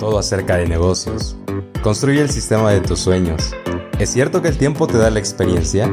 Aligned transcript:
todo 0.00 0.18
acerca 0.18 0.56
de 0.56 0.66
negocios. 0.66 1.36
Construye 1.82 2.22
el 2.22 2.30
sistema 2.30 2.72
de 2.72 2.80
tus 2.80 3.00
sueños. 3.00 3.52
¿Es 3.98 4.08
cierto 4.08 4.40
que 4.40 4.48
el 4.48 4.56
tiempo 4.56 4.86
te 4.86 4.96
da 4.96 5.10
la 5.10 5.18
experiencia? 5.18 5.90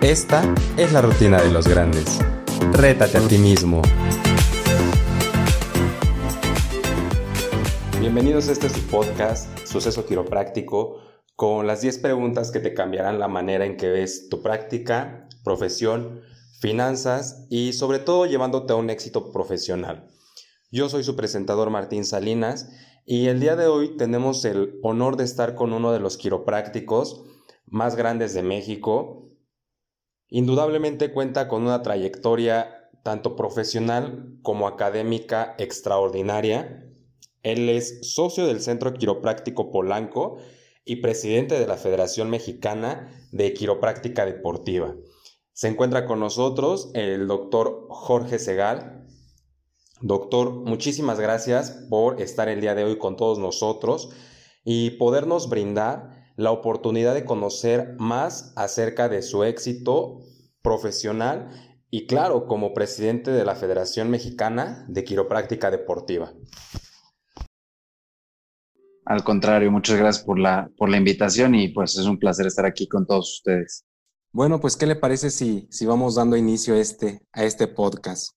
Esta 0.00 0.42
es 0.78 0.92
la 0.94 1.02
rutina 1.02 1.42
de 1.42 1.50
los 1.50 1.68
grandes. 1.68 2.18
Rétate 2.72 3.18
a 3.18 3.28
ti 3.28 3.36
mismo. 3.36 3.82
Bienvenidos 8.00 8.48
a 8.48 8.52
este 8.52 8.70
su 8.70 8.80
podcast, 8.86 9.46
Suceso 9.66 10.06
Quiropráctico, 10.06 11.02
con 11.36 11.66
las 11.66 11.82
10 11.82 11.98
preguntas 11.98 12.50
que 12.50 12.60
te 12.60 12.72
cambiarán 12.72 13.18
la 13.18 13.28
manera 13.28 13.66
en 13.66 13.76
que 13.76 13.90
ves 13.90 14.30
tu 14.30 14.40
práctica, 14.40 15.28
profesión, 15.44 16.22
finanzas 16.58 17.44
y 17.50 17.74
sobre 17.74 17.98
todo 17.98 18.24
llevándote 18.24 18.72
a 18.72 18.76
un 18.76 18.88
éxito 18.88 19.30
profesional. 19.30 20.08
Yo 20.72 20.88
soy 20.88 21.04
su 21.04 21.16
presentador 21.16 21.68
Martín 21.68 22.06
Salinas 22.06 22.70
y 23.06 23.28
el 23.28 23.38
día 23.38 23.54
de 23.54 23.68
hoy 23.68 23.96
tenemos 23.96 24.44
el 24.44 24.80
honor 24.82 25.16
de 25.16 25.22
estar 25.22 25.54
con 25.54 25.72
uno 25.72 25.92
de 25.92 26.00
los 26.00 26.16
quiroprácticos 26.16 27.24
más 27.64 27.94
grandes 27.94 28.34
de 28.34 28.42
México. 28.42 29.30
Indudablemente 30.28 31.12
cuenta 31.12 31.46
con 31.46 31.62
una 31.62 31.82
trayectoria 31.82 32.90
tanto 33.04 33.36
profesional 33.36 34.36
como 34.42 34.66
académica 34.66 35.54
extraordinaria. 35.58 36.84
Él 37.44 37.68
es 37.68 38.12
socio 38.12 38.44
del 38.44 38.60
Centro 38.60 38.92
Quiropráctico 38.92 39.70
Polanco 39.70 40.38
y 40.84 40.96
presidente 40.96 41.60
de 41.60 41.66
la 41.68 41.76
Federación 41.76 42.28
Mexicana 42.28 43.08
de 43.30 43.54
Quiropráctica 43.54 44.26
Deportiva. 44.26 44.96
Se 45.52 45.68
encuentra 45.68 46.06
con 46.06 46.18
nosotros 46.18 46.90
el 46.94 47.28
doctor 47.28 47.86
Jorge 47.88 48.40
Segal, 48.40 49.05
Doctor, 50.02 50.52
muchísimas 50.52 51.18
gracias 51.18 51.70
por 51.88 52.20
estar 52.20 52.48
el 52.48 52.60
día 52.60 52.74
de 52.74 52.84
hoy 52.84 52.98
con 52.98 53.16
todos 53.16 53.38
nosotros 53.38 54.10
y 54.62 54.90
podernos 54.90 55.48
brindar 55.48 56.32
la 56.36 56.50
oportunidad 56.50 57.14
de 57.14 57.24
conocer 57.24 57.96
más 57.98 58.52
acerca 58.56 59.08
de 59.08 59.22
su 59.22 59.42
éxito 59.44 60.20
profesional 60.60 61.48
y 61.90 62.06
claro, 62.06 62.46
como 62.46 62.74
presidente 62.74 63.30
de 63.30 63.44
la 63.44 63.54
Federación 63.54 64.10
Mexicana 64.10 64.84
de 64.88 65.02
Quiropráctica 65.04 65.70
Deportiva. 65.70 66.34
Al 69.06 69.24
contrario, 69.24 69.70
muchas 69.70 69.96
gracias 69.96 70.24
por 70.24 70.38
la, 70.38 70.68
por 70.76 70.90
la 70.90 70.98
invitación 70.98 71.54
y 71.54 71.68
pues 71.68 71.96
es 71.96 72.04
un 72.04 72.18
placer 72.18 72.46
estar 72.46 72.66
aquí 72.66 72.86
con 72.86 73.06
todos 73.06 73.36
ustedes. 73.36 73.86
Bueno, 74.32 74.60
pues 74.60 74.76
¿qué 74.76 74.84
le 74.84 74.96
parece 74.96 75.30
si, 75.30 75.68
si 75.70 75.86
vamos 75.86 76.16
dando 76.16 76.36
inicio 76.36 76.74
a 76.74 76.78
este, 76.78 77.22
a 77.32 77.44
este 77.44 77.66
podcast? 77.68 78.34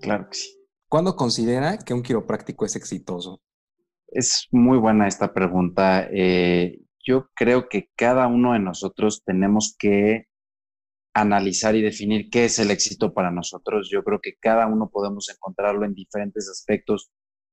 Claro 0.00 0.28
que 0.28 0.36
sí. 0.36 0.59
¿Cuándo 0.90 1.14
considera 1.14 1.78
que 1.78 1.94
un 1.94 2.02
quiropráctico 2.02 2.66
es 2.66 2.74
exitoso? 2.74 3.40
Es 4.08 4.48
muy 4.50 4.76
buena 4.76 5.06
esta 5.06 5.32
pregunta. 5.32 6.08
Eh, 6.12 6.80
yo 6.98 7.28
creo 7.36 7.68
que 7.68 7.90
cada 7.94 8.26
uno 8.26 8.54
de 8.54 8.58
nosotros 8.58 9.22
tenemos 9.24 9.76
que 9.78 10.26
analizar 11.14 11.76
y 11.76 11.80
definir 11.80 12.28
qué 12.28 12.46
es 12.46 12.58
el 12.58 12.72
éxito 12.72 13.14
para 13.14 13.30
nosotros. 13.30 13.88
Yo 13.88 14.02
creo 14.02 14.18
que 14.20 14.34
cada 14.40 14.66
uno 14.66 14.90
podemos 14.92 15.28
encontrarlo 15.28 15.84
en 15.84 15.94
diferentes 15.94 16.48
aspectos. 16.48 17.12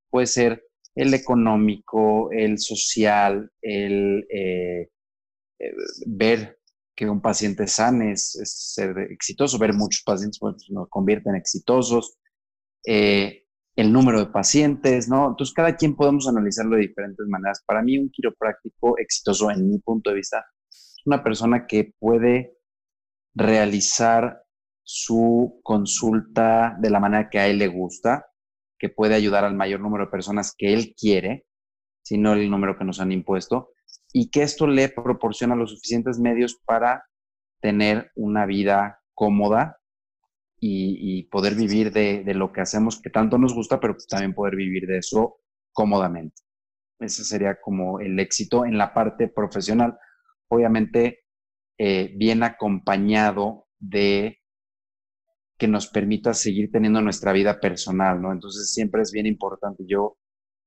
Puede 0.10 0.26
ser 0.26 0.64
el 0.96 1.14
económico, 1.14 2.32
el 2.32 2.58
social, 2.58 3.52
el 3.62 4.26
eh, 4.32 4.90
eh, 5.60 5.74
ver 6.08 6.58
que 6.96 7.08
un 7.08 7.22
paciente 7.22 7.68
sane 7.68 8.14
es, 8.14 8.32
ser 8.44 8.98
exitoso, 9.12 9.60
ver 9.60 9.74
muchos 9.74 10.02
pacientes 10.04 10.42
nos 10.72 10.90
convierten 10.90 11.36
en 11.36 11.42
exitosos, 11.42 12.18
eh, 12.86 13.44
el 13.76 13.94
número 13.94 14.20
de 14.20 14.26
pacientes, 14.26 15.08
¿no? 15.08 15.30
Entonces, 15.30 15.54
cada 15.54 15.76
quien 15.76 15.96
podemos 15.96 16.28
analizarlo 16.28 16.76
de 16.76 16.88
diferentes 16.88 17.28
maneras. 17.28 17.64
Para 17.66 17.84
mí, 17.84 17.98
un 17.98 18.10
quiropráctico 18.10 18.98
exitoso, 18.98 19.52
en 19.52 19.70
mi 19.70 19.78
punto 19.80 20.10
de 20.10 20.16
vista, 20.16 20.46
es 20.70 21.02
una 21.06 21.24
persona 21.24 21.68
que 21.68 21.94
puede 22.00 22.58
realizar 23.36 24.42
su 24.84 25.60
consulta 25.64 26.76
de 26.80 26.90
la 26.90 27.00
manera 27.00 27.30
que 27.30 27.40
a 27.40 27.48
él 27.48 27.60
le 27.60 27.68
gusta, 27.68 28.26
que 28.80 28.90
puede 28.90 29.14
ayudar 29.14 29.44
al 29.44 29.54
mayor 29.54 29.80
número 29.80 30.06
de 30.06 30.12
personas 30.12 30.56
que 30.58 30.74
él 30.74 30.96
quiere, 30.98 31.46
sino 32.04 32.34
el 32.34 32.50
número 32.50 32.78
que 32.78 32.86
nos 32.86 33.00
han 33.00 33.12
impuesto, 33.12 33.72
y 34.12 34.30
que 34.32 34.42
esto 34.42 34.66
le 34.66 34.90
proporciona 34.90 35.56
los 35.56 35.72
suficientes 35.72 36.20
medios 36.20 36.60
para 36.66 37.06
tener 37.60 38.12
una 38.16 38.46
vida 38.46 39.02
cómoda 39.14 39.77
y, 40.70 41.24
poder 41.24 41.56
vivir 41.56 41.92
de, 41.92 42.24
lo 42.34 42.52
que 42.52 42.62
hacemos 42.62 43.02
que 43.02 43.10
tanto 43.10 43.38
nos 43.38 43.54
gusta, 43.54 43.80
pero 43.80 43.96
también 44.10 44.34
poder 44.34 44.56
vivir 44.56 44.88
de 44.88 45.00
eso 45.00 45.40
cómodamente. 45.72 46.42
Ese 47.00 47.24
sería 47.24 47.60
como 47.62 48.00
el 48.00 48.20
éxito 48.20 48.66
en 48.66 48.78
la 48.78 48.94
parte 48.94 49.28
profesional. 49.28 49.98
Obviamente, 50.50 51.26
eh, 51.78 52.14
bien 52.16 52.44
acompañado 52.44 53.68
de 53.80 54.40
que 55.58 55.68
nos 55.68 55.88
permita 55.88 56.34
seguir 56.34 56.72
teniendo 56.72 57.02
nuestra 57.02 57.34
vida 57.34 57.60
personal, 57.60 58.22
¿no? 58.22 58.32
Entonces 58.32 58.74
siempre 58.74 59.02
es 59.02 59.12
bien 59.12 59.26
importante. 59.26 59.84
Yo 59.88 60.18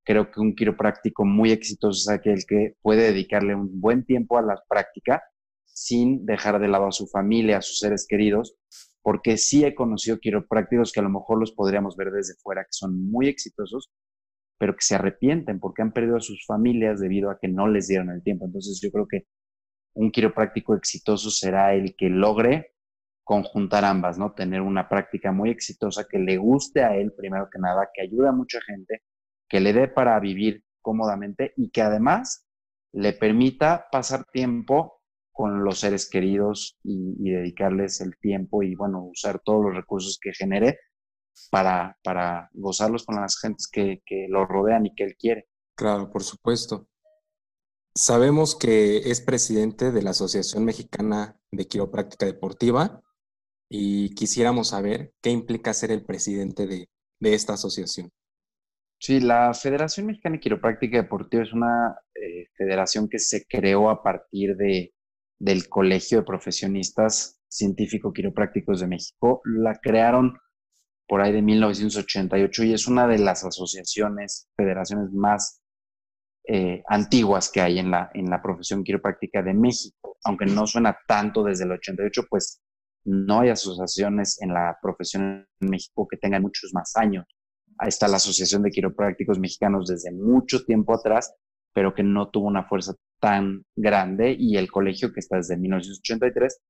creo 0.05 0.31
que 0.31 0.41
un 0.41 0.55
quiropráctico 0.55 1.25
muy 1.25 1.53
exitoso 1.53 1.99
es 1.99 2.09
aquel 2.09 2.45
que 2.47 2.75
puede 2.83 3.03
dedicarle 3.03 3.55
un 3.55 3.81
buen 3.81 4.05
tiempo 4.05 4.39
a 4.39 4.43
la 4.43 4.61
práctica 4.69 5.23
sin 5.65 6.27
dejar 6.27 6.61
de 6.61 6.69
lado 6.69 6.89
a 6.89 6.93
su 6.93 7.07
familia, 7.07 7.59
a 7.59 7.63
sus 7.63 7.79
seres 7.79 8.07
queridos, 8.09 8.57
porque 9.03 9.37
sí 9.37 9.65
he 9.65 9.75
conocido 9.75 10.19
quiroprácticos 10.19 10.93
que 10.93 11.01
a 11.01 11.03
lo 11.03 11.11
mejor 11.11 11.39
los 11.39 11.53
podríamos 11.53 11.97
ver 11.97 12.11
desde 12.11 12.35
fuera, 12.43 12.63
que 12.63 12.73
son 12.73 13.11
muy 13.11 13.29
exitosos, 13.29 13.91
pero 14.59 14.75
que 14.75 14.83
se 14.83 14.95
arrepienten 14.95 15.59
porque 15.59 15.83
han 15.83 15.93
perdido 15.93 16.17
a 16.17 16.21
sus 16.21 16.45
familias 16.47 17.01
debido 17.01 17.31
a 17.31 17.39
que 17.39 17.49
no 17.49 17.67
les 17.67 17.89
dieron 17.89 18.11
el 18.11 18.23
tiempo. 18.23 18.45
Entonces 18.45 18.79
yo 18.83 18.91
creo 18.91 19.07
que 19.09 19.27
un 19.95 20.11
quiropráctico 20.11 20.75
exitoso 20.75 21.31
será 21.31 21.75
el 21.75 21.97
que 21.97 22.11
logre 22.11 22.75
conjuntar 23.25 23.85
ambas, 23.85 24.19
¿no? 24.19 24.33
Tener 24.33 24.61
una 24.61 24.89
práctica 24.89 25.33
muy 25.33 25.51
exitosa 25.51 26.05
que 26.09 26.19
le 26.19 26.37
guste 26.37 26.83
a 26.83 26.97
él, 26.97 27.13
primero 27.17 27.49
que 27.51 27.59
nada, 27.59 27.89
que 27.95 28.03
ayude 28.03 28.29
a 28.29 28.33
mucha 28.33 28.61
gente, 28.61 29.03
que 29.49 29.61
le 29.61 29.73
dé 29.73 29.89
para 29.89 30.19
vivir 30.21 30.63
cómodamente 30.83 31.53
y 31.57 31.71
que 31.71 31.83
además 31.83 32.47
le 32.93 33.13
permita 33.13 33.87
pasar 33.91 34.25
tiempo 34.33 35.00
con 35.41 35.65
los 35.65 35.81
seres 35.81 36.07
queridos 36.07 36.77
y, 36.85 37.31
dedicarles 37.31 38.03
el 38.03 38.15
tiempo 38.19 38.63
y, 38.63 38.75
bueno, 38.75 39.03
usar 39.05 39.41
todos 39.43 39.65
los 39.65 39.75
recursos 39.75 40.19
que 40.21 40.35
genere 40.35 40.79
para, 41.51 41.97
para 42.05 42.51
gozarlos 42.53 43.07
con 43.07 43.17
las 43.17 43.41
gentes 43.41 43.67
que, 43.67 44.03
que 44.05 44.27
lo 44.29 44.45
rodean 44.45 44.85
y 44.85 44.95
que 44.95 45.05
él 45.05 45.17
quiere. 45.19 45.49
Claro, 45.75 46.11
por 46.11 46.25
supuesto. 46.25 46.89
Sabemos 47.95 48.55
que 48.55 48.99
es 48.99 49.23
presidente 49.23 49.93
de 49.93 50.03
la 50.03 50.11
Asociación 50.11 50.67
Mexicana 50.67 51.41
de 51.51 51.67
Quiropráctica 51.67 52.27
Deportiva 52.27 53.01
y 53.71 54.15
quisiéramos 54.15 54.69
saber 54.69 55.15
qué 55.23 55.31
implica 55.31 55.73
ser 55.73 55.91
el 55.91 56.05
presidente 56.05 56.67
de, 56.67 56.91
de 57.19 57.35
esta 57.35 57.55
asociación. 57.55 58.11
Sí, 58.99 59.21
la 59.21 59.55
Federación 59.55 60.05
Mexicana 60.05 60.35
de 60.35 60.41
Quiropráctica 60.41 60.99
Deportiva 60.99 61.45
es 61.45 61.55
una 61.55 61.97
eh, 62.15 62.49
federación 62.59 63.09
que 63.09 63.19
se 63.19 63.47
creó 63.47 63.89
a 63.89 64.03
partir 64.03 64.55
de 64.57 64.93
del 65.41 65.69
Colegio 65.69 66.19
de 66.19 66.25
Profesionistas 66.25 67.41
Científico 67.49 68.13
Quiroprácticos 68.13 68.81
de 68.81 68.87
México. 68.87 69.41
La 69.45 69.75
crearon 69.81 70.39
por 71.09 71.21
ahí 71.21 71.33
de 71.33 71.43
1988 71.43 72.65
y 72.65 72.75
es 72.75 72.87
una 72.87 73.09
de 73.09 73.19
las 73.19 73.45
asociaciones, 73.45 74.49
federaciones 74.57 75.11
más 75.13 75.61
eh, 76.47 76.83
antiguas 76.87 77.51
que 77.51 77.61
hay 77.61 77.79
en 77.79 77.91
la, 77.91 78.11
en 78.15 78.31
la 78.31 78.41
profesión 78.41 78.85
quiropráctica 78.85 79.43
de 79.43 79.55
México. 79.55 80.19
Aunque 80.25 80.47
no 80.47 80.67
suena 80.67 80.97
tanto 81.09 81.43
desde 81.43 81.65
el 81.65 81.73
88, 81.73 82.27
pues 82.29 82.63
no 83.05 83.41
hay 83.41 83.49
asociaciones 83.49 84.41
en 84.43 84.53
la 84.53 84.79
profesión 84.81 85.47
en 85.61 85.71
México 85.71 86.07
que 86.09 86.19
tengan 86.19 86.43
muchos 86.43 86.73
más 86.75 86.95
años. 86.97 87.25
Ahí 87.79 87.89
está 87.89 88.07
la 88.09 88.19
Asociación 88.19 88.63
de 88.63 88.71
Quiroprácticos 88.71 89.39
Mexicanos 89.39 89.89
desde 89.89 90.13
mucho 90.13 90.65
tiempo 90.65 90.95
atrás, 90.95 91.35
pero 91.73 91.95
que 91.95 92.03
no 92.03 92.29
tuvo 92.29 92.47
una 92.47 92.69
fuerza 92.69 92.95
tan 93.21 93.65
grande 93.77 94.35
y 94.39 94.57
el 94.57 94.71
colegio 94.71 95.13
que 95.13 95.21
está 95.21 95.37
desde 95.37 95.57
1983. 95.57 96.61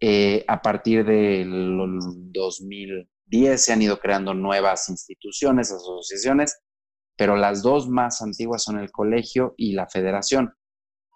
Eh, 0.00 0.44
a 0.48 0.60
partir 0.60 1.04
del 1.04 1.86
2010 2.32 3.64
se 3.64 3.72
han 3.72 3.82
ido 3.82 3.98
creando 3.98 4.34
nuevas 4.34 4.88
instituciones, 4.88 5.70
asociaciones, 5.70 6.60
pero 7.16 7.36
las 7.36 7.62
dos 7.62 7.88
más 7.88 8.20
antiguas 8.22 8.64
son 8.64 8.78
el 8.78 8.90
colegio 8.90 9.54
y 9.56 9.72
la 9.72 9.86
federación. 9.86 10.54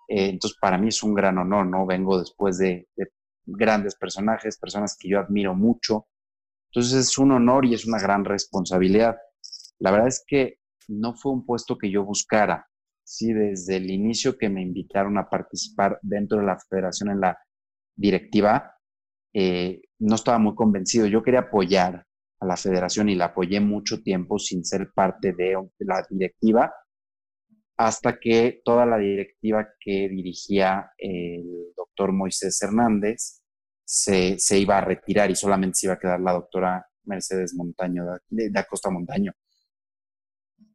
Eh, 0.08 0.28
entonces, 0.28 0.56
para 0.60 0.78
mí 0.78 0.88
es 0.88 1.02
un 1.02 1.14
gran 1.14 1.38
honor, 1.38 1.66
¿no? 1.66 1.86
Vengo 1.86 2.18
después 2.20 2.58
de, 2.58 2.88
de 2.96 3.08
grandes 3.46 3.96
personajes, 3.96 4.58
personas 4.58 4.96
que 4.98 5.08
yo 5.08 5.18
admiro 5.18 5.54
mucho. 5.54 6.06
Entonces, 6.70 7.08
es 7.08 7.18
un 7.18 7.32
honor 7.32 7.66
y 7.66 7.74
es 7.74 7.86
una 7.86 7.98
gran 7.98 8.24
responsabilidad. 8.24 9.16
La 9.80 9.90
verdad 9.90 10.08
es 10.08 10.24
que 10.26 10.58
no 10.86 11.14
fue 11.14 11.32
un 11.32 11.44
puesto 11.44 11.76
que 11.76 11.90
yo 11.90 12.04
buscara 12.04 12.67
sí, 13.08 13.32
desde 13.32 13.76
el 13.76 13.90
inicio 13.90 14.36
que 14.36 14.50
me 14.50 14.60
invitaron 14.60 15.16
a 15.16 15.30
participar 15.30 15.98
dentro 16.02 16.38
de 16.38 16.44
la 16.44 16.58
federación 16.58 17.10
en 17.10 17.20
la 17.20 17.38
directiva, 17.96 18.76
eh, 19.32 19.80
no 20.00 20.14
estaba 20.14 20.38
muy 20.38 20.54
convencido. 20.54 21.06
Yo 21.06 21.22
quería 21.22 21.40
apoyar 21.40 22.04
a 22.40 22.46
la 22.46 22.56
federación 22.56 23.08
y 23.08 23.14
la 23.14 23.26
apoyé 23.26 23.60
mucho 23.60 24.02
tiempo 24.02 24.38
sin 24.38 24.62
ser 24.62 24.90
parte 24.94 25.32
de, 25.32 25.56
la 25.78 26.06
directiva, 26.10 26.72
hasta 27.78 28.18
que 28.20 28.60
toda 28.62 28.84
la 28.84 28.98
directiva 28.98 29.66
que 29.80 30.08
dirigía 30.10 30.90
el 30.98 31.72
doctor 31.76 32.12
Moisés 32.12 32.60
Hernández 32.60 33.40
se, 33.84 34.38
se, 34.38 34.58
iba 34.58 34.76
a 34.76 34.82
retirar 34.82 35.30
y 35.30 35.34
solamente 35.34 35.78
se 35.78 35.86
iba 35.86 35.94
a 35.94 35.98
quedar 35.98 36.20
la 36.20 36.32
doctora 36.32 36.86
Mercedes 37.04 37.54
Montaño, 37.54 38.04
de, 38.28 38.50
de 38.50 38.58
Acosta 38.58 38.90
Montaño. 38.90 39.32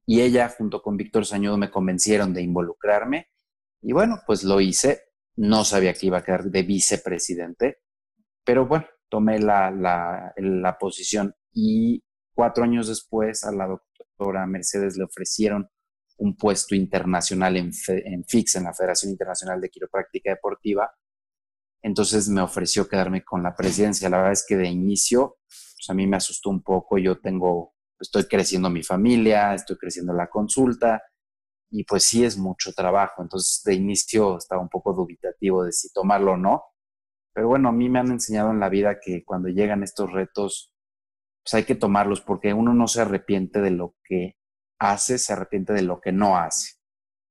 Y 0.06 0.22
ella, 0.22 0.50
junto 0.50 0.82
con 0.82 0.98
Víctor 0.98 1.26
Sañudo, 1.26 1.58
me 1.58 1.72
convencieron 1.72 2.34
de 2.34 2.42
involucrarme. 2.42 3.30
Y 3.82 3.94
bueno, 3.94 4.22
pues 4.26 4.44
lo 4.44 4.60
hice. 4.62 5.04
No 5.36 5.64
sabía 5.66 5.94
que 5.94 6.08
iba 6.08 6.20
a 6.20 6.24
quedar 6.24 6.44
de 6.46 6.64
vicepresidente, 6.64 7.80
pero 8.44 8.68
bueno, 8.68 8.86
tomé 9.10 9.40
la, 9.40 9.72
la, 9.72 10.78
posición. 10.80 11.34
Y 11.52 12.04
cuatro 12.34 12.64
años 12.64 12.88
después, 12.88 13.44
a 13.44 13.52
la 13.52 13.68
doctora 13.68 14.46
Mercedes 14.46 14.98
le 14.98 15.06
ofrecieron 15.06 15.70
un 16.18 16.36
puesto 16.36 16.76
internacional 16.76 17.58
en, 17.58 17.72
en 17.88 18.24
FIX, 18.26 18.56
en 18.56 18.64
la 18.64 18.74
Federación 18.74 19.12
Internacional 19.12 19.60
de 19.60 19.70
Quiropráctica 19.70 20.32
Deportiva. 20.32 20.92
Entonces 21.82 22.30
me 22.30 22.42
ofreció 22.42 22.88
quedarme 22.88 23.24
con 23.24 23.44
la 23.44 23.56
presidencia. 23.56 24.10
La 24.10 24.18
verdad 24.18 24.34
es 24.34 24.46
que 24.48 24.56
de 24.56 24.68
inicio, 24.68 25.38
pues 25.48 25.90
a 25.90 25.94
mí 25.94 26.08
me 26.08 26.18
asustó 26.18 26.50
un 26.50 26.64
poco. 26.64 26.98
Yo 26.98 27.20
tengo, 27.20 27.73
estoy 28.00 28.26
creciendo 28.26 28.70
mi 28.70 28.84
familia, 28.84 29.54
estoy 29.54 29.78
creciendo 29.78 30.14
la 30.14 30.30
consulta 30.30 31.04
y 31.70 31.84
pues 31.86 32.04
sí 32.04 32.24
es 32.24 32.38
mucho 32.38 32.74
trabajo. 32.74 33.22
Entonces 33.22 33.62
de 33.64 33.74
inicio 33.74 34.38
estaba 34.38 34.62
un 34.62 34.70
poco 34.70 34.94
dubitativo 34.94 35.64
de 35.64 35.72
si 35.72 35.92
tomarlo 35.92 36.34
o 36.34 36.38
no. 36.38 36.64
Pero 37.34 37.48
bueno, 37.48 37.70
a 37.70 37.72
mí 37.72 37.90
me 37.90 38.00
han 38.00 38.12
enseñado 38.12 38.52
en 38.52 38.60
la 38.60 38.70
vida 38.70 39.00
que 39.00 39.24
cuando 39.24 39.50
llegan 39.50 39.84
estos 39.84 40.12
retos, 40.12 40.72
pues 41.44 41.54
hay 41.56 41.64
que 41.64 41.76
tomarlos 41.76 42.22
porque 42.22 42.54
uno 42.54 42.74
no 42.74 42.88
se 42.88 43.02
arrepiente 43.02 43.60
de 43.62 43.72
lo 43.72 43.96
que 44.04 44.38
hace, 44.80 45.18
se 45.18 45.34
arrepiente 45.34 45.74
de 45.74 45.82
lo 45.82 46.00
que 46.00 46.12
no 46.12 46.38
hace. 46.38 46.76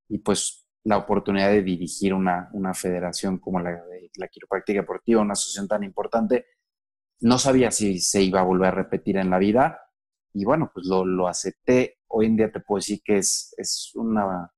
Y 0.09 0.19
pues 0.19 0.67
la 0.83 0.97
oportunidad 0.97 1.49
de 1.49 1.63
dirigir 1.63 2.13
una, 2.13 2.49
una 2.53 2.73
federación 2.73 3.39
como 3.39 3.59
la 3.59 3.71
de 3.71 4.11
la 4.15 4.27
quiropráctica 4.27 4.81
deportiva, 4.81 5.21
una 5.21 5.33
asociación 5.33 5.67
tan 5.67 5.83
importante, 5.83 6.45
no 7.21 7.39
sabía 7.39 7.71
si 7.71 7.99
se 7.99 8.21
iba 8.21 8.41
a 8.41 8.43
volver 8.43 8.69
a 8.69 8.75
repetir 8.75 9.17
en 9.17 9.29
la 9.29 9.37
vida. 9.37 9.79
Y 10.33 10.45
bueno, 10.45 10.71
pues 10.73 10.85
lo, 10.87 11.05
lo 11.05 11.27
acepté. 11.27 11.99
Hoy 12.07 12.27
en 12.27 12.37
día 12.37 12.51
te 12.51 12.59
puedo 12.59 12.79
decir 12.79 13.01
que 13.03 13.17
es, 13.17 13.53
es, 13.57 13.91
una, 13.95 14.51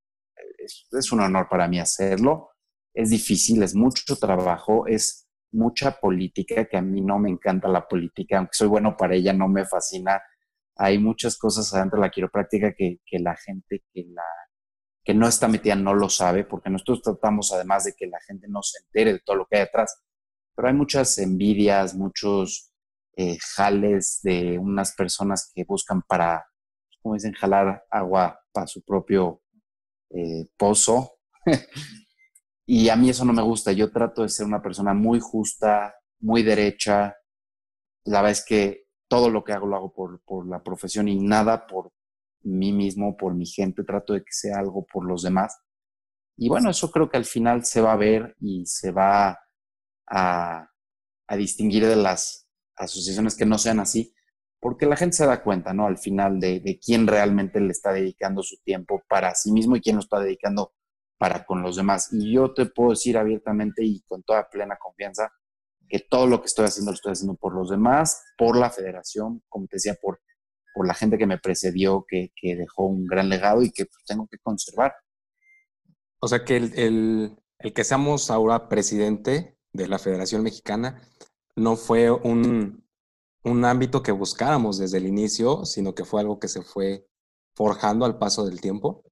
es, 0.58 0.88
es 0.92 1.12
un 1.12 1.22
honor 1.22 1.48
para 1.50 1.68
mí 1.68 1.80
hacerlo. 1.80 2.52
Es 2.94 3.10
difícil, 3.10 3.62
es 3.62 3.76
mucho 3.76 4.16
trabajo, 4.16 4.88
es 4.88 5.28
mucha 5.52 6.00
política, 6.00 6.66
que 6.66 6.78
a 6.78 6.82
mí 6.82 7.02
no 7.02 7.20
me 7.20 7.30
encanta 7.30 7.68
la 7.68 7.88
política, 7.88 8.38
aunque 8.38 8.54
soy 8.54 8.68
bueno 8.68 8.96
para 8.98 9.16
ella, 9.16 9.34
no 9.34 9.48
me 9.48 9.66
fascina 9.66 10.22
hay 10.76 11.00
muchas 11.00 11.38
cosas 11.38 11.74
adentro 11.74 12.00
de 12.00 12.08
la 12.08 12.12
quiropráctica 12.12 12.74
que, 12.74 13.00
que 13.06 13.20
la 13.20 13.36
gente 13.36 13.84
que, 13.94 14.06
la, 14.10 14.24
que 15.04 15.14
no 15.14 15.28
está 15.28 15.48
metida 15.48 15.76
no 15.76 15.94
lo 15.94 16.10
sabe, 16.10 16.44
porque 16.44 16.70
nosotros 16.70 17.02
tratamos 17.02 17.54
además 17.54 17.86
de 17.86 17.94
que 17.94 18.08
la 18.08 18.20
gente 18.22 18.48
no 18.50 18.62
se 18.62 18.80
entere 18.84 19.14
de 19.14 19.20
todo 19.20 19.38
lo 19.38 19.46
que 19.46 19.58
hay 19.58 19.64
detrás, 19.64 20.04
pero 20.54 20.68
hay 20.68 20.74
muchas 20.74 21.18
envidias, 21.18 21.96
muchos 21.96 22.74
eh, 23.18 23.38
jales 23.56 24.20
de 24.24 24.60
unas 24.60 24.94
personas 24.94 25.52
que 25.54 25.64
buscan 25.64 26.02
para, 26.02 26.46
como 27.02 27.16
dicen, 27.16 27.34
jalar 27.34 27.86
agua 27.90 28.40
para 28.52 28.68
su 28.68 28.84
propio 28.84 29.42
eh, 30.10 30.48
pozo. 30.58 31.20
y 32.66 32.90
a 32.90 32.96
mí 32.96 33.10
eso 33.10 33.24
no 33.26 33.34
me 33.34 33.42
gusta. 33.42 33.72
Yo 33.72 33.92
trato 33.92 34.24
de 34.24 34.30
ser 34.30 34.46
una 34.46 34.62
persona 34.62 34.94
muy 34.94 35.20
justa, 35.20 35.96
muy 36.20 36.44
derecha. 36.44 37.16
La 38.06 38.22
verdad 38.22 38.32
es 38.32 38.46
que 38.46 38.86
todo 39.08 39.30
lo 39.30 39.44
que 39.44 39.54
hago 39.54 39.68
lo 39.68 39.76
hago 39.76 39.94
por, 39.94 40.22
por 40.24 40.48
la 40.48 40.62
profesión 40.62 41.08
y 41.08 41.16
nada 41.16 41.68
por 41.68 41.92
mí 42.42 42.74
mismo, 42.74 43.16
por 43.16 43.34
mi 43.34 43.46
gente, 43.46 43.84
trato 43.84 44.14
de 44.14 44.22
que 44.22 44.32
sea 44.32 44.60
algo 44.60 44.86
por 44.86 45.06
los 45.06 45.24
demás. 45.24 45.58
Y 46.38 46.50
bueno, 46.50 46.70
eso 46.70 46.92
creo 46.92 47.10
que 47.10 47.18
al 47.18 47.26
final 47.26 47.64
se 47.66 47.82
va 47.82 47.94
a 47.94 47.98
ver 47.98 48.36
y 48.40 48.66
se 48.66 48.92
va 48.92 49.40
a, 50.08 50.70
a 51.28 51.36
distinguir 51.38 51.86
de 51.88 51.96
las 51.96 52.45
asociaciones 52.76 53.36
que 53.36 53.46
no 53.46 53.58
sean 53.58 53.80
así, 53.80 54.14
porque 54.60 54.86
la 54.86 54.96
gente 54.96 55.18
se 55.18 55.26
da 55.26 55.44
cuenta, 55.44 55.74
¿no? 55.74 55.86
Al 55.86 55.98
final 55.98 56.40
de, 56.40 56.60
de, 56.60 56.80
quién 56.80 57.08
realmente 57.08 57.60
le 57.60 57.72
está 57.72 57.94
dedicando 57.94 58.42
su 58.42 58.58
tiempo 58.64 59.04
para 59.08 59.36
sí 59.36 59.52
mismo 59.52 59.76
y 59.76 59.82
quién 59.82 59.96
lo 59.96 60.02
está 60.02 60.20
dedicando 60.20 60.74
para 61.18 61.46
con 61.46 61.62
los 61.62 61.76
demás. 61.76 62.10
Y 62.12 62.34
yo 62.34 62.54
te 62.54 62.66
puedo 62.66 62.92
decir 62.92 63.18
abiertamente 63.18 63.84
y 63.84 64.02
con 64.08 64.24
toda 64.24 64.50
plena 64.50 64.78
confianza 64.78 65.32
que 65.88 66.00
todo 66.00 66.28
lo 66.28 66.42
que 66.42 66.48
estoy 66.48 66.66
haciendo 66.66 66.92
lo 66.92 66.96
estoy 66.96 67.14
haciendo 67.14 67.36
por 67.36 67.54
los 67.54 67.70
demás, 67.70 68.24
por 68.38 68.58
la 68.58 68.70
federación, 68.70 69.44
como 69.50 69.68
te 69.68 69.78
decía, 69.78 69.96
por, 70.02 70.20
por 70.74 70.88
la 70.88 70.94
gente 70.94 71.18
que 71.18 71.28
me 71.28 71.38
precedió, 71.38 72.06
que, 72.08 72.32
que 72.36 72.56
dejó 72.56 72.88
un 72.88 73.06
gran 73.06 73.30
legado 73.30 73.62
y 73.62 73.72
que 73.72 73.86
tengo 74.08 74.28
que 74.28 74.38
conservar. 74.40 74.94
O 76.20 76.28
sea 76.28 76.44
que 76.44 76.58
el, 76.58 76.74
el, 76.76 77.36
el, 77.60 77.74
que 77.74 77.84
seamos 77.84 78.32
ahora 78.32 78.68
presidente 78.68 79.58
de 79.74 79.88
la 79.88 80.00
Federación 80.00 80.42
Mexicana 80.42 81.02
no 81.56 81.76
fue 81.76 82.12
un, 82.12 82.86
un 83.44 83.66
ámbito 83.66 84.04
que 84.04 84.12
buscáramos 84.12 84.78
desde 84.78 84.98
el 84.98 85.08
inicio, 85.08 85.66
sino 85.66 85.96
que 85.96 86.06
fue 86.06 86.22
algo 86.22 86.40
que 86.40 86.48
se 86.48 86.62
fue 86.62 87.08
forjando 87.56 88.06
al 88.06 88.18
paso 88.18 88.46
del 88.46 88.60
tiempo. 88.60 89.04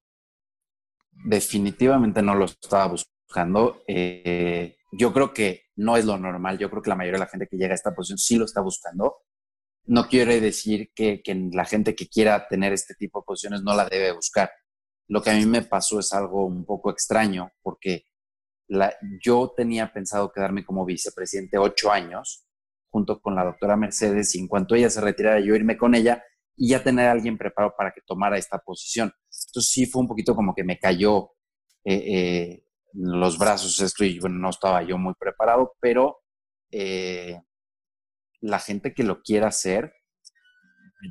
Definitivamente 1.10 2.20
no 2.22 2.34
lo 2.34 2.44
estaba 2.44 2.88
buscando. 2.88 3.82
Eh, 3.86 4.76
yo 4.92 5.12
creo 5.12 5.32
que 5.32 5.62
no 5.76 5.96
es 5.96 6.04
lo 6.04 6.18
normal. 6.18 6.58
Yo 6.58 6.70
creo 6.70 6.82
que 6.82 6.90
la 6.90 6.96
mayoría 6.96 7.18
de 7.18 7.24
la 7.24 7.30
gente 7.30 7.46
que 7.46 7.56
llega 7.56 7.72
a 7.72 7.76
esta 7.76 7.94
posición 7.94 8.18
sí 8.18 8.36
lo 8.36 8.44
está 8.44 8.60
buscando. 8.60 9.18
No 9.86 10.08
quiere 10.08 10.40
decir 10.40 10.90
que, 10.94 11.22
que, 11.22 11.34
la 11.52 11.64
gente 11.64 11.94
que 11.94 12.08
quiera 12.08 12.48
tener 12.48 12.72
este 12.72 12.94
tipo 12.94 13.20
de 13.20 13.24
posiciones 13.24 13.62
no 13.62 13.74
la 13.74 13.88
debe 13.88 14.12
buscar. 14.12 14.50
Lo 15.08 15.22
que 15.22 15.30
a 15.30 15.34
mí 15.34 15.46
me 15.46 15.62
pasó 15.62 16.00
es 16.00 16.12
algo 16.12 16.46
un 16.46 16.64
poco 16.64 16.90
extraño 16.90 17.50
porque 17.62 18.06
la, 18.68 18.94
yo 19.22 19.52
tenía 19.56 19.92
pensado 19.92 20.32
quedarme 20.32 20.64
como 20.64 20.84
vicepresidente 20.84 21.58
ocho 21.58 21.90
años 21.90 22.46
junto 22.90 23.20
con 23.20 23.34
la 23.34 23.44
doctora 23.44 23.76
Mercedes 23.76 24.34
y 24.34 24.38
en 24.38 24.48
cuanto 24.48 24.74
ella 24.74 24.88
se 24.88 25.00
retirara 25.00 25.40
yo 25.40 25.54
irme 25.54 25.76
con 25.76 25.94
ella 25.94 26.22
y 26.56 26.68
ya 26.70 26.82
tener 26.82 27.08
a 27.08 27.12
alguien 27.12 27.36
preparado 27.36 27.74
para 27.76 27.92
que 27.92 28.00
tomara 28.06 28.38
esta 28.38 28.58
posición. 28.58 29.12
Entonces 29.48 29.72
sí 29.72 29.86
fue 29.86 30.02
un 30.02 30.08
poquito 30.08 30.34
como 30.36 30.54
que 30.54 30.64
me 30.64 30.78
cayó 30.78 31.32
eh, 31.84 32.14
eh, 32.14 32.64
los 32.92 33.38
brazos 33.38 33.80
esto 33.80 34.04
y 34.04 34.20
bueno, 34.20 34.36
no 34.38 34.50
estaba 34.50 34.82
yo 34.82 34.96
muy 34.96 35.14
preparado, 35.18 35.74
pero 35.80 36.22
eh, 36.70 37.40
la 38.40 38.60
gente 38.60 38.94
que 38.94 39.02
lo 39.02 39.22
quiera 39.22 39.48
hacer 39.48 39.92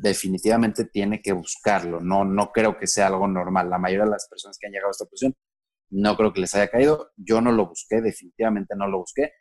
definitivamente 0.01 0.85
tiene 0.85 1.21
que 1.21 1.33
buscarlo. 1.33 1.99
No, 1.99 2.23
no 2.23 2.51
creo 2.51 2.77
que 2.77 2.87
sea 2.87 3.07
algo 3.07 3.27
normal. 3.27 3.69
La 3.69 3.77
mayoría 3.77 4.05
de 4.05 4.11
las 4.11 4.27
personas 4.27 4.57
que 4.57 4.67
han 4.67 4.73
llegado 4.73 4.89
a 4.89 4.91
esta 4.91 5.05
posición 5.05 5.35
no 5.93 6.15
creo 6.17 6.33
que 6.33 6.41
les 6.41 6.53
haya 6.55 6.67
caído. 6.67 7.11
Yo 7.17 7.41
no 7.41 7.51
lo 7.51 7.67
busqué, 7.67 8.01
definitivamente 8.01 8.75
no 8.75 8.87
lo 8.87 8.99
busqué. 8.99 9.31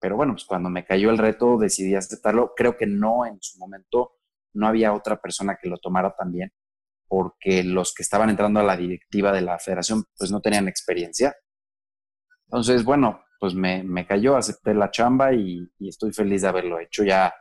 Pero 0.00 0.16
bueno, 0.16 0.34
pues 0.34 0.44
cuando 0.44 0.70
me 0.70 0.84
cayó 0.84 1.10
el 1.10 1.18
reto 1.18 1.58
decidí 1.58 1.94
aceptarlo. 1.94 2.52
Creo 2.56 2.76
que 2.76 2.86
no 2.86 3.26
en 3.26 3.38
su 3.40 3.58
momento 3.58 4.12
no 4.54 4.68
había 4.68 4.92
otra 4.92 5.20
persona 5.20 5.58
que 5.60 5.68
lo 5.68 5.78
tomara 5.78 6.14
también, 6.16 6.52
porque 7.08 7.62
los 7.62 7.94
que 7.94 8.02
estaban 8.02 8.30
entrando 8.30 8.60
a 8.60 8.62
la 8.62 8.76
directiva 8.76 9.32
de 9.32 9.42
la 9.42 9.58
federación 9.58 10.04
pues 10.16 10.30
no 10.30 10.40
tenían 10.40 10.68
experiencia 10.68 11.34
entonces, 12.46 12.84
bueno, 12.84 13.24
pues 13.40 13.54
me, 13.54 13.82
me 13.82 14.06
cayó, 14.06 14.36
acepté 14.36 14.74
la 14.74 14.90
chamba 14.90 15.32
y, 15.34 15.68
estoy 15.80 16.12
feliz 16.12 16.42
de 16.42 16.48
haberlo 16.48 16.78
hecho. 16.80 17.04
Ya 17.04 17.34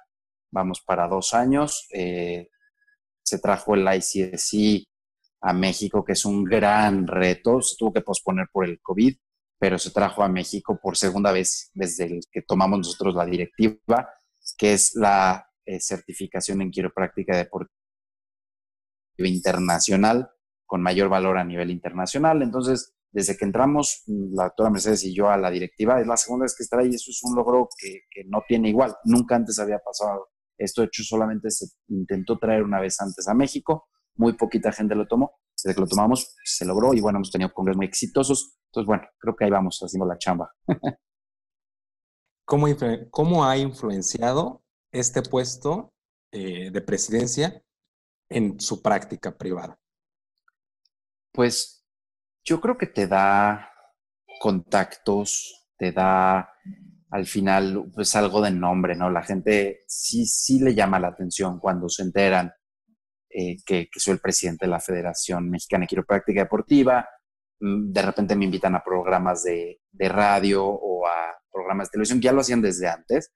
vamos 0.51 0.81
para 0.81 1.07
dos 1.07 1.33
años. 1.33 1.87
Eh, 1.93 2.49
se 3.23 3.39
trajo 3.39 3.75
el 3.75 3.87
ICSI 3.87 4.87
a 5.41 5.53
México, 5.53 6.03
que 6.03 6.13
es 6.13 6.25
un 6.25 6.43
gran 6.43 7.07
reto. 7.07 7.61
Se 7.61 7.75
tuvo 7.77 7.93
que 7.93 8.01
posponer 8.01 8.47
por 8.51 8.65
el 8.65 8.79
COVID, 8.81 9.15
pero 9.59 9.77
se 9.77 9.91
trajo 9.91 10.23
a 10.23 10.29
México 10.29 10.79
por 10.81 10.97
segunda 10.97 11.31
vez 11.31 11.71
desde 11.73 12.05
el 12.05 12.21
que 12.31 12.41
tomamos 12.41 12.79
nosotros 12.79 13.15
la 13.15 13.25
directiva, 13.25 14.09
que 14.57 14.73
es 14.73 14.95
la 14.95 15.47
eh, 15.65 15.79
certificación 15.79 16.61
en 16.61 16.71
quiropráctica 16.71 17.37
deportiva 17.37 17.71
internacional 19.17 20.29
con 20.65 20.81
mayor 20.81 21.09
valor 21.09 21.37
a 21.37 21.43
nivel 21.43 21.71
internacional. 21.71 22.41
Entonces, 22.41 22.95
desde 23.11 23.37
que 23.37 23.45
entramos, 23.45 24.03
la 24.07 24.45
doctora 24.45 24.69
Mercedes 24.69 25.03
y 25.05 25.15
yo 25.15 25.29
a 25.29 25.37
la 25.37 25.49
directiva, 25.49 26.01
es 26.01 26.07
la 26.07 26.17
segunda 26.17 26.43
vez 26.43 26.55
que 26.55 26.63
está 26.63 26.79
ahí, 26.79 26.89
eso 26.89 27.11
es 27.11 27.21
un 27.23 27.35
logro 27.35 27.69
que, 27.79 28.01
no 28.27 28.43
tiene 28.47 28.69
igual. 28.69 28.93
Nunca 29.05 29.35
antes 29.35 29.57
había 29.57 29.79
pasado 29.79 30.27
esto, 30.57 30.83
hecho 30.83 31.03
solamente 31.03 31.49
se 31.49 31.65
intentó 31.87 32.37
traer 32.37 32.63
una 32.63 32.79
vez 32.79 32.99
antes 32.99 33.27
a 33.27 33.33
México, 33.33 33.87
muy 34.15 34.33
poquita 34.33 34.71
gente 34.71 34.95
lo 34.95 35.07
tomó, 35.07 35.39
desde 35.55 35.75
que 35.75 35.81
lo 35.81 35.87
tomamos 35.87 36.35
se 36.43 36.65
logró 36.65 36.93
y 36.93 37.01
bueno, 37.01 37.17
hemos 37.17 37.31
tenido 37.31 37.53
congresos 37.53 37.77
muy 37.77 37.85
exitosos, 37.85 38.57
entonces 38.67 38.87
bueno, 38.87 39.03
creo 39.17 39.35
que 39.35 39.45
ahí 39.45 39.51
vamos 39.51 39.79
haciendo 39.79 40.05
la 40.05 40.17
chamba. 40.17 40.51
¿Cómo, 42.45 42.67
cómo 43.09 43.45
ha 43.45 43.57
influenciado 43.57 44.63
este 44.91 45.23
puesto 45.23 45.93
eh, 46.31 46.69
de 46.71 46.81
presidencia 46.81 47.63
en 48.29 48.59
su 48.59 48.81
práctica 48.81 49.35
privada? 49.35 49.79
Pues 51.31 51.83
yo 52.43 52.61
creo 52.61 52.77
que 52.77 52.87
te 52.87 53.07
da 53.07 53.71
contactos, 54.39 55.67
te 55.77 55.91
da 55.91 56.49
al 57.09 57.25
final 57.25 57.89
pues 57.93 58.15
algo 58.15 58.41
de 58.41 58.51
nombre, 58.51 58.95
¿no? 58.95 59.09
La 59.09 59.23
gente 59.23 59.83
sí, 59.87 60.25
sí 60.25 60.59
le 60.59 60.75
llama 60.75 60.99
la 60.99 61.07
atención 61.09 61.59
cuando 61.59 61.89
se 61.89 62.03
enteran 62.03 62.53
eh, 63.37 63.57
que, 63.65 63.89
que, 63.91 63.99
soy 63.99 64.13
el 64.13 64.21
presidente 64.21 64.65
de 64.65 64.71
la 64.71 64.79
Federación 64.79 65.49
Mexicana 65.49 65.83
de 65.83 65.87
Quiropráctica 65.87 66.43
Deportiva. 66.43 67.05
mm, 67.59 67.91
de 67.91 68.01
repente 68.01 68.35
me 68.35 68.45
invitan 68.45 68.75
a 68.75 68.83
programas 68.83 69.43
de, 69.43 69.81
de 69.91 70.09
radio 70.09 70.65
o 70.65 71.05
a 71.05 71.35
programas 71.51 71.87
de 71.87 71.91
televisión, 71.91 72.21
ya 72.21 72.31
lo 72.31 72.39
hacían 72.39 72.61
desde 72.61 72.87
antes, 72.87 73.33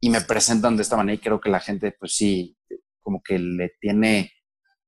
y 0.00 0.10
me 0.10 0.20
presentan 0.20 0.76
de 0.76 0.82
esta 0.82 0.96
manera 0.96 1.14
y 1.14 1.20
creo 1.20 1.40
que 1.40 1.48
la 1.48 1.60
gente, 1.60 1.94
pues 1.98 2.16
sí, 2.16 2.58
como 3.00 3.22
que 3.22 3.38
le 3.38 3.76
tiene, 3.80 4.32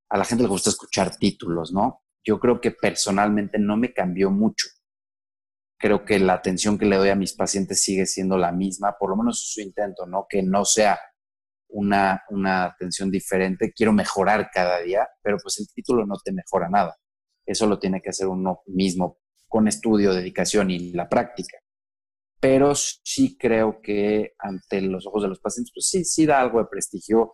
a 0.09 0.17
la 0.17 0.25
gente 0.25 0.43
le 0.43 0.49
gusta 0.49 0.71
escuchar 0.71 1.15
títulos, 1.15 1.71
¿no? 1.71 2.03
Yo 2.25 2.37
creo 2.39 2.59
que 2.59 2.71
personalmente 2.71 3.59
no 3.59 3.77
me 3.77 3.93
cambió 3.93 4.29
mucho. 4.29 4.67
Creo 5.79 6.03
que 6.03 6.19
la 6.19 6.33
atención 6.33 6.77
que 6.77 6.85
le 6.85 6.97
doy 6.97 7.09
a 7.09 7.15
mis 7.15 7.33
pacientes 7.33 7.81
sigue 7.81 8.05
siendo 8.05 8.37
la 8.37 8.51
misma, 8.51 8.97
por 8.99 9.09
lo 9.09 9.15
menos 9.15 9.41
es 9.41 9.53
su 9.53 9.61
intento, 9.61 10.05
¿no? 10.05 10.25
Que 10.27 10.43
no 10.43 10.65
sea 10.65 10.99
una, 11.69 12.23
una 12.29 12.65
atención 12.65 13.11
diferente. 13.11 13.73
Quiero 13.75 13.93
mejorar 13.93 14.49
cada 14.53 14.81
día, 14.81 15.07
pero 15.21 15.37
pues 15.41 15.59
el 15.59 15.67
título 15.73 16.05
no 16.05 16.15
te 16.23 16.31
mejora 16.31 16.69
nada. 16.69 16.95
Eso 17.45 17.67
lo 17.67 17.79
tiene 17.79 18.01
que 18.01 18.09
hacer 18.09 18.27
uno 18.27 18.61
mismo 18.67 19.19
con 19.47 19.67
estudio, 19.67 20.13
dedicación 20.13 20.69
y 20.71 20.91
la 20.91 21.07
práctica. 21.07 21.57
Pero 22.39 22.75
sí 22.75 23.37
creo 23.37 23.81
que 23.81 24.33
ante 24.37 24.81
los 24.81 25.07
ojos 25.07 25.23
de 25.23 25.29
los 25.29 25.39
pacientes, 25.39 25.71
pues 25.73 25.87
sí, 25.87 26.05
sí 26.05 26.25
da 26.25 26.39
algo 26.39 26.59
de 26.59 26.67
prestigio 26.69 27.31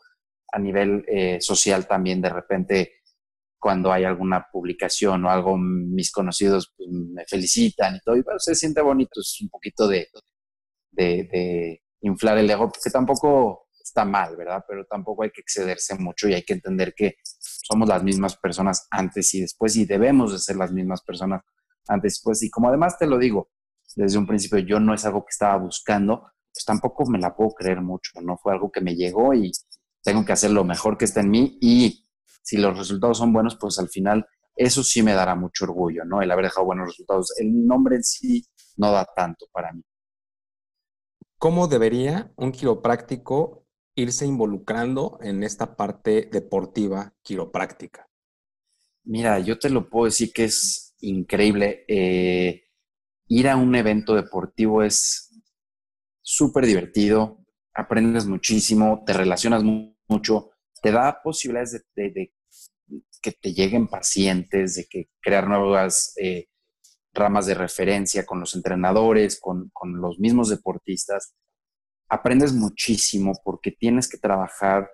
a 0.51 0.59
nivel 0.59 1.03
eh, 1.07 1.41
social 1.41 1.87
también. 1.87 2.21
De 2.21 2.29
repente, 2.29 2.93
cuando 3.59 3.91
hay 3.91 4.03
alguna 4.03 4.45
publicación 4.51 5.25
o 5.25 5.29
algo, 5.29 5.57
mis 5.57 6.11
conocidos 6.11 6.73
pues, 6.77 6.89
me 6.89 7.25
felicitan 7.25 7.95
y 7.95 7.99
todo, 7.99 8.15
y 8.15 8.21
bueno, 8.21 8.39
se 8.39 8.55
siente 8.55 8.81
bonito, 8.81 9.19
es 9.19 9.39
un 9.41 9.49
poquito 9.49 9.87
de, 9.87 10.07
de, 10.91 11.27
de 11.31 11.81
inflar 12.01 12.37
el 12.37 12.49
ego, 12.49 12.69
porque 12.69 12.89
tampoco 12.89 13.62
está 13.93 14.05
mal, 14.05 14.35
¿verdad? 14.35 14.65
Pero 14.67 14.85
tampoco 14.85 15.23
hay 15.23 15.29
que 15.29 15.41
excederse 15.41 15.95
mucho 15.99 16.27
y 16.27 16.33
hay 16.33 16.41
que 16.41 16.53
entender 16.53 16.95
que 16.95 17.17
somos 17.23 17.87
las 17.87 18.03
mismas 18.03 18.35
personas 18.35 18.87
antes 18.89 19.31
y 19.35 19.41
después 19.41 19.75
y 19.75 19.85
debemos 19.85 20.33
de 20.33 20.39
ser 20.39 20.55
las 20.55 20.71
mismas 20.71 21.03
personas 21.03 21.41
antes 21.87 22.13
y 22.13 22.15
después. 22.15 22.43
Y 22.43 22.49
como 22.49 22.69
además 22.69 22.97
te 22.97 23.05
lo 23.05 23.19
digo, 23.19 23.51
desde 23.95 24.17
un 24.17 24.25
principio 24.25 24.57
yo 24.59 24.79
no 24.79 24.95
es 24.95 25.05
algo 25.05 25.21
que 25.23 25.29
estaba 25.29 25.57
buscando, 25.57 26.31
pues 26.51 26.65
tampoco 26.65 27.05
me 27.05 27.19
la 27.19 27.35
puedo 27.35 27.51
creer 27.51 27.81
mucho, 27.81 28.19
¿no? 28.21 28.37
Fue 28.37 28.51
algo 28.51 28.71
que 28.71 28.81
me 28.81 28.95
llegó 28.95 29.33
y 29.35 29.51
tengo 30.01 30.25
que 30.25 30.33
hacer 30.33 30.49
lo 30.49 30.63
mejor 30.63 30.97
que 30.97 31.05
está 31.05 31.21
en 31.21 31.29
mí 31.29 31.57
y 31.61 32.09
si 32.41 32.57
los 32.57 32.77
resultados 32.77 33.19
son 33.19 33.31
buenos, 33.31 33.55
pues 33.57 33.77
al 33.77 33.89
final 33.89 34.25
eso 34.55 34.83
sí 34.83 35.03
me 35.03 35.13
dará 35.13 35.35
mucho 35.35 35.65
orgullo, 35.65 36.03
¿no? 36.03 36.21
El 36.21 36.31
haber 36.31 36.45
dejado 36.45 36.65
buenos 36.65 36.87
resultados. 36.87 37.33
El 37.39 37.65
nombre 37.65 37.95
en 37.95 38.03
sí 38.03 38.43
no 38.77 38.91
da 38.91 39.05
tanto 39.15 39.45
para 39.51 39.71
mí. 39.71 39.83
¿Cómo 41.37 41.67
debería 41.67 42.31
un 42.37 42.51
quiropráctico 42.51 43.62
irse 43.95 44.25
involucrando 44.25 45.19
en 45.21 45.43
esta 45.43 45.75
parte 45.75 46.29
deportiva 46.31 47.13
quiropráctica? 47.21 48.09
Mira, 49.05 49.39
yo 49.39 49.59
te 49.59 49.69
lo 49.69 49.89
puedo 49.89 50.05
decir 50.05 50.31
que 50.31 50.45
es 50.45 50.95
increíble. 50.99 51.85
Eh, 51.87 52.63
ir 53.27 53.49
a 53.49 53.57
un 53.57 53.75
evento 53.75 54.15
deportivo 54.15 54.83
es 54.83 55.31
súper 56.21 56.65
divertido, 56.65 57.43
aprendes 57.73 58.25
muchísimo, 58.25 59.03
te 59.05 59.13
relacionas 59.13 59.63
mucho, 60.07 60.51
te 60.81 60.91
da 60.91 61.21
posibilidades 61.21 61.85
de, 61.95 62.33
que 63.21 63.31
te 63.31 63.53
lleguen 63.53 63.87
pacientes, 63.87 64.75
de 64.75 64.85
que 64.85 65.09
crear 65.21 65.47
nuevas 65.47 66.13
eh, 66.21 66.47
ramas 67.13 67.45
de 67.45 67.55
referencia 67.55 68.25
con 68.25 68.39
los 68.39 68.55
entrenadores, 68.55 69.39
con, 69.39 69.69
con 69.73 69.99
los 69.99 70.19
mismos 70.19 70.49
deportistas 70.49 71.35
aprendes 72.13 72.53
muchísimo 72.53 73.33
porque 73.43 73.71
tienes 73.71 74.07
que 74.07 74.17
trabajar 74.17 74.89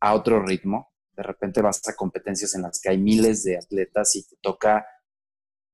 a 0.00 0.14
otro 0.14 0.40
ritmo. 0.40 0.92
De 1.12 1.22
repente 1.22 1.60
vas 1.60 1.86
a 1.88 1.96
competencias 1.96 2.54
en 2.54 2.62
las 2.62 2.80
que 2.80 2.90
hay 2.90 2.98
miles 2.98 3.42
de 3.42 3.58
atletas 3.58 4.14
y 4.14 4.26
te 4.26 4.36
toca 4.40 4.86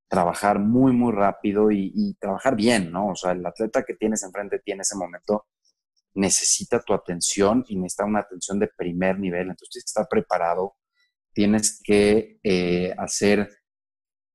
trabajar 0.08 0.58
muy, 0.58 0.92
muy 0.92 1.12
rápido 1.12 1.70
y, 1.70 2.16
trabajar 2.18 2.56
bien, 2.56 2.90
¿no? 2.90 3.08
O 3.08 3.14
sea, 3.14 3.32
el 3.32 3.44
atleta 3.44 3.84
que 3.84 3.94
tienes 3.94 4.22
enfrente 4.22 4.60
tiene 4.60 4.82
ese 4.82 4.96
momento 4.96 5.46
necesita 6.14 6.80
tu 6.80 6.94
atención 6.94 7.62
y 7.68 7.76
necesita 7.76 8.06
una 8.06 8.20
atención 8.20 8.58
de 8.58 8.68
primer 8.68 9.18
nivel. 9.18 9.50
Entonces 9.50 9.68
tienes 9.68 9.84
que 9.84 9.90
estar 9.90 10.08
preparado, 10.08 10.76
tienes 11.34 11.78
que 11.84 12.40
eh, 12.42 12.94
hacer... 12.96 13.50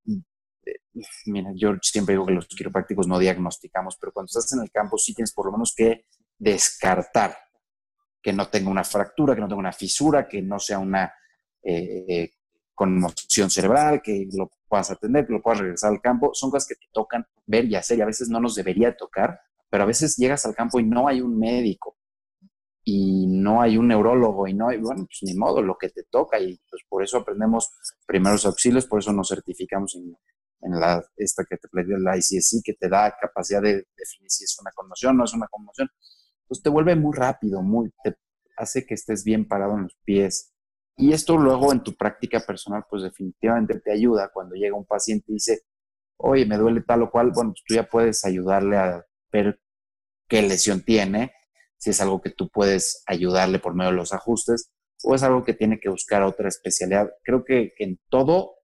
Eh, 0.05 0.77
mira, 1.25 1.51
yo 1.55 1.73
siempre 1.81 2.13
digo 2.13 2.27
que 2.27 2.33
los 2.33 2.47
quiroprácticos 2.47 3.07
no 3.07 3.17
diagnosticamos, 3.17 3.97
pero 3.99 4.11
cuando 4.11 4.27
estás 4.27 4.53
en 4.53 4.61
el 4.61 4.69
campo 4.69 4.99
sí 4.99 5.15
tienes 5.15 5.33
por 5.33 5.47
lo 5.47 5.53
menos 5.53 5.73
que 5.75 6.05
descartar 6.41 7.37
que 8.19 8.33
no 8.33 8.47
tenga 8.49 8.69
una 8.69 8.83
fractura, 8.83 9.35
que 9.35 9.41
no 9.41 9.47
tenga 9.47 9.59
una 9.59 9.71
fisura, 9.71 10.27
que 10.27 10.41
no 10.41 10.57
sea 10.57 10.79
una 10.79 11.13
eh, 11.61 12.05
eh, 12.07 12.31
conmoción 12.73 13.51
cerebral, 13.51 14.01
que 14.01 14.27
lo 14.33 14.49
puedas 14.67 14.89
atender, 14.89 15.27
que 15.27 15.33
lo 15.33 15.41
puedas 15.41 15.59
regresar 15.59 15.91
al 15.91 16.01
campo. 16.01 16.31
Son 16.33 16.49
cosas 16.49 16.67
que 16.67 16.75
te 16.75 16.87
tocan 16.91 17.25
ver 17.45 17.65
y 17.65 17.75
hacer 17.75 17.99
y 17.99 18.01
a 18.01 18.07
veces 18.07 18.29
no 18.29 18.39
nos 18.39 18.55
debería 18.55 18.95
tocar, 18.97 19.39
pero 19.69 19.83
a 19.83 19.85
veces 19.85 20.17
llegas 20.17 20.45
al 20.45 20.55
campo 20.55 20.79
y 20.79 20.83
no 20.83 21.07
hay 21.07 21.21
un 21.21 21.37
médico 21.37 21.97
y 22.83 23.27
no 23.27 23.61
hay 23.61 23.77
un 23.77 23.87
neurólogo 23.87 24.47
y 24.47 24.55
no 24.55 24.69
hay, 24.69 24.79
bueno, 24.79 25.05
pues 25.05 25.19
ni 25.21 25.35
modo, 25.35 25.61
lo 25.61 25.77
que 25.77 25.89
te 25.89 26.03
toca 26.09 26.39
y 26.39 26.59
pues 26.67 26.81
por 26.89 27.03
eso 27.03 27.17
aprendemos 27.17 27.71
primeros 28.07 28.47
auxilios, 28.47 28.87
por 28.87 28.99
eso 28.99 29.13
nos 29.13 29.29
certificamos 29.29 29.95
en, 29.95 30.17
la, 30.79 31.03
esta 31.15 31.45
que 31.47 31.57
te 31.57 31.67
la 31.71 32.17
ICSI, 32.17 32.63
que 32.63 32.73
te 32.73 32.89
da 32.89 33.15
capacidad 33.19 33.61
de 33.61 33.85
definir 33.95 34.29
si 34.29 34.45
es 34.45 34.57
una 34.59 34.71
conmoción 34.71 35.13
o 35.13 35.17
no 35.19 35.25
es 35.25 35.33
una 35.33 35.47
conmoción 35.47 35.87
pues 36.51 36.61
te 36.61 36.69
vuelve 36.69 36.97
muy 36.97 37.15
rápido, 37.15 37.61
muy, 37.61 37.93
te 38.03 38.13
hace 38.57 38.85
que 38.85 38.95
estés 38.95 39.23
bien 39.23 39.47
parado 39.47 39.75
en 39.75 39.83
los 39.83 39.95
pies. 40.03 40.51
Y 40.97 41.13
esto 41.13 41.37
luego 41.37 41.71
en 41.71 41.81
tu 41.81 41.95
práctica 41.95 42.41
personal, 42.41 42.83
pues 42.89 43.03
definitivamente 43.03 43.79
te 43.79 43.89
ayuda 43.93 44.29
cuando 44.33 44.55
llega 44.55 44.75
un 44.75 44.83
paciente 44.83 45.27
y 45.29 45.35
dice, 45.35 45.61
oye, 46.17 46.45
me 46.45 46.57
duele 46.57 46.81
tal 46.81 47.03
o 47.03 47.09
cual, 47.09 47.31
bueno, 47.33 47.51
pues 47.51 47.63
tú 47.65 47.73
ya 47.73 47.87
puedes 47.87 48.25
ayudarle 48.25 48.75
a 48.75 49.05
ver 49.31 49.61
qué 50.27 50.41
lesión 50.41 50.81
tiene, 50.81 51.31
si 51.77 51.91
es 51.91 52.01
algo 52.01 52.21
que 52.21 52.31
tú 52.31 52.49
puedes 52.49 53.01
ayudarle 53.07 53.59
por 53.59 53.73
medio 53.73 53.91
de 53.91 53.95
los 53.95 54.11
ajustes 54.11 54.73
o 55.05 55.15
es 55.15 55.23
algo 55.23 55.45
que 55.45 55.53
tiene 55.53 55.79
que 55.79 55.87
buscar 55.87 56.21
otra 56.23 56.49
especialidad. 56.49 57.11
Creo 57.23 57.45
que, 57.45 57.71
en 57.77 57.97
todo 58.09 58.55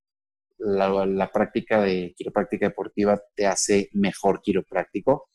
la, 0.58 1.06
la, 1.06 1.32
práctica 1.32 1.80
de 1.84 2.14
quiropráctica 2.18 2.68
deportiva 2.68 3.18
te 3.34 3.48
hace 3.48 3.88
mejor 3.94 4.42
quiropráctico 4.42 5.30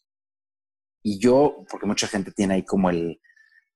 y 1.03 1.19
yo, 1.19 1.65
porque 1.71 1.87
mucha 1.87 2.07
gente 2.07 2.33
tiene 2.33 2.55
ahí 2.55 2.65
como 2.65 2.91
el, 2.91 3.21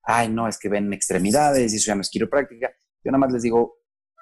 ay, 0.02 0.28
no, 0.28 0.48
es 0.48 0.58
que 0.58 0.68
ven 0.68 0.92
extremidades 0.92 1.72
y 1.72 1.76
eso 1.76 1.88
ya 1.88 1.94
no 1.94 2.00
es 2.00 2.10
quiropráctica. 2.10 2.70
Yo 3.04 3.10
nada 3.10 3.18
más 3.18 3.32
les 3.32 3.42
digo, 3.42 3.78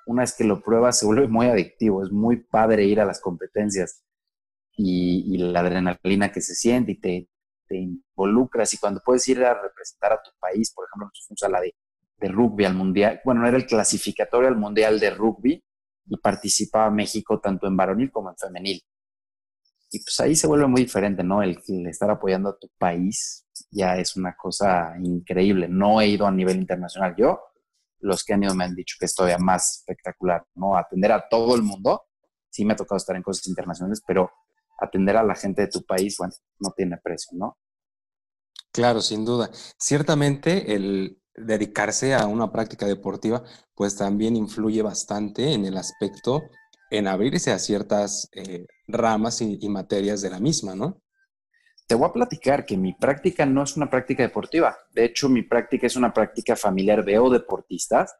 una 0.06 0.22
vez 0.22 0.34
que 0.34 0.44
lo 0.44 0.62
pruebas, 0.62 0.98
se 0.98 1.06
vuelve 1.06 1.28
muy 1.28 1.46
adictivo. 1.46 2.02
Es 2.02 2.10
muy 2.10 2.36
padre 2.36 2.84
ir 2.84 3.00
a 3.00 3.04
las 3.04 3.20
competencias 3.20 4.02
y, 4.76 5.36
la 5.38 5.60
adrenalina 5.60 6.32
que 6.32 6.40
se 6.40 6.54
siente 6.54 6.92
y 6.92 7.00
te, 7.00 7.28
te, 7.66 7.76
involucras. 7.76 8.72
Y 8.74 8.78
cuando 8.78 9.00
puedes 9.04 9.26
ir 9.28 9.42
a 9.44 9.54
representar 9.54 10.12
a 10.12 10.22
tu 10.22 10.30
país, 10.38 10.72
por 10.74 10.86
ejemplo, 10.86 11.06
nosotros 11.06 11.42
a 11.42 11.48
la 11.48 11.60
de, 11.60 11.74
de 12.18 12.28
rugby 12.28 12.64
al 12.64 12.74
mundial, 12.74 13.20
bueno, 13.24 13.46
era 13.46 13.56
el 13.56 13.66
clasificatorio 13.66 14.48
al 14.48 14.56
mundial 14.56 14.98
de 15.00 15.10
rugby 15.10 15.62
y 16.06 16.16
participaba 16.18 16.90
México 16.90 17.40
tanto 17.40 17.66
en 17.66 17.76
varonil 17.76 18.10
como 18.10 18.30
en 18.30 18.36
femenil. 18.36 18.82
Y 19.94 20.00
pues 20.00 20.18
ahí 20.18 20.34
se 20.34 20.48
vuelve 20.48 20.66
muy 20.66 20.82
diferente, 20.82 21.22
¿no? 21.22 21.40
El, 21.40 21.56
estar 21.86 22.10
apoyando 22.10 22.48
a 22.48 22.58
tu 22.58 22.68
país 22.76 23.46
ya 23.70 23.96
es 23.96 24.16
una 24.16 24.34
cosa 24.34 24.92
increíble. 25.00 25.68
No 25.68 26.00
he 26.00 26.08
ido 26.08 26.26
a 26.26 26.32
nivel 26.32 26.56
internacional 26.56 27.14
yo. 27.16 27.40
Los 28.00 28.24
que 28.24 28.34
han 28.34 28.42
ido 28.42 28.56
me 28.56 28.64
han 28.64 28.74
dicho 28.74 28.96
que 28.98 29.06
es 29.06 29.14
todavía 29.14 29.38
más 29.38 29.76
espectacular, 29.78 30.44
¿no? 30.56 30.76
Atender 30.76 31.12
a 31.12 31.28
todo 31.28 31.54
el 31.54 31.62
mundo. 31.62 32.06
Sí 32.50 32.64
me 32.64 32.72
ha 32.72 32.76
tocado 32.76 32.96
estar 32.96 33.14
en 33.14 33.22
cosas 33.22 33.46
internacionales, 33.46 34.02
pero 34.04 34.32
atender 34.80 35.16
a 35.16 35.22
la 35.22 35.36
gente 35.36 35.62
de 35.62 35.68
tu 35.68 35.84
país, 35.84 36.16
bueno, 36.18 36.34
no 36.58 36.72
tiene 36.76 36.96
precio, 36.96 37.38
¿no? 37.38 37.56
Claro, 38.72 39.00
sin 39.00 39.24
duda. 39.24 39.48
Ciertamente 39.78 40.74
el 40.74 41.22
dedicarse 41.36 42.14
a 42.14 42.26
una 42.26 42.50
práctica 42.50 42.86
deportiva, 42.86 43.44
pues 43.76 43.94
también 43.96 44.34
influye 44.34 44.82
bastante 44.82 45.52
en 45.52 45.64
el 45.64 45.76
aspecto 45.76 46.42
en 46.98 47.08
abrirse 47.08 47.50
a 47.50 47.58
ciertas 47.58 48.28
eh, 48.32 48.66
ramas 48.86 49.40
y, 49.40 49.68
materias 49.68 50.22
de 50.22 50.30
la 50.30 50.38
misma, 50.38 50.74
¿no? 50.74 51.02
Te 51.86 51.94
voy 51.94 52.08
a 52.08 52.12
platicar 52.12 52.64
que 52.64 52.76
mi 52.76 52.94
práctica 52.94 53.44
no 53.44 53.62
es 53.62 53.76
una 53.76 53.90
práctica 53.90 54.22
deportiva. 54.22 54.76
De 54.92 55.04
hecho, 55.04 55.28
mi 55.28 55.42
práctica 55.42 55.86
es 55.86 55.96
una 55.96 56.14
práctica 56.14 56.56
familiar. 56.56 57.04
Veo 57.04 57.28
deportistas, 57.28 58.14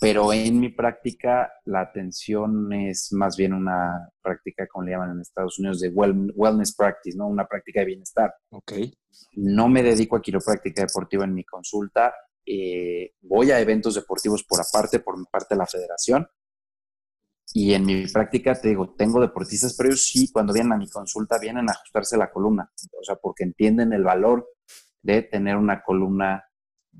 pero 0.00 0.32
en 0.32 0.60
mi 0.60 0.70
práctica 0.70 1.52
la 1.66 1.82
atención 1.82 2.72
es 2.72 3.12
más 3.12 3.36
bien 3.36 3.52
una 3.52 4.08
práctica, 4.22 4.66
como 4.66 4.84
le 4.84 4.92
llaman 4.92 5.10
en 5.10 5.20
Estados 5.20 5.58
Unidos, 5.58 5.80
de 5.80 5.90
wellness 5.90 6.74
practice, 6.74 7.18
¿no? 7.18 7.26
Una 7.26 7.46
práctica 7.46 7.80
de 7.80 7.86
bienestar. 7.86 8.32
Ok. 8.50 8.72
No 9.32 9.68
me 9.68 9.82
dedico 9.82 10.16
a 10.16 10.22
quiropráctica 10.22 10.82
deportiva 10.82 11.24
en 11.24 11.34
mi 11.34 11.44
consulta. 11.44 12.14
Eh, 12.46 13.12
voy 13.20 13.50
a 13.50 13.60
eventos 13.60 13.94
deportivos 13.96 14.42
por 14.44 14.60
aparte, 14.60 15.00
por 15.00 15.18
mi 15.18 15.24
parte 15.30 15.54
de 15.54 15.58
la 15.58 15.66
federación, 15.66 16.26
y 17.52 17.74
en 17.74 17.84
mi 17.84 18.06
práctica, 18.06 18.54
te 18.54 18.68
digo, 18.68 18.94
tengo 18.96 19.20
deportistas, 19.20 19.74
pero 19.76 19.88
ellos 19.88 20.04
sí, 20.04 20.30
cuando 20.30 20.52
vienen 20.52 20.72
a 20.72 20.76
mi 20.76 20.88
consulta, 20.88 21.38
vienen 21.38 21.68
a 21.68 21.72
ajustarse 21.72 22.16
la 22.16 22.30
columna. 22.30 22.70
O 23.00 23.04
sea, 23.04 23.16
porque 23.16 23.44
entienden 23.44 23.92
el 23.92 24.04
valor 24.04 24.48
de 25.02 25.22
tener 25.22 25.56
una 25.56 25.82
columna 25.82 26.44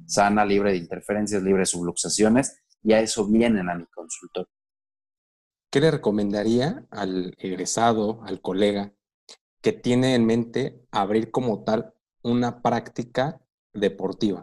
sana, 0.07 0.45
libre 0.45 0.73
de 0.73 0.79
interferencias, 0.79 1.43
libre 1.43 1.61
de 1.61 1.67
subluxaciones, 1.67 2.63
y 2.83 2.93
a 2.93 3.01
eso 3.01 3.27
vienen 3.27 3.69
a 3.69 3.75
mi 3.75 3.87
consultorio. 3.87 4.51
¿qué 5.71 5.81
le 5.81 5.91
recomendaría 5.91 6.85
al 6.91 7.35
egresado, 7.39 8.23
al 8.25 8.41
colega, 8.41 8.93
que 9.63 9.73
tiene 9.73 10.15
en 10.15 10.27
mente 10.27 10.85
abrir 10.91 11.31
como 11.31 11.65
tal 11.65 11.95
una 12.23 12.61
práctica 12.61 13.41
deportiva? 13.73 14.43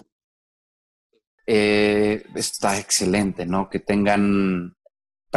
Eh, 1.45 2.23
está 2.35 2.79
excelente, 2.79 3.45
¿no? 3.45 3.69
Que 3.69 3.79
tengan 3.79 4.76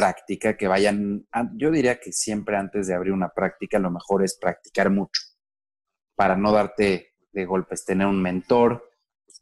práctica, 0.00 0.56
que 0.56 0.66
vayan, 0.66 1.26
yo 1.54 1.70
diría 1.70 2.00
que 2.00 2.10
siempre 2.10 2.56
antes 2.56 2.86
de 2.86 2.94
abrir 2.94 3.12
una 3.12 3.28
práctica 3.28 3.78
lo 3.78 3.90
mejor 3.90 4.24
es 4.24 4.38
practicar 4.40 4.88
mucho 4.88 5.20
para 6.16 6.36
no 6.36 6.52
darte 6.52 7.12
de 7.32 7.44
golpes, 7.44 7.84
tener 7.84 8.06
un 8.06 8.20
mentor, 8.22 8.82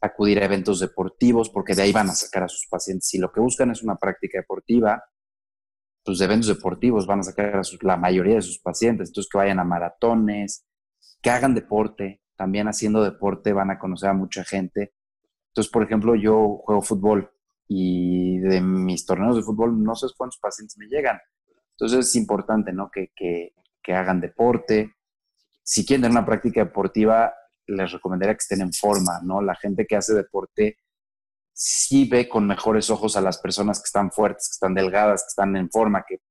acudir 0.01 0.41
a 0.41 0.45
eventos 0.45 0.81
deportivos, 0.81 1.49
porque 1.49 1.75
de 1.75 1.83
ahí 1.83 1.93
van 1.93 2.09
a 2.09 2.13
sacar 2.13 2.43
a 2.43 2.49
sus 2.49 2.67
pacientes. 2.69 3.07
Si 3.07 3.17
lo 3.17 3.31
que 3.31 3.39
buscan 3.39 3.71
es 3.71 3.81
una 3.83 3.95
práctica 3.95 4.39
deportiva, 4.39 5.01
pues 6.03 6.19
de 6.19 6.25
eventos 6.25 6.47
deportivos 6.47 7.07
van 7.07 7.19
a 7.19 7.23
sacar 7.23 7.55
a 7.55 7.61
la 7.81 7.97
mayoría 7.97 8.35
de 8.35 8.41
sus 8.41 8.59
pacientes. 8.59 9.09
Entonces, 9.09 9.29
que 9.31 9.37
vayan 9.37 9.59
a 9.59 9.63
maratones, 9.63 10.65
que 11.21 11.29
hagan 11.29 11.55
deporte. 11.55 12.21
También 12.35 12.67
haciendo 12.67 13.03
deporte 13.03 13.53
van 13.53 13.71
a 13.71 13.79
conocer 13.79 14.09
a 14.09 14.13
mucha 14.13 14.43
gente. 14.43 14.93
Entonces, 15.51 15.71
por 15.71 15.83
ejemplo, 15.83 16.15
yo 16.15 16.59
juego 16.63 16.81
fútbol 16.81 17.31
y 17.71 18.39
de 18.39 18.61
mis 18.61 19.05
torneos 19.05 19.35
de 19.35 19.43
fútbol 19.43 19.81
no 19.81 19.95
sé 19.95 20.07
cuántos 20.17 20.39
pacientes 20.39 20.75
me 20.77 20.87
llegan. 20.87 21.19
Entonces, 21.77 22.07
es 22.07 22.15
importante, 22.15 22.73
¿no? 22.73 22.89
Que, 22.91 23.11
que, 23.15 23.53
que 23.81 23.93
hagan 23.93 24.19
deporte. 24.19 24.95
Si 25.63 25.85
quieren 25.85 26.01
tener 26.01 26.17
una 26.17 26.25
práctica 26.25 26.65
deportiva, 26.65 27.31
les 27.67 27.91
recomendaría 27.91 28.33
que 28.33 28.41
estén 28.41 28.61
en 28.61 28.73
forma, 28.73 29.21
¿no? 29.23 29.41
La 29.41 29.55
gente 29.55 29.85
que 29.85 29.95
hace 29.95 30.15
deporte 30.15 30.79
sí 31.53 32.09
ve 32.09 32.27
con 32.27 32.47
mejores 32.47 32.89
ojos 32.89 33.15
a 33.15 33.21
las 33.21 33.37
personas 33.37 33.79
que 33.79 33.85
están 33.85 34.11
fuertes, 34.11 34.47
que 34.47 34.53
están 34.53 34.73
delgadas, 34.73 35.21
que 35.21 35.27
están 35.27 35.55
en 35.55 35.69
forma, 35.69 36.03
que 36.07 36.21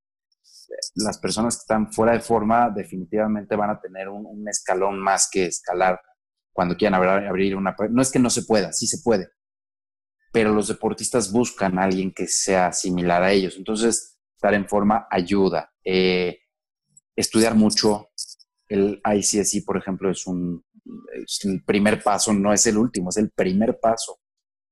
las 0.97 1.19
personas 1.19 1.57
que 1.57 1.61
están 1.61 1.93
fuera 1.93 2.15
de 2.15 2.21
forma 2.21 2.69
definitivamente 2.71 3.55
van 3.55 3.71
a 3.71 3.81
tener 3.81 4.09
un, 4.09 4.47
escalón 4.49 4.99
más 4.99 5.29
que 5.31 5.47
escalar 5.47 6.01
cuando 6.53 6.77
quieran 6.77 7.01
abrir 7.27 7.55
una... 7.55 7.77
No 7.91 8.03
es 8.03 8.11
que 8.11 8.19
no 8.19 8.29
se 8.29 8.43
pueda, 8.43 8.73
sí 8.73 8.87
se 8.89 8.99
puede, 9.05 9.29
pero 10.33 10.53
los 10.53 10.69
deportistas 10.69 11.33
buscan 11.33 11.79
a 11.79 11.85
alguien 11.85 12.13
que 12.13 12.27
sea 12.27 12.73
similar 12.73 13.23
a 13.23 13.33
ellos. 13.33 13.57
Entonces, 13.57 14.19
estar 14.35 14.55
en 14.55 14.69
forma 14.69 15.07
ayuda. 15.11 15.73
Eh, 15.85 16.39
estudiar 17.17 17.55
mucho. 17.55 18.11
El 18.69 19.01
ICSI, 19.05 19.63
por 19.63 19.79
ejemplo, 19.79 20.11
es 20.11 20.27
un, 20.27 20.63
el 21.45 21.65
primer 21.65 22.03
paso, 22.03 22.33
no 22.33 22.53
es 22.53 22.67
el 22.67 22.77
último, 22.77 23.11
es 23.11 23.17
el 23.17 23.31
primer 23.31 23.79
paso 23.81 24.21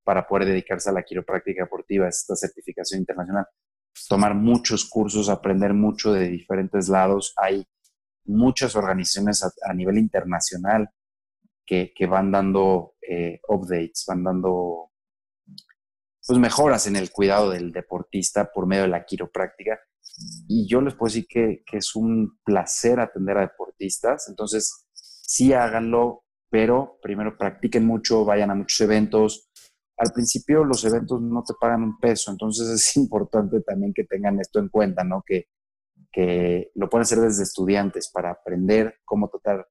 para 0.05 0.27
poder 0.27 0.47
dedicarse 0.47 0.91
a 0.91 0.93
la 0.93 1.03
quiropráctica 1.03 1.65
deportiva, 1.65 2.09
es 2.09 2.19
esta 2.19 2.37
certificación 2.37 3.01
internacional. 3.01 3.47
Tomar 4.09 4.35
muchos 4.35 4.85
cursos, 4.85 5.29
aprender 5.29 5.75
mucho 5.75 6.13
de 6.13 6.29
diferentes 6.29 6.89
lados. 6.89 7.33
Hay 7.37 7.67
muchas 8.25 8.77
organizaciones 8.77 9.43
a, 9.43 9.75
nivel 9.75 9.99
internacional 9.99 10.91
que, 11.65 11.93
van 12.09 12.31
dando 12.31 12.95
eh, 13.01 13.41
updates, 13.49 14.05
van 14.07 14.23
dando 14.23 14.93
pues, 16.27 16.39
mejoras 16.39 16.87
en 16.87 16.97
el 16.97 17.11
cuidado 17.11 17.51
del 17.51 17.73
deportista 17.73 18.51
por 18.53 18.67
medio 18.67 18.83
de 18.83 18.89
la 18.89 19.05
quiropráctica. 19.05 19.79
Y 20.49 20.67
yo 20.69 20.81
les 20.81 20.95
puedo 20.95 21.09
decir 21.09 21.27
que, 21.29 21.63
es 21.73 21.95
un 21.95 22.39
placer 22.45 23.01
atender 23.01 23.37
a 23.39 23.43
deportistas. 23.43 24.29
Entonces, 24.29 24.87
sí 24.93 25.53
háganlo, 25.53 26.25
pero 26.51 26.99
primero 27.03 27.37
practiquen 27.37 27.85
mucho, 27.85 28.25
vayan 28.25 28.51
a 28.51 28.55
muchos 28.55 28.81
eventos. 28.81 29.51
Al 29.99 30.13
principio 30.13 30.65
los 30.65 30.85
eventos 30.85 31.21
no 31.23 31.43
te 31.43 31.55
pagan 31.61 31.83
un 31.83 31.99
peso, 31.99 32.31
entonces 32.31 32.69
es 32.69 32.97
importante 32.99 33.61
también 33.63 33.93
que 33.95 34.05
tengan 34.05 34.41
esto 34.41 34.59
en 34.59 34.69
cuenta, 34.69 35.05
¿no? 35.05 35.23
Que, 35.27 35.47
que 36.13 36.71
lo 36.75 36.89
pueden 36.89 37.03
hacer 37.03 37.19
desde 37.19 37.43
estudiantes 37.43 38.11
para 38.13 38.31
aprender 38.31 38.97
cómo 39.05 39.29
tratar 39.29 39.67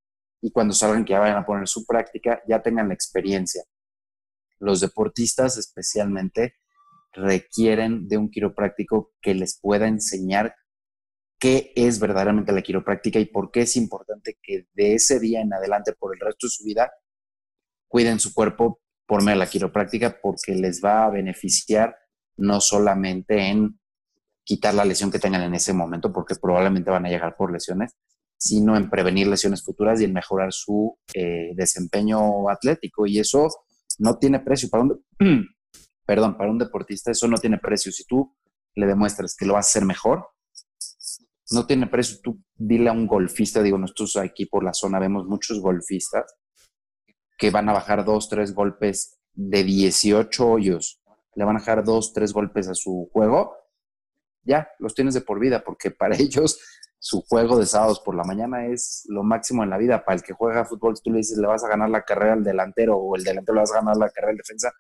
y 0.46 0.52
cuando 0.52 0.76
salgan 0.76 1.04
que 1.04 1.14
ya 1.14 1.20
vayan 1.20 1.38
a 1.38 1.46
poner 1.46 1.68
su 1.68 1.88
práctica, 1.88 2.40
ya 2.48 2.62
tengan 2.62 2.88
la 2.90 2.94
experiencia. 2.94 3.64
Los 4.60 4.82
deportistas 4.82 5.58
especialmente 5.58 6.56
requieren 7.14 8.08
de 8.08 8.18
un 8.18 8.30
quiropráctico 8.30 9.14
que 9.22 9.34
les 9.34 9.60
pueda 9.60 9.88
enseñar 9.88 10.56
qué 11.40 11.72
es 11.76 12.00
verdaderamente 12.00 12.52
la 12.52 12.62
quiropráctica 12.62 13.20
y 13.20 13.26
por 13.26 13.52
qué 13.52 13.62
es 13.62 13.76
importante 13.76 14.38
que 14.42 14.68
de 14.74 14.96
ese 14.96 15.20
día 15.20 15.42
en 15.42 15.54
adelante, 15.54 15.94
por 15.94 16.14
el 16.14 16.20
resto 16.20 16.48
de 16.48 16.52
su 16.52 16.64
vida, 16.64 16.92
cuiden 17.88 18.20
su 18.20 18.34
cuerpo 18.34 18.82
por 19.06 19.22
medio 19.22 19.38
de 19.38 19.46
la 19.46 19.50
quiropráctica 19.50 20.20
porque 20.22 20.56
les 20.56 20.84
va 20.84 21.06
a 21.06 21.10
beneficiar 21.10 21.96
no 22.38 22.60
solamente 22.60 23.38
en 23.50 23.80
quitar 24.44 24.74
la 24.74 24.86
lesión 24.86 25.12
que 25.12 25.20
tengan 25.20 25.42
en 25.42 25.56
ese 25.56 25.74
momento, 25.74 26.12
porque 26.14 26.36
probablemente 26.36 26.92
van 26.92 27.06
a 27.06 27.10
llegar 27.10 27.36
por 27.36 27.52
lesiones, 27.52 27.96
sino 28.38 28.78
en 28.78 28.90
prevenir 28.90 29.28
lesiones 29.28 29.64
futuras 29.64 30.00
y 30.02 30.06
en 30.06 30.14
mejorar 30.14 30.52
su 30.54 30.98
eh, 31.14 31.52
desempeño 31.56 32.50
atlético. 32.50 33.08
Y 33.08 33.20
eso 33.20 33.50
no 34.00 34.18
tiene 34.18 34.40
precio. 34.40 34.70
Para 34.70 34.84
un, 34.84 35.06
perdón, 36.06 36.38
para 36.38 36.52
un 36.52 36.58
deportista 36.58 37.12
eso 37.12 37.28
no 37.28 37.38
tiene 37.38 37.58
precio. 37.58 37.92
Si 37.92 38.06
tú 38.06 38.36
le 38.76 38.86
demuestras 38.86 39.36
que 39.36 39.46
lo 39.46 39.54
vas 39.54 39.68
a 39.68 39.70
hacer 39.70 39.86
mejor, 39.86 40.28
no 41.52 41.66
tiene 41.66 41.88
precio. 41.88 42.18
Tú 42.24 42.42
dile 42.56 42.90
a 42.90 42.94
un 42.94 43.08
golfista, 43.08 43.62
digo, 43.62 43.78
nosotros 43.78 44.18
aquí 44.18 44.46
por 44.46 44.64
la 44.64 44.74
zona 44.74 45.00
vemos 45.00 45.26
muchos 45.26 45.60
golfistas 45.60 46.36
que 47.38 47.52
van 47.52 47.70
a 47.70 47.74
bajar 47.74 48.06
dos, 48.06 48.30
tres 48.30 48.54
golpes 48.54 49.18
de 49.34 49.64
18 49.64 50.48
hoyos, 50.48 51.02
le 51.36 51.44
van 51.44 51.58
a 51.58 51.60
bajar 51.60 51.84
dos, 51.84 52.14
tres 52.14 52.32
golpes 52.32 52.70
a 52.70 52.76
su 52.76 53.10
juego, 53.12 53.54
ya, 54.44 54.70
los 54.80 54.96
tienes 54.96 55.14
de 55.14 55.22
por 55.22 55.40
vida, 55.40 55.64
porque 55.64 55.92
para 55.92 56.16
ellos 56.20 56.60
su 57.06 57.22
juego 57.22 57.60
de 57.60 57.68
sábados 57.68 58.00
por 58.00 58.16
la 58.16 58.24
mañana 58.24 58.66
es 58.66 59.04
lo 59.10 59.22
máximo 59.22 59.64
en 59.64 59.70
la 59.70 59.78
vida. 59.78 60.04
Para 60.04 60.16
el 60.16 60.24
que 60.24 60.34
juega 60.34 60.66
fútbol, 60.66 60.96
tú 61.04 61.12
le 61.12 61.18
dices, 61.18 61.38
le 61.38 61.46
vas 61.46 61.64
a 61.64 61.68
ganar 61.68 61.88
la 61.88 62.02
carrera 62.02 62.34
al 62.34 62.44
delantero 62.44 62.98
o 62.98 63.16
el 63.16 63.24
delantero 63.24 63.54
le 63.54 63.62
vas 63.62 63.72
a 63.74 63.76
ganar 63.76 63.96
la 63.96 64.10
carrera 64.10 64.32
al 64.32 64.38
defensa, 64.38 64.74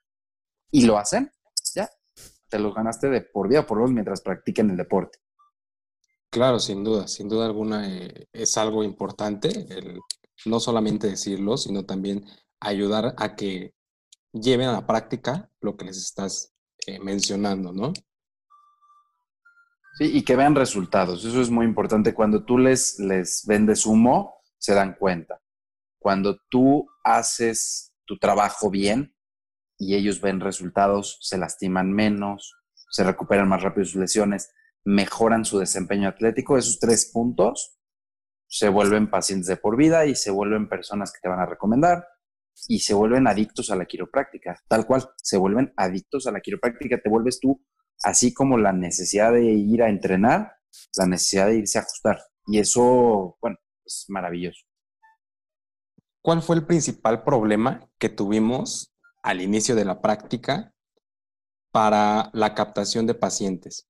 y 0.71 0.87
lo 0.87 0.97
hacen, 0.97 1.31
ya, 1.75 1.87
te 2.49 2.57
los 2.57 2.73
ganaste 2.73 3.11
de 3.11 3.21
por 3.21 3.47
vida, 3.47 3.67
por 3.67 3.77
lo 3.77 3.83
menos 3.83 3.93
mientras 3.93 4.21
practiquen 4.21 4.71
el 4.71 4.77
deporte. 4.77 5.19
Claro, 6.31 6.57
sin 6.57 6.83
duda, 6.83 7.07
sin 7.07 7.29
duda 7.29 7.45
alguna 7.45 7.87
eh, 7.95 8.27
es 8.33 8.57
algo 8.57 8.83
importante 8.83 9.49
el 9.69 9.99
no 10.47 10.59
solamente 10.59 11.07
decirlo, 11.07 11.57
sino 11.57 11.85
también 11.85 12.25
ayudar 12.59 13.13
a 13.19 13.35
que 13.35 13.75
lleven 14.33 14.69
a 14.69 14.73
la 14.73 14.87
práctica 14.87 15.51
lo 15.61 15.77
que 15.77 15.85
les 15.85 15.97
estás 15.97 16.55
eh, 16.87 16.99
mencionando, 16.99 17.71
¿no? 17.71 17.93
Sí, 19.97 20.17
y 20.17 20.23
que 20.23 20.35
vean 20.35 20.55
resultados. 20.55 21.23
Eso 21.23 21.41
es 21.41 21.49
muy 21.49 21.65
importante. 21.65 22.13
Cuando 22.13 22.43
tú 22.43 22.57
les, 22.57 22.99
les 22.99 23.45
vendes 23.47 23.85
humo, 23.85 24.41
se 24.57 24.73
dan 24.73 24.95
cuenta. 24.95 25.41
Cuando 25.99 26.37
tú 26.49 26.87
haces 27.03 27.93
tu 28.05 28.17
trabajo 28.17 28.69
bien 28.69 29.15
y 29.77 29.95
ellos 29.95 30.21
ven 30.21 30.39
resultados, 30.39 31.17
se 31.21 31.37
lastiman 31.37 31.91
menos, 31.91 32.53
se 32.91 33.03
recuperan 33.03 33.47
más 33.47 33.63
rápido 33.63 33.85
sus 33.85 33.95
lesiones 33.95 34.51
mejoran 34.85 35.43
su 35.43 35.57
desempeño 35.57 36.07
atlético, 36.07 36.57
esos 36.57 36.79
tres 36.79 37.09
puntos 37.11 37.79
se 38.47 38.69
vuelven 38.69 39.09
pacientes 39.09 39.47
de 39.47 39.57
por 39.57 39.75
vida 39.75 40.05
y 40.05 40.15
se 40.15 40.29
vuelven 40.29 40.69
personas 40.69 41.11
que 41.11 41.19
te 41.21 41.27
van 41.27 41.39
a 41.39 41.47
recomendar 41.47 42.07
y 42.67 42.79
se 42.79 42.93
vuelven 42.93 43.27
adictos 43.27 43.71
a 43.71 43.75
la 43.75 43.85
quiropráctica, 43.85 44.63
tal 44.67 44.85
cual, 44.85 45.09
se 45.17 45.37
vuelven 45.37 45.73
adictos 45.75 46.27
a 46.27 46.31
la 46.31 46.39
quiropráctica, 46.39 47.01
te 47.01 47.09
vuelves 47.09 47.39
tú, 47.39 47.65
así 48.05 48.35
como 48.35 48.59
la 48.59 48.71
necesidad 48.71 49.33
de 49.33 49.43
ir 49.43 49.81
a 49.81 49.89
entrenar, 49.89 50.57
la 50.95 51.07
necesidad 51.07 51.47
de 51.47 51.57
irse 51.57 51.79
a 51.79 51.81
ajustar. 51.81 52.21
Y 52.45 52.59
eso, 52.59 53.35
bueno, 53.41 53.57
es 53.83 54.05
maravilloso. 54.09 54.63
¿Cuál 56.21 56.43
fue 56.43 56.55
el 56.55 56.67
principal 56.67 57.23
problema 57.23 57.89
que 57.97 58.09
tuvimos 58.09 58.95
al 59.23 59.41
inicio 59.41 59.75
de 59.75 59.85
la 59.85 60.01
práctica 60.01 60.71
para 61.71 62.29
la 62.33 62.53
captación 62.53 63.07
de 63.07 63.15
pacientes? 63.15 63.89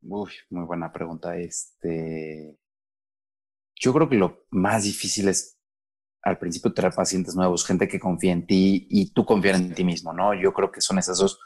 Uy, 0.00 0.30
muy 0.48 0.64
buena 0.64 0.90
pregunta. 0.90 1.36
Este, 1.36 2.58
yo 3.74 3.92
creo 3.92 4.08
que 4.08 4.16
lo 4.16 4.46
más 4.50 4.84
difícil 4.84 5.28
es 5.28 5.58
al 6.22 6.38
principio 6.38 6.72
traer 6.72 6.94
pacientes 6.94 7.36
nuevos, 7.36 7.66
gente 7.66 7.86
que 7.86 8.00
confía 8.00 8.32
en 8.32 8.46
ti 8.46 8.86
y 8.88 9.12
tú 9.12 9.26
confiar 9.26 9.56
en 9.56 9.74
ti 9.74 9.84
mismo, 9.84 10.14
¿no? 10.14 10.32
Yo 10.32 10.54
creo 10.54 10.72
que 10.72 10.80
son 10.80 10.98
esas 10.98 11.18
dos. 11.18 11.38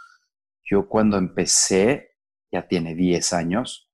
Yo 0.70 0.88
cuando 0.88 1.16
empecé, 1.16 2.16
ya 2.52 2.66
tiene 2.68 2.94
10 2.94 3.32
años, 3.32 3.90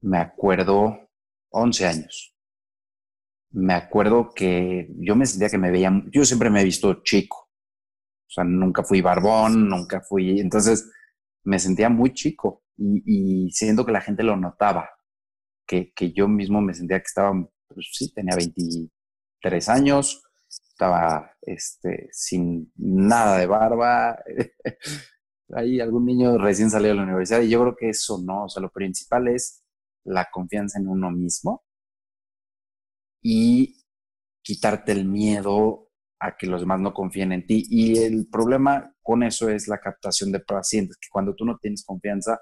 me 0.00 0.18
acuerdo, 0.18 1.10
11 1.50 1.86
años, 1.86 2.36
me 3.50 3.74
acuerdo 3.74 4.30
que 4.34 4.88
yo 4.98 5.16
me 5.16 5.26
sentía 5.26 5.48
que 5.48 5.58
me 5.58 5.70
veía, 5.70 5.90
yo 6.12 6.24
siempre 6.24 6.50
me 6.50 6.60
he 6.60 6.64
visto 6.64 7.02
chico, 7.02 7.50
o 8.28 8.30
sea, 8.30 8.44
nunca 8.44 8.84
fui 8.84 9.00
barbón, 9.00 9.68
nunca 9.68 10.00
fui, 10.00 10.40
entonces 10.40 10.90
me 11.44 11.58
sentía 11.58 11.88
muy 11.88 12.12
chico 12.12 12.64
y, 12.76 13.50
siento 13.52 13.86
que 13.86 13.92
la 13.92 14.00
gente 14.00 14.22
lo 14.22 14.36
notaba, 14.36 14.90
que, 15.66 15.92
que, 15.92 16.12
yo 16.12 16.28
mismo 16.28 16.60
me 16.60 16.74
sentía 16.74 16.98
que 16.98 17.06
estaba, 17.06 17.32
pues 17.68 17.88
sí, 17.92 18.12
tenía 18.12 18.36
23 18.36 19.68
años, 19.68 20.22
estaba 20.48 21.32
este, 21.40 22.08
sin 22.12 22.70
nada 22.76 23.38
de 23.38 23.46
barba, 23.46 24.22
hay 25.54 25.80
algún 25.80 26.04
niño 26.04 26.38
recién 26.38 26.70
salido 26.70 26.90
de 26.90 26.96
la 26.96 27.04
universidad 27.04 27.40
y 27.40 27.50
yo 27.50 27.60
creo 27.60 27.76
que 27.76 27.88
eso 27.90 28.20
no, 28.24 28.44
o 28.44 28.48
sea, 28.48 28.62
lo 28.62 28.70
principal 28.70 29.28
es 29.28 29.62
la 30.04 30.28
confianza 30.30 30.78
en 30.78 30.88
uno 30.88 31.10
mismo 31.10 31.64
y 33.22 33.84
quitarte 34.42 34.92
el 34.92 35.04
miedo 35.04 35.90
a 36.20 36.36
que 36.36 36.46
los 36.46 36.60
demás 36.60 36.80
no 36.80 36.94
confíen 36.94 37.32
en 37.32 37.46
ti. 37.46 37.64
Y 37.68 37.98
el 37.98 38.28
problema 38.28 38.94
con 39.02 39.22
eso 39.22 39.48
es 39.48 39.68
la 39.68 39.78
captación 39.78 40.32
de 40.32 40.40
pacientes, 40.40 40.96
que 40.96 41.08
cuando 41.10 41.34
tú 41.34 41.44
no 41.44 41.58
tienes 41.58 41.84
confianza, 41.84 42.38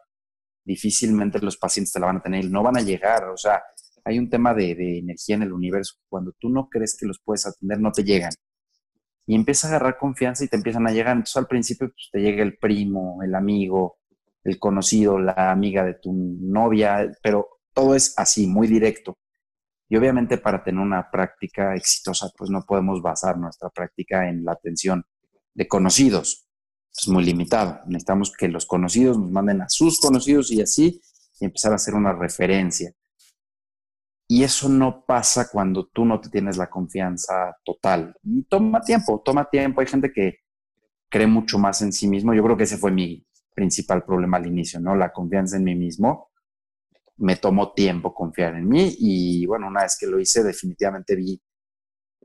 difícilmente 0.64 1.38
los 1.40 1.57
pacientes 1.57 1.93
te 1.93 2.01
la 2.01 2.07
van 2.07 2.19
a 2.19 2.23
tener, 2.23 2.51
no 2.51 2.62
van 2.62 2.77
a 2.77 2.83
llegar. 2.83 3.25
O 3.31 3.37
sea, 3.37 3.62
hay 4.05 4.19
un 4.19 4.29
tema 4.29 4.55
de, 4.55 4.99
energía 4.99 5.37
en 5.37 5.43
el 5.43 5.53
universo. 5.53 5.97
Cuando 6.09 6.33
tú 6.38 6.51
no 6.51 6.69
crees 6.69 6.97
que 6.99 7.07
los 7.07 7.21
puedes 7.25 7.47
atender, 7.47 7.81
no 7.81 7.93
te 7.93 8.05
llegan. 8.05 8.33
Y 9.27 9.35
empiezas 9.35 9.65
a 9.65 9.77
agarrar 9.77 9.99
confianza 9.99 10.45
y 10.45 10.49
te 10.49 10.57
empiezan 10.57 10.87
a 10.87 10.93
llegar. 10.93 11.13
Entonces 11.13 11.37
al 11.37 11.47
principio 11.47 11.89
pues, 11.89 12.09
te 12.13 12.21
llega 12.21 12.43
el 12.43 12.59
primo, 12.59 13.23
el 13.23 13.35
amigo, 13.35 13.99
el 14.45 14.59
conocido, 14.59 15.19
la 15.19 15.51
amiga 15.51 15.85
de 15.85 15.95
tu 15.95 16.13
novia, 16.13 17.11
pero 17.23 17.49
todo 17.73 17.95
es 17.95 18.15
así, 18.17 18.47
muy 18.47 18.67
directo. 18.67 19.19
Y 19.89 19.97
obviamente 19.97 20.39
para 20.39 20.63
tener 20.63 20.81
una 20.81 21.11
práctica 21.11 21.75
exitosa, 21.75 22.31
pues 22.37 22.51
no 22.51 22.63
podemos 22.67 23.03
basar 23.03 23.39
nuestra 23.39 23.71
práctica 23.71 24.29
en 24.29 24.45
la 24.45 24.53
atención 24.53 25.05
de 25.55 25.69
conocidos. 25.69 26.49
Es 26.97 27.09
muy 27.09 27.25
limitado. 27.25 27.81
Necesitamos 27.87 28.33
que 28.33 28.49
los 28.49 28.67
conocidos 28.67 29.19
nos 29.19 29.31
manden 29.31 29.63
a 29.63 29.69
sus 29.69 30.01
conocidos 30.01 30.51
y 30.53 30.63
así 30.63 31.01
y 31.41 31.45
empezar 31.45 31.73
a 31.73 31.77
hacer 31.77 31.95
una 31.95 32.13
referencia. 32.13 32.93
Y 34.27 34.43
eso 34.43 34.69
no 34.69 35.05
pasa 35.05 35.49
cuando 35.51 35.87
tú 35.87 36.05
no 36.05 36.21
te 36.21 36.31
tienes 36.31 36.57
la 36.57 36.71
confianza 36.71 37.57
total. 37.65 38.17
Toma 38.49 38.81
tiempo, 38.81 39.23
toma 39.25 39.49
tiempo. 39.51 39.81
Hay 39.81 39.87
gente 39.87 40.13
que 40.13 40.39
cree 41.11 41.27
mucho 41.27 41.59
más 41.59 41.83
en 41.83 41.93
sí 41.93 42.09
mismo. 42.09 42.33
Yo 42.33 42.43
creo 42.43 42.57
que 42.57 42.65
ese 42.65 42.79
fue 42.79 42.91
mi 42.91 43.27
principal 43.55 44.05
problema 44.05 44.39
al 44.39 44.47
inicio, 44.47 44.81
¿no? 44.81 44.97
La 44.97 45.13
confianza 45.13 45.57
en 45.57 45.65
mí 45.65 45.75
mismo. 45.75 46.31
Me 47.17 47.37
tomó 47.37 47.73
tiempo 47.73 48.15
confiar 48.15 48.55
en 48.57 48.69
mí 48.69 48.97
y 48.99 49.47
bueno, 49.47 49.69
una 49.69 49.83
vez 49.83 49.97
que 49.99 50.07
lo 50.07 50.19
hice, 50.19 50.43
definitivamente 50.43 51.15
vi 51.15 51.41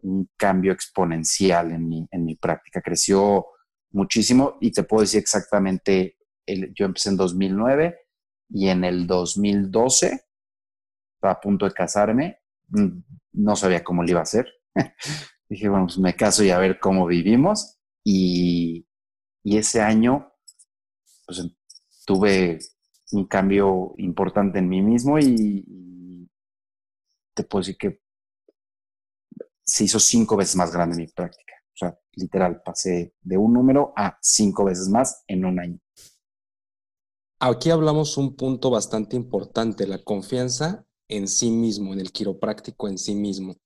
un 0.01 0.29
cambio 0.37 0.71
exponencial 0.71 1.71
en 1.71 1.87
mi, 1.87 2.07
en 2.09 2.25
mi 2.25 2.35
práctica. 2.35 2.81
Creció 2.81 3.45
muchísimo 3.91 4.57
y 4.61 4.71
te 4.71 4.83
puedo 4.83 5.01
decir 5.01 5.19
exactamente, 5.19 6.17
yo 6.47 6.85
empecé 6.85 7.09
en 7.09 7.17
2009 7.17 7.99
y 8.49 8.69
en 8.69 8.83
el 8.83 9.05
2012 9.05 10.28
a 11.21 11.39
punto 11.39 11.65
de 11.65 11.71
casarme, 11.71 12.39
mm, 12.69 12.99
no 13.33 13.55
sabía 13.55 13.83
cómo 13.83 14.03
lo 14.03 14.09
iba 14.09 14.19
a 14.19 14.23
hacer. 14.23 14.47
Dije, 15.49 15.67
bueno, 15.67 15.85
pues 15.87 15.97
me 15.97 16.15
caso 16.15 16.43
y 16.43 16.51
a 16.51 16.59
ver 16.59 16.79
cómo 16.79 17.05
vivimos. 17.05 17.79
Y, 18.03 18.85
ese 19.43 19.81
año, 19.81 20.31
pues 21.25 21.43
tuve 22.05 22.59
un 23.13 23.25
cambio 23.25 23.95
importante 23.97 24.59
en 24.59 24.69
mí 24.69 24.81
mismo 24.83 25.17
y, 25.17 26.29
te 27.33 27.43
puedo 27.45 27.61
decir 27.61 27.77
que 27.77 28.01
se 29.63 29.85
hizo 29.85 29.99
cinco 29.99 30.35
veces 30.35 30.55
más 30.55 30.71
grande 30.71 30.97
mi 30.97 31.07
práctica. 31.07 31.53
O 31.73 31.77
sea, 31.77 31.97
literal, 32.13 32.61
pasé 32.63 33.15
de 33.21 33.37
un 33.37 33.53
número 33.53 33.93
a 33.95 34.17
cinco 34.21 34.65
veces 34.65 34.89
más 34.89 35.23
en 35.25 35.45
un 35.45 35.59
año. 35.59 35.79
Aquí 37.39 37.71
hablamos 37.71 38.17
un 38.17 38.35
punto 38.35 38.69
bastante 38.69 39.15
importante, 39.15 39.87
la 39.87 40.03
confianza 40.03 40.85
en 41.09 41.27
sí 41.27 41.51
mismo, 41.51 41.91
en 41.93 41.99
el 41.99 42.11
quiropráctico 42.11 42.87
en 42.87 42.97
sí 42.97 43.15
mismo. 43.15 43.57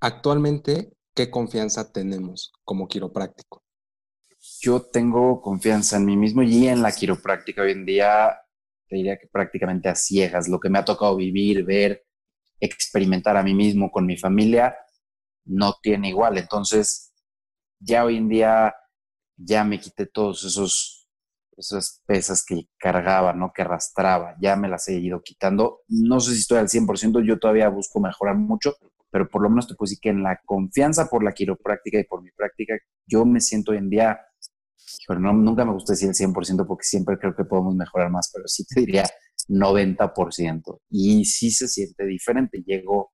Actualmente, 0.00 0.92
¿qué 1.14 1.30
confianza 1.30 1.90
tenemos 1.90 2.52
como 2.64 2.88
quiropráctico? 2.88 3.62
Yo 4.60 4.82
tengo 4.82 5.40
confianza 5.40 5.96
en 5.96 6.04
mí 6.04 6.16
mismo 6.16 6.42
y 6.42 6.68
en 6.68 6.82
la 6.82 6.92
quiropráctica. 6.92 7.62
Hoy 7.62 7.72
en 7.72 7.86
día 7.86 8.36
te 8.88 8.96
diría 8.96 9.16
que 9.16 9.28
prácticamente 9.28 9.88
a 9.88 9.94
ciegas, 9.94 10.48
lo 10.48 10.60
que 10.60 10.68
me 10.68 10.78
ha 10.78 10.84
tocado 10.84 11.16
vivir, 11.16 11.64
ver, 11.64 12.04
experimentar 12.60 13.36
a 13.36 13.42
mí 13.42 13.54
mismo 13.54 13.90
con 13.90 14.06
mi 14.06 14.16
familia, 14.16 14.76
no 15.44 15.74
tiene 15.80 16.08
igual. 16.08 16.38
Entonces, 16.38 17.12
ya 17.78 18.04
hoy 18.04 18.16
en 18.16 18.28
día 18.28 18.74
ya 19.36 19.64
me 19.64 19.80
quité 19.80 20.06
todos 20.06 20.44
esos 20.44 20.95
esas 21.58 22.02
pesas 22.06 22.44
que 22.44 22.68
cargaba, 22.78 23.32
¿no? 23.32 23.52
Que 23.54 23.62
arrastraba, 23.62 24.36
ya 24.40 24.56
me 24.56 24.68
las 24.68 24.88
he 24.88 24.98
ido 24.98 25.22
quitando. 25.22 25.80
No 25.88 26.20
sé 26.20 26.34
si 26.34 26.40
estoy 26.40 26.58
al 26.58 26.68
100%, 26.68 27.24
yo 27.26 27.38
todavía 27.38 27.68
busco 27.68 28.00
mejorar 28.00 28.36
mucho, 28.36 28.74
pero 29.10 29.28
por 29.28 29.42
lo 29.42 29.48
menos 29.48 29.66
te 29.66 29.74
puedo 29.74 29.88
decir 29.88 30.00
que 30.00 30.10
en 30.10 30.22
la 30.22 30.40
confianza 30.44 31.08
por 31.08 31.24
la 31.24 31.32
quiropráctica 31.32 31.98
y 31.98 32.04
por 32.04 32.22
mi 32.22 32.30
práctica, 32.32 32.74
yo 33.06 33.24
me 33.24 33.40
siento 33.40 33.72
hoy 33.72 33.78
en 33.78 33.90
día, 33.90 34.20
pero 35.06 35.20
no, 35.20 35.32
nunca 35.32 35.64
me 35.64 35.72
gusta 35.72 35.92
decir 35.92 36.08
el 36.08 36.14
100% 36.14 36.66
porque 36.66 36.84
siempre 36.84 37.18
creo 37.18 37.34
que 37.34 37.44
podemos 37.44 37.74
mejorar 37.74 38.10
más, 38.10 38.30
pero 38.32 38.46
sí 38.46 38.64
te 38.66 38.80
diría 38.80 39.04
90%. 39.48 40.80
Y 40.90 41.24
sí 41.24 41.50
se 41.50 41.68
siente 41.68 42.04
diferente. 42.04 42.62
Llego 42.64 43.12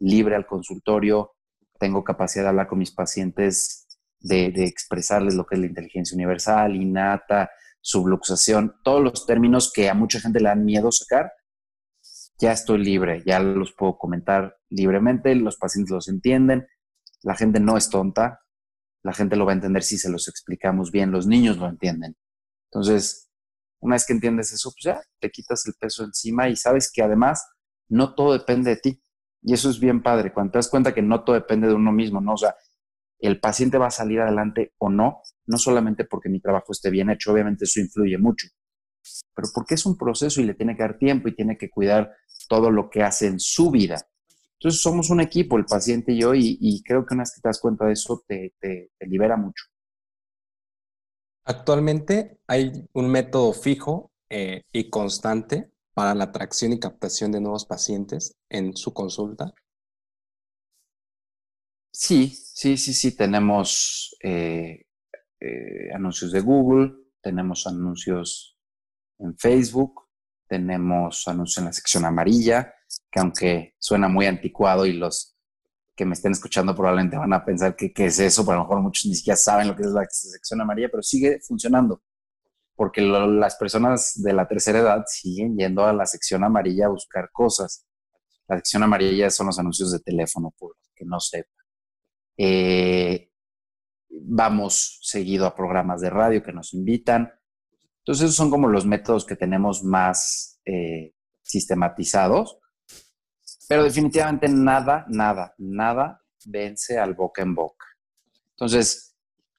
libre 0.00 0.34
al 0.36 0.46
consultorio, 0.46 1.32
tengo 1.78 2.04
capacidad 2.04 2.44
de 2.44 2.48
hablar 2.50 2.66
con 2.66 2.78
mis 2.78 2.92
pacientes, 2.92 3.86
de, 4.20 4.50
de 4.50 4.64
expresarles 4.64 5.34
lo 5.34 5.44
que 5.44 5.56
es 5.56 5.60
la 5.60 5.66
inteligencia 5.66 6.14
universal, 6.14 6.74
innata, 6.74 7.50
subluxación, 7.84 8.76
todos 8.82 9.02
los 9.02 9.26
términos 9.26 9.70
que 9.70 9.90
a 9.90 9.94
mucha 9.94 10.18
gente 10.18 10.40
le 10.40 10.48
dan 10.48 10.64
miedo 10.64 10.90
sacar, 10.90 11.32
ya 12.38 12.50
estoy 12.50 12.78
libre, 12.78 13.22
ya 13.26 13.40
los 13.40 13.74
puedo 13.74 13.98
comentar 13.98 14.56
libremente, 14.70 15.34
los 15.34 15.58
pacientes 15.58 15.92
los 15.92 16.08
entienden, 16.08 16.66
la 17.22 17.34
gente 17.34 17.60
no 17.60 17.76
es 17.76 17.90
tonta, 17.90 18.40
la 19.02 19.12
gente 19.12 19.36
lo 19.36 19.44
va 19.44 19.52
a 19.52 19.56
entender 19.56 19.82
si 19.82 19.98
se 19.98 20.10
los 20.10 20.28
explicamos 20.28 20.90
bien, 20.90 21.12
los 21.12 21.26
niños 21.26 21.58
lo 21.58 21.68
entienden. 21.68 22.16
Entonces, 22.70 23.30
una 23.80 23.96
vez 23.96 24.06
que 24.06 24.14
entiendes 24.14 24.50
eso, 24.54 24.70
pues 24.70 24.82
ya 24.82 25.02
te 25.20 25.30
quitas 25.30 25.66
el 25.66 25.74
peso 25.78 26.04
encima 26.04 26.48
y 26.48 26.56
sabes 26.56 26.90
que 26.90 27.02
además 27.02 27.46
no 27.90 28.14
todo 28.14 28.32
depende 28.32 28.70
de 28.70 28.76
ti. 28.76 29.02
Y 29.42 29.52
eso 29.52 29.68
es 29.68 29.78
bien 29.78 30.02
padre, 30.02 30.32
cuando 30.32 30.52
te 30.52 30.58
das 30.58 30.70
cuenta 30.70 30.94
que 30.94 31.02
no 31.02 31.22
todo 31.22 31.34
depende 31.34 31.68
de 31.68 31.74
uno 31.74 31.92
mismo, 31.92 32.22
¿no? 32.22 32.32
O 32.32 32.38
sea, 32.38 32.56
el 33.18 33.40
paciente 33.40 33.76
va 33.76 33.88
a 33.88 33.90
salir 33.90 34.22
adelante 34.22 34.72
o 34.78 34.88
no, 34.88 35.20
no 35.46 35.58
solamente 35.58 36.04
porque 36.04 36.28
mi 36.28 36.40
trabajo 36.40 36.72
esté 36.72 36.90
bien 36.90 37.10
hecho, 37.10 37.32
obviamente 37.32 37.64
eso 37.64 37.80
influye 37.80 38.18
mucho, 38.18 38.48
pero 39.34 39.48
porque 39.54 39.74
es 39.74 39.86
un 39.86 39.96
proceso 39.96 40.40
y 40.40 40.44
le 40.44 40.54
tiene 40.54 40.76
que 40.76 40.82
dar 40.82 40.98
tiempo 40.98 41.28
y 41.28 41.34
tiene 41.34 41.58
que 41.58 41.70
cuidar 41.70 42.12
todo 42.48 42.70
lo 42.70 42.90
que 42.90 43.02
hace 43.02 43.26
en 43.26 43.40
su 43.40 43.70
vida. 43.70 44.06
Entonces 44.58 44.80
somos 44.80 45.10
un 45.10 45.20
equipo, 45.20 45.58
el 45.58 45.66
paciente 45.66 46.12
y 46.12 46.20
yo, 46.20 46.34
y, 46.34 46.82
creo 46.84 47.04
que 47.04 47.14
una 47.14 47.22
vez 47.22 47.34
que 47.34 47.40
te 47.42 47.48
das 47.48 47.60
cuenta 47.60 47.84
de 47.86 47.92
eso, 47.92 48.24
te, 48.26 48.54
libera 49.00 49.36
mucho. 49.36 49.64
Actualmente 51.44 52.38
hay 52.46 52.88
un 52.94 53.10
método 53.10 53.52
fijo 53.52 54.10
eh, 54.30 54.62
y 54.72 54.88
constante 54.88 55.70
para 55.92 56.14
la 56.14 56.24
atracción 56.24 56.72
y 56.72 56.80
captación 56.80 57.30
de 57.32 57.40
nuevos 57.40 57.66
pacientes 57.66 58.36
en 58.48 58.74
su 58.74 58.94
consulta. 58.94 59.52
Sí, 61.92 62.30
sí, 62.30 62.76
sí, 62.76 62.94
sí, 62.94 63.14
tenemos 63.14 64.16
eh, 64.22 64.86
eh, 65.40 65.92
anuncios 65.94 66.32
de 66.32 66.40
Google, 66.40 66.94
tenemos 67.20 67.66
anuncios 67.66 68.58
en 69.18 69.36
Facebook, 69.36 70.02
tenemos 70.46 71.26
anuncios 71.26 71.58
en 71.58 71.64
la 71.66 71.72
sección 71.72 72.04
amarilla, 72.04 72.74
que 73.10 73.20
aunque 73.20 73.74
suena 73.78 74.08
muy 74.08 74.26
anticuado 74.26 74.86
y 74.86 74.92
los 74.92 75.36
que 75.96 76.04
me 76.04 76.14
estén 76.14 76.32
escuchando 76.32 76.74
probablemente 76.74 77.16
van 77.16 77.32
a 77.32 77.44
pensar 77.44 77.76
que 77.76 77.92
qué 77.92 78.06
es 78.06 78.18
eso, 78.18 78.44
pero 78.44 78.54
a 78.54 78.56
lo 78.58 78.64
mejor 78.64 78.82
muchos 78.82 79.06
ni 79.06 79.14
siquiera 79.14 79.36
saben 79.36 79.68
lo 79.68 79.76
que 79.76 79.82
es 79.82 79.90
la 79.90 80.04
sección 80.08 80.60
amarilla, 80.60 80.88
pero 80.90 81.02
sigue 81.02 81.40
funcionando, 81.40 82.02
porque 82.74 83.00
las 83.00 83.56
personas 83.56 84.12
de 84.16 84.32
la 84.32 84.48
tercera 84.48 84.80
edad 84.80 85.04
siguen 85.06 85.56
yendo 85.56 85.84
a 85.84 85.92
la 85.92 86.06
sección 86.06 86.42
amarilla 86.42 86.86
a 86.86 86.90
buscar 86.90 87.30
cosas. 87.32 87.86
La 88.48 88.56
sección 88.56 88.82
amarilla 88.82 89.30
son 89.30 89.46
los 89.46 89.58
anuncios 89.58 89.92
de 89.92 90.00
teléfono, 90.00 90.52
por 90.58 90.76
que 90.94 91.04
no 91.04 91.20
sepan. 91.20 91.64
Eh, 92.36 93.30
vamos 94.22 94.98
seguido 95.02 95.46
a 95.46 95.54
programas 95.54 96.00
de 96.00 96.10
radio 96.10 96.42
que 96.42 96.52
nos 96.52 96.74
invitan. 96.74 97.32
Entonces, 97.98 98.24
esos 98.24 98.36
son 98.36 98.50
como 98.50 98.68
los 98.68 98.86
métodos 98.86 99.24
que 99.24 99.36
tenemos 99.36 99.82
más 99.82 100.60
eh, 100.64 101.14
sistematizados. 101.42 102.58
Pero 103.68 103.84
definitivamente 103.84 104.48
nada, 104.48 105.06
nada, 105.08 105.54
nada 105.58 106.20
vence 106.46 106.98
al 106.98 107.14
boca 107.14 107.42
en 107.42 107.54
boca. 107.54 107.86
Entonces, 108.50 109.16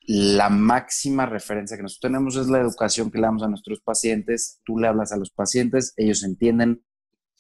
la 0.08 0.50
máxima 0.50 1.26
referencia 1.26 1.76
que 1.76 1.84
nosotros 1.84 2.12
tenemos 2.12 2.36
es 2.36 2.48
la 2.48 2.60
educación 2.60 3.10
que 3.10 3.18
le 3.18 3.26
damos 3.26 3.44
a 3.44 3.48
nuestros 3.48 3.82
pacientes. 3.82 4.62
Tú 4.64 4.78
le 4.78 4.88
hablas 4.88 5.12
a 5.12 5.18
los 5.18 5.32
pacientes, 5.32 5.94
ellos 5.98 6.24
entienden 6.24 6.86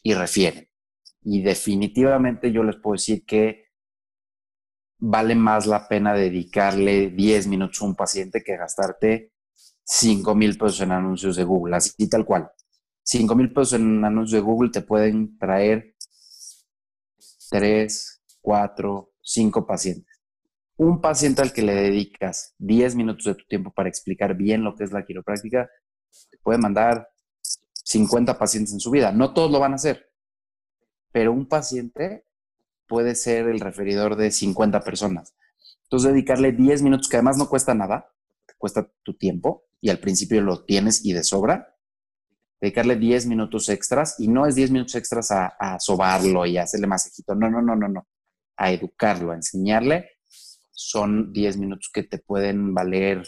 y 0.01 0.15
refieren. 0.15 0.67
Y 1.21 1.43
definitivamente 1.43 2.51
yo 2.51 2.63
les 2.63 2.77
puedo 2.77 2.93
decir 2.93 3.25
que 3.25 3.64
vale 4.97 5.35
más 5.35 5.65
la 5.65 5.87
pena 5.87 6.13
dedicarle 6.13 7.09
10 7.09 7.47
minutos 7.47 7.81
a 7.81 7.85
un 7.85 7.95
paciente 7.95 8.43
que 8.43 8.57
gastarte 8.57 9.33
5 9.83 10.35
mil 10.35 10.57
pesos 10.57 10.81
en 10.81 10.91
anuncios 10.91 11.35
de 11.35 11.43
Google, 11.43 11.75
así 11.75 12.09
tal 12.09 12.25
cual. 12.25 12.51
5 13.03 13.35
mil 13.35 13.53
pesos 13.53 13.73
en 13.73 14.03
anuncios 14.03 14.31
de 14.31 14.39
Google 14.39 14.71
te 14.71 14.81
pueden 14.81 15.37
traer 15.37 15.95
3, 17.51 18.23
4, 18.41 19.11
5 19.21 19.67
pacientes. 19.67 20.21
Un 20.77 20.99
paciente 20.99 21.41
al 21.41 21.53
que 21.53 21.61
le 21.61 21.73
dedicas 21.73 22.53
10 22.57 22.95
minutos 22.95 23.25
de 23.25 23.35
tu 23.35 23.45
tiempo 23.45 23.71
para 23.71 23.89
explicar 23.89 24.35
bien 24.35 24.63
lo 24.63 24.75
que 24.75 24.83
es 24.83 24.91
la 24.91 25.05
quiropráctica, 25.05 25.69
te 26.29 26.37
puede 26.39 26.57
mandar 26.57 27.07
50 27.83 28.37
pacientes 28.37 28.73
en 28.73 28.79
su 28.79 28.91
vida. 28.91 29.11
No 29.11 29.33
todos 29.33 29.51
lo 29.51 29.59
van 29.59 29.73
a 29.73 29.75
hacer, 29.75 30.11
pero 31.11 31.31
un 31.31 31.47
paciente 31.47 32.25
puede 32.87 33.15
ser 33.15 33.47
el 33.47 33.59
referidor 33.59 34.15
de 34.15 34.31
50 34.31 34.81
personas. 34.81 35.35
Entonces, 35.83 36.11
dedicarle 36.11 36.51
10 36.51 36.81
minutos, 36.81 37.09
que 37.09 37.17
además 37.17 37.37
no 37.37 37.49
cuesta 37.49 37.73
nada, 37.73 38.11
cuesta 38.57 38.89
tu 39.03 39.15
tiempo, 39.15 39.65
y 39.81 39.89
al 39.89 39.99
principio 39.99 40.41
lo 40.41 40.63
tienes 40.63 41.05
y 41.05 41.13
de 41.13 41.23
sobra, 41.23 41.75
dedicarle 42.59 42.95
10 42.95 43.27
minutos 43.27 43.69
extras, 43.69 44.15
y 44.19 44.27
no 44.27 44.45
es 44.45 44.55
10 44.55 44.71
minutos 44.71 44.95
extras 44.95 45.31
a, 45.31 45.47
a 45.59 45.79
sobarlo 45.79 46.45
y 46.45 46.57
a 46.57 46.63
hacerle 46.63 46.87
masajito, 46.87 47.35
no, 47.35 47.49
no, 47.49 47.61
no, 47.61 47.75
no, 47.75 47.87
no, 47.87 48.07
a 48.57 48.71
educarlo, 48.71 49.31
a 49.31 49.35
enseñarle, 49.35 50.09
son 50.71 51.31
10 51.31 51.57
minutos 51.57 51.89
que 51.93 52.03
te 52.03 52.19
pueden 52.19 52.73
valer 52.73 53.23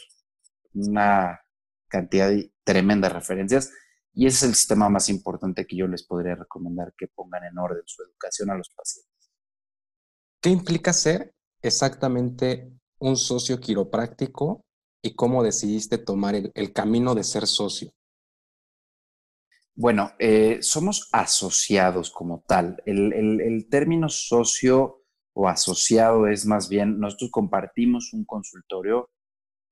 una 0.73 1.39
cantidad 1.87 2.31
tremenda 2.63 3.07
de 3.07 3.13
referencias 3.13 3.71
y 4.13 4.25
ese 4.25 4.37
es 4.37 4.43
el 4.49 4.55
sistema 4.55 4.89
más 4.89 5.09
importante 5.09 5.67
que 5.67 5.77
yo 5.77 5.87
les 5.87 6.03
podría 6.03 6.35
recomendar 6.35 6.93
que 6.97 7.07
pongan 7.07 7.43
en 7.43 7.57
orden 7.57 7.83
su 7.85 8.01
educación 8.01 8.49
a 8.49 8.55
los 8.55 8.69
pacientes. 8.69 9.16
¿Qué 10.41 10.49
implica 10.49 10.93
ser 10.93 11.33
exactamente 11.61 12.71
un 12.99 13.17
socio 13.17 13.59
quiropráctico 13.59 14.63
y 15.01 15.15
cómo 15.15 15.43
decidiste 15.43 15.97
tomar 15.97 16.35
el, 16.35 16.73
camino 16.73 17.15
de 17.15 17.23
ser 17.23 17.47
socio? 17.47 17.91
Bueno, 19.75 20.11
eh, 20.19 20.59
somos 20.61 21.09
asociados 21.11 22.11
como 22.11 22.43
tal. 22.47 22.81
El, 22.85 23.13
el, 23.13 23.69
término 23.69 24.09
socio 24.09 25.03
o 25.33 25.47
asociado 25.47 26.27
es 26.27 26.45
más 26.45 26.67
bien, 26.67 26.99
nosotros 26.99 27.29
compartimos 27.31 28.11
un 28.13 28.25
consultorio 28.25 29.09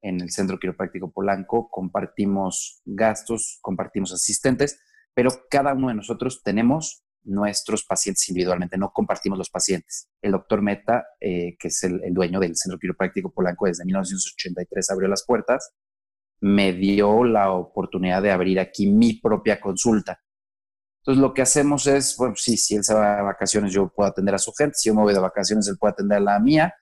en 0.01 0.21
el 0.21 0.29
Centro 0.29 0.59
Quiropráctico 0.59 1.11
Polanco, 1.11 1.69
compartimos 1.71 2.81
gastos, 2.85 3.57
compartimos 3.61 4.13
asistentes, 4.13 4.79
pero 5.15 5.31
cada 5.49 5.73
uno 5.73 5.87
de 5.87 5.95
nosotros 5.95 6.43
tenemos 6.43 7.04
nuestros 7.25 7.83
pacientes 7.83 8.27
individualmente, 8.29 8.77
no 8.77 8.91
compartimos 8.91 9.37
los 9.37 9.49
pacientes. 9.49 10.09
El 10.21 10.31
doctor 10.33 10.61
Meta, 10.61 11.05
eh, 11.19 11.55
que 11.59 11.67
es 11.67 11.83
el, 11.83 12.01
dueño 12.13 12.39
del 12.39 12.55
Centro 12.55 12.79
Quiropráctico 12.79 13.31
Polanco 13.31 13.65
desde 13.65 13.85
1983, 13.85 14.89
abrió 14.89 15.07
las 15.07 15.25
puertas, 15.25 15.73
me 16.41 16.73
dio 16.73 17.23
la 17.23 17.51
oportunidad 17.51 18.21
de 18.21 18.31
abrir 18.31 18.59
aquí 18.59 18.87
mi 18.87 19.13
propia 19.13 19.59
consulta. 19.59 20.19
Entonces 20.99 21.21
lo 21.21 21.33
que 21.33 21.41
hacemos 21.41 21.85
es, 21.87 22.15
bueno, 22.17 22.35
sí, 22.35 22.57
si 22.57 22.75
él 22.75 22.83
se 22.83 22.93
va 22.93 23.17
de 23.17 23.21
vacaciones, 23.23 23.71
yo 23.71 23.89
puedo 23.89 24.09
atender 24.09 24.35
a 24.35 24.39
su 24.39 24.51
gente, 24.53 24.75
si 24.75 24.89
yo 24.89 24.95
me 24.95 25.01
voy 25.01 25.13
de 25.13 25.19
vacaciones, 25.19 25.67
él 25.67 25.77
puede 25.79 25.93
atender 25.93 26.17
a 26.17 26.21
la 26.21 26.39
mía, 26.39 26.73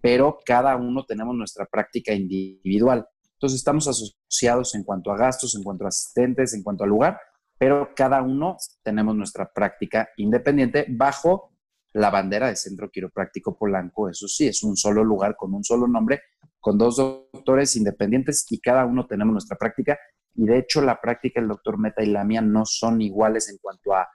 pero 0.00 0.38
cada 0.44 0.76
uno 0.76 1.04
tenemos 1.04 1.34
nuestra 1.34 1.66
práctica 1.66 2.12
individual. 2.12 3.06
Entonces 3.32 3.58
estamos 3.58 3.86
asociados 3.86 4.74
en 4.74 4.84
cuanto 4.84 5.12
a 5.12 5.16
gastos, 5.16 5.54
en 5.56 5.62
cuanto 5.62 5.84
a 5.84 5.88
asistentes, 5.88 6.54
en 6.54 6.62
cuanto 6.62 6.84
a 6.84 6.86
lugar, 6.86 7.20
pero 7.58 7.90
cada 7.94 8.22
uno 8.22 8.56
tenemos 8.82 9.16
nuestra 9.16 9.52
práctica 9.52 10.08
independiente 10.16 10.86
bajo 10.88 11.52
la 11.92 12.10
bandera 12.10 12.48
de 12.48 12.56
Centro 12.56 12.90
Quiropráctico 12.90 13.56
Polanco. 13.58 14.08
Eso 14.08 14.28
sí, 14.28 14.46
es 14.46 14.62
un 14.62 14.76
solo 14.76 15.02
lugar 15.02 15.36
con 15.36 15.52
un 15.52 15.64
solo 15.64 15.88
nombre, 15.88 16.22
con 16.60 16.78
dos 16.78 16.96
doctores 16.96 17.74
independientes 17.76 18.46
y 18.50 18.60
cada 18.60 18.86
uno 18.86 19.06
tenemos 19.06 19.32
nuestra 19.32 19.56
práctica. 19.56 19.98
Y 20.34 20.46
de 20.46 20.58
hecho 20.58 20.80
la 20.80 21.00
práctica 21.00 21.40
del 21.40 21.48
doctor 21.48 21.78
Meta 21.78 22.02
y 22.02 22.06
la 22.06 22.24
mía 22.24 22.40
no 22.40 22.64
son 22.64 23.00
iguales 23.00 23.50
en 23.50 23.58
cuanto 23.58 23.94
a, 23.94 24.08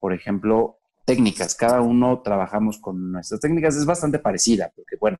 por 0.00 0.14
ejemplo, 0.14 0.78
técnicas. 1.04 1.54
Cada 1.54 1.82
uno 1.82 2.22
trabajamos 2.22 2.78
con 2.78 3.12
nuestras 3.12 3.40
técnicas. 3.40 3.76
Es 3.76 3.84
bastante 3.84 4.18
parecida, 4.18 4.72
porque 4.74 4.96
bueno, 4.98 5.18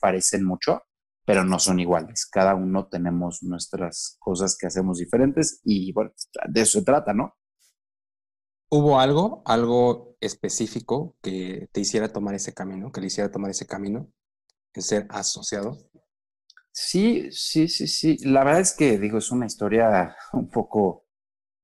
parecen 0.00 0.44
mucho, 0.44 0.82
pero 1.24 1.44
no 1.44 1.58
son 1.58 1.80
iguales. 1.80 2.26
Cada 2.26 2.54
uno 2.54 2.88
tenemos 2.88 3.42
nuestras 3.42 4.16
cosas 4.18 4.56
que 4.56 4.66
hacemos 4.66 4.98
diferentes 4.98 5.60
y 5.64 5.92
bueno, 5.92 6.12
de 6.48 6.60
eso 6.60 6.78
se 6.78 6.84
trata, 6.84 7.12
¿no? 7.12 7.34
¿Hubo 8.70 9.00
algo, 9.00 9.42
algo 9.46 10.16
específico 10.20 11.16
que 11.22 11.68
te 11.72 11.80
hiciera 11.80 12.12
tomar 12.12 12.34
ese 12.34 12.54
camino, 12.54 12.92
que 12.92 13.00
le 13.00 13.08
hiciera 13.08 13.30
tomar 13.30 13.50
ese 13.50 13.66
camino 13.66 14.12
en 14.74 14.82
ser 14.82 15.06
asociado? 15.10 15.76
Sí, 16.72 17.30
sí, 17.32 17.68
sí, 17.68 17.88
sí. 17.88 18.16
La 18.24 18.44
verdad 18.44 18.60
es 18.60 18.72
que, 18.74 18.98
digo, 18.98 19.18
es 19.18 19.32
una 19.32 19.46
historia 19.46 20.14
un 20.32 20.48
poco 20.48 21.06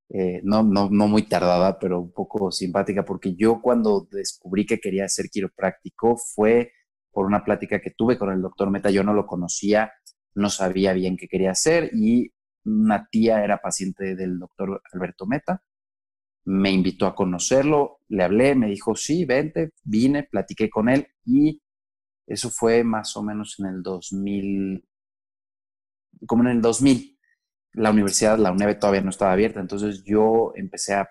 eh, 0.08 0.40
no, 0.44 0.62
no, 0.62 0.88
no 0.90 1.08
muy 1.08 1.28
tardada, 1.28 1.78
pero 1.78 2.00
un 2.00 2.12
poco 2.12 2.50
simpática, 2.52 3.04
porque 3.04 3.34
yo 3.34 3.60
cuando 3.60 4.06
descubrí 4.10 4.64
que 4.66 4.78
quería 4.78 5.08
ser 5.08 5.28
quiropráctico 5.30 6.16
fue 6.16 6.72
por 7.16 7.24
una 7.24 7.42
plática 7.42 7.80
que 7.80 7.92
tuve 7.92 8.18
con 8.18 8.30
el 8.30 8.42
doctor 8.42 8.70
Meta, 8.70 8.90
yo 8.90 9.02
no 9.02 9.14
lo 9.14 9.26
conocía, 9.26 9.90
no 10.34 10.50
sabía 10.50 10.92
bien 10.92 11.16
qué 11.16 11.28
quería 11.28 11.52
hacer 11.52 11.88
y 11.94 12.30
una 12.66 13.08
tía 13.10 13.42
era 13.42 13.62
paciente 13.62 14.14
del 14.14 14.38
doctor 14.38 14.82
Alberto 14.92 15.24
Meta, 15.24 15.62
me 16.44 16.70
invitó 16.70 17.06
a 17.06 17.14
conocerlo, 17.14 18.00
le 18.08 18.22
hablé, 18.22 18.54
me 18.54 18.66
dijo, 18.66 18.94
sí, 18.94 19.24
vente, 19.24 19.70
vine, 19.82 20.24
platiqué 20.24 20.68
con 20.68 20.90
él 20.90 21.08
y 21.24 21.62
eso 22.26 22.50
fue 22.50 22.84
más 22.84 23.16
o 23.16 23.22
menos 23.22 23.56
en 23.60 23.66
el 23.68 23.82
2000, 23.82 24.86
como 26.26 26.42
en 26.42 26.50
el 26.50 26.60
2000 26.60 27.18
la 27.72 27.92
universidad, 27.92 28.36
la 28.36 28.52
UNED 28.52 28.78
todavía 28.78 29.00
no 29.00 29.08
estaba 29.08 29.32
abierta, 29.32 29.60
entonces 29.60 30.04
yo 30.04 30.52
empecé 30.54 30.92
a 30.92 31.08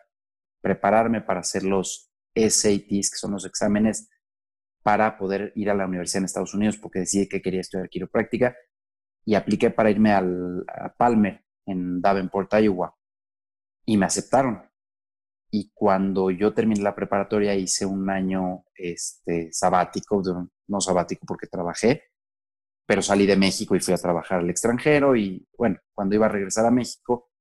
prepararme 0.62 1.22
para 1.22 1.40
hacer 1.40 1.64
los 1.64 2.12
SATs, 2.36 3.10
que 3.10 3.18
son 3.18 3.32
los 3.32 3.46
exámenes 3.48 4.08
para 4.86 5.18
poder 5.18 5.52
ir 5.56 5.72
a 5.72 5.74
la 5.74 5.88
universidad 5.88 6.20
en 6.20 6.26
Estados 6.26 6.54
Unidos, 6.54 6.78
porque 6.78 7.00
decidí 7.00 7.28
que 7.28 7.42
quería 7.42 7.62
estudiar 7.62 7.90
quiropráctica 7.90 8.56
y 9.26 9.34
apliqué 9.34 9.72
para 9.72 9.90
irme 9.90 10.12
al, 10.12 10.64
a 10.68 10.94
Palmer 10.94 11.44
en 11.66 12.00
Davenport, 12.02 12.54
Iowa, 12.54 12.96
y 13.84 13.98
me 13.98 14.06
aceptaron. 14.06 14.62
Y 15.50 15.72
cuando 15.74 16.30
yo 16.30 16.54
terminé 16.54 16.82
la 16.82 16.94
preparatoria 16.94 17.56
hice 17.56 17.88
un 17.88 18.08
año 18.12 18.64
este, 18.76 19.52
sabático, 19.52 20.22
no 20.68 20.80
sabático 20.80 21.26
porque 21.26 21.48
trabajé, 21.48 22.04
pero 22.86 23.02
salí 23.02 23.26
de 23.26 23.38
México 23.38 23.76
y 23.76 23.80
fui 23.80 23.96
a 23.96 23.98
trabajar 23.98 24.42
al 24.42 24.52
extranjero 24.52 25.16
y 25.16 25.48
bueno, 25.58 25.80
cuando 25.96 26.14
iba 26.14 26.28
a 26.28 26.30
regresar 26.30 26.64
a 26.68 26.72
México, 26.72 27.32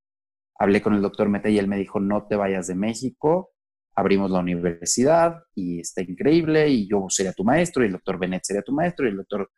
hablé 0.58 0.80
con 0.80 0.94
el 0.94 1.02
doctor 1.02 1.28
Mete 1.28 1.50
y 1.50 1.58
él 1.58 1.68
me 1.68 1.76
dijo, 1.76 2.00
no 2.00 2.26
te 2.26 2.36
vayas 2.36 2.68
de 2.68 2.74
México, 2.74 3.53
abrimos 3.94 4.30
la 4.30 4.40
universidad 4.40 5.42
y 5.54 5.80
está 5.80 6.02
increíble 6.02 6.68
y 6.68 6.88
yo 6.88 7.06
sería 7.08 7.32
tu 7.32 7.44
maestro 7.44 7.82
y 7.82 7.86
el 7.86 7.92
doctor 7.92 8.18
Benet 8.18 8.44
sería 8.44 8.62
tu 8.62 8.72
maestro 8.72 9.06
y 9.06 9.10
el 9.10 9.16
doctor 9.16 9.50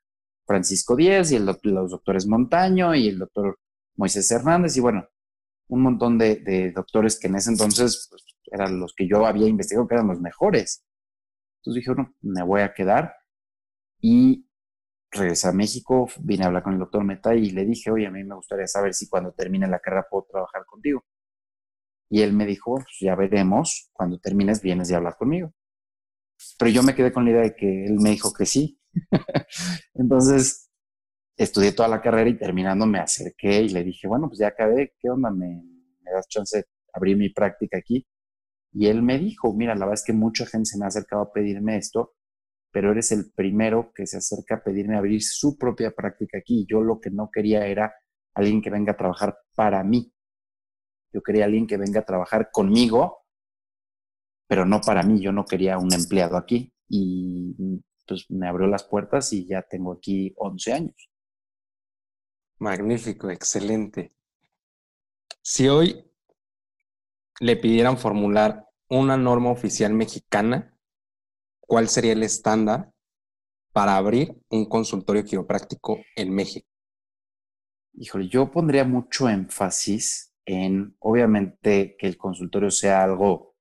Francisco 0.46 0.94
Díez 0.94 1.32
y 1.32 1.36
el 1.36 1.46
los 1.46 1.90
doctores 1.90 2.26
Montaño 2.26 2.94
y 2.94 3.08
el 3.08 3.18
doctor 3.18 3.58
Moisés 3.96 4.30
Hernández 4.30 4.76
y 4.76 4.80
bueno, 4.80 5.08
un 5.68 5.82
montón 5.82 6.18
de, 6.18 6.72
doctores 6.74 7.18
que 7.18 7.26
en 7.26 7.36
ese 7.36 7.50
entonces 7.50 8.08
pues, 8.10 8.24
eran 8.52 8.78
los 8.78 8.94
que 8.94 9.08
yo 9.08 9.26
había 9.26 9.48
investigado 9.48 9.88
que 9.88 9.94
eran 9.94 10.08
los 10.08 10.20
mejores. 10.20 10.84
Entonces 11.60 11.80
dije, 11.80 11.92
bueno, 11.92 12.14
me 12.20 12.42
voy 12.44 12.60
a 12.60 12.72
quedar 12.74 13.14
y 14.00 14.46
regresé 15.10 15.48
a 15.48 15.52
México, 15.52 16.08
vine 16.20 16.44
a 16.44 16.46
hablar 16.48 16.62
con 16.62 16.74
el 16.74 16.78
doctor 16.78 17.02
Meta 17.02 17.34
y 17.34 17.50
le 17.50 17.64
dije, 17.64 17.90
oye, 17.90 18.06
a 18.06 18.10
mí 18.10 18.22
me 18.22 18.34
gustaría 18.34 18.66
saber 18.66 18.94
si 18.94 19.08
cuando 19.08 19.32
termine 19.32 19.66
la 19.66 19.80
carrera 19.80 20.06
puedo 20.08 20.26
trabajar 20.30 20.64
contigo. 20.66 21.04
Y 22.08 22.22
él 22.22 22.32
me 22.32 22.46
dijo, 22.46 22.74
pues 22.76 22.98
ya 23.00 23.14
veremos, 23.16 23.90
cuando 23.92 24.18
termines 24.18 24.62
vienes 24.62 24.90
y 24.90 24.94
hablar 24.94 25.16
conmigo. 25.16 25.52
Pero 26.58 26.70
yo 26.70 26.82
me 26.82 26.94
quedé 26.94 27.12
con 27.12 27.24
la 27.24 27.30
idea 27.30 27.42
de 27.42 27.56
que 27.56 27.86
él 27.86 27.98
me 28.00 28.10
dijo 28.10 28.32
que 28.32 28.46
sí. 28.46 28.78
Entonces, 29.94 30.70
estudié 31.36 31.72
toda 31.72 31.88
la 31.88 32.02
carrera 32.02 32.30
y 32.30 32.38
terminando 32.38 32.86
me 32.86 32.98
acerqué 32.98 33.62
y 33.62 33.68
le 33.70 33.84
dije, 33.84 34.08
bueno, 34.08 34.28
pues 34.28 34.38
ya 34.38 34.48
acabé, 34.48 34.94
¿qué 34.98 35.10
onda? 35.10 35.30
¿Me, 35.30 35.62
me 36.02 36.12
das 36.12 36.28
chance 36.28 36.58
de 36.58 36.64
abrir 36.92 37.16
mi 37.16 37.30
práctica 37.30 37.78
aquí? 37.78 38.06
Y 38.72 38.86
él 38.88 39.02
me 39.02 39.18
dijo, 39.18 39.54
mira, 39.54 39.74
la 39.74 39.86
verdad 39.86 39.94
es 39.94 40.04
que 40.04 40.12
mucha 40.12 40.46
gente 40.46 40.66
se 40.66 40.78
me 40.78 40.84
ha 40.84 40.88
acercado 40.88 41.22
a 41.22 41.32
pedirme 41.32 41.76
esto 41.78 42.16
pero 42.76 42.92
eres 42.92 43.10
el 43.10 43.32
primero 43.34 43.90
que 43.94 44.06
se 44.06 44.18
acerca 44.18 44.56
a 44.56 44.62
pedirme 44.62 44.98
abrir 44.98 45.22
su 45.22 45.56
propia 45.56 45.92
práctica 45.92 46.36
aquí. 46.36 46.66
Yo 46.68 46.82
lo 46.82 47.00
que 47.00 47.10
no 47.10 47.30
quería 47.30 47.66
era 47.66 47.94
alguien 48.34 48.60
que 48.60 48.68
venga 48.68 48.92
a 48.92 48.96
trabajar 48.98 49.38
para 49.54 49.82
mí. 49.82 50.12
Yo 51.16 51.22
quería 51.22 51.46
alguien 51.46 51.66
que 51.66 51.78
venga 51.78 52.00
a 52.00 52.04
trabajar 52.04 52.50
conmigo, 52.52 53.24
pero 54.46 54.66
no 54.66 54.82
para 54.82 55.02
mí. 55.02 55.18
Yo 55.18 55.32
no 55.32 55.46
quería 55.46 55.78
un 55.78 55.90
empleado 55.94 56.36
aquí. 56.36 56.74
Y 56.90 57.56
pues 58.06 58.26
me 58.28 58.46
abrió 58.46 58.66
las 58.66 58.84
puertas 58.84 59.32
y 59.32 59.46
ya 59.46 59.62
tengo 59.62 59.94
aquí 59.94 60.34
11 60.36 60.72
años. 60.74 61.10
Magnífico, 62.58 63.30
excelente. 63.30 64.14
Si 65.40 65.68
hoy 65.68 66.04
le 67.40 67.56
pidieran 67.56 67.96
formular 67.96 68.66
una 68.90 69.16
norma 69.16 69.50
oficial 69.50 69.94
mexicana, 69.94 70.78
¿cuál 71.60 71.88
sería 71.88 72.12
el 72.12 72.24
estándar 72.24 72.92
para 73.72 73.96
abrir 73.96 74.38
un 74.50 74.68
consultorio 74.68 75.24
quiropráctico 75.24 75.96
en 76.14 76.34
México? 76.34 76.68
Híjole, 77.94 78.28
yo 78.28 78.50
pondría 78.50 78.84
mucho 78.84 79.30
énfasis 79.30 80.35
en, 80.46 80.96
obviamente, 81.00 81.96
que 81.98 82.06
el 82.06 82.16
consultorio 82.16 82.70
sea 82.70 83.02
algo 83.02 83.56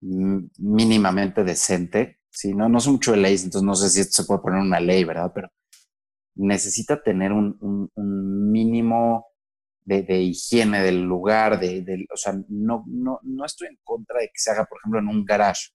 mínimamente 0.00 1.42
decente. 1.42 2.20
Si 2.30 2.54
no, 2.54 2.68
no 2.68 2.78
sé 2.78 2.90
mucho 2.90 3.12
de 3.12 3.18
leyes, 3.18 3.44
entonces 3.44 3.66
no 3.66 3.74
sé 3.74 3.90
si 3.90 4.00
esto 4.00 4.22
se 4.22 4.26
puede 4.26 4.40
poner 4.40 4.60
una 4.60 4.78
ley, 4.78 5.02
¿verdad? 5.02 5.32
Pero 5.34 5.48
necesita 6.36 7.02
tener 7.02 7.32
un, 7.32 7.90
mínimo 7.96 9.26
de, 9.84 10.22
higiene 10.22 10.82
del 10.82 11.02
lugar, 11.02 11.58
de, 11.58 12.06
o 12.12 12.16
sea, 12.16 12.34
no, 12.48 12.84
no, 12.86 13.18
no 13.22 13.44
estoy 13.44 13.68
en 13.68 13.78
contra 13.82 14.20
de 14.20 14.26
que 14.26 14.38
se 14.38 14.50
haga, 14.50 14.66
por 14.66 14.78
ejemplo, 14.78 15.00
en 15.00 15.08
un 15.08 15.24
garage. 15.24 15.70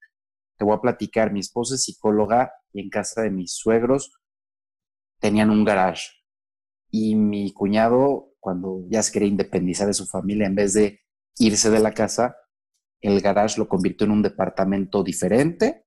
Te 0.57 0.63
voy 0.63 0.75
a 0.77 0.81
platicar, 0.81 1.33
mi 1.33 1.39
esposa 1.39 1.75
es 1.75 1.83
psicóloga 1.83 2.53
y 2.71 2.81
en 2.81 2.89
casa 2.89 3.23
de 3.23 3.31
mis 3.31 3.53
suegros 3.55 4.13
tenían 5.19 5.49
un 5.49 5.65
garage. 5.65 6.11
Y 6.91 7.15
mi 7.15 7.51
cuñado, 7.51 8.32
cuando 8.43 8.83
ya 8.89 9.01
se 9.01 9.13
quería 9.13 9.29
independizar 9.29 9.87
de 9.87 9.93
su 9.93 10.05
familia, 10.05 10.47
en 10.47 10.55
vez 10.55 10.73
de 10.73 10.99
irse 11.39 11.69
de 11.69 11.79
la 11.79 11.93
casa, 11.93 12.35
el 12.99 13.21
garage 13.21 13.57
lo 13.57 13.69
convirtió 13.69 14.05
en 14.05 14.11
un 14.11 14.21
departamento 14.21 15.01
diferente 15.01 15.85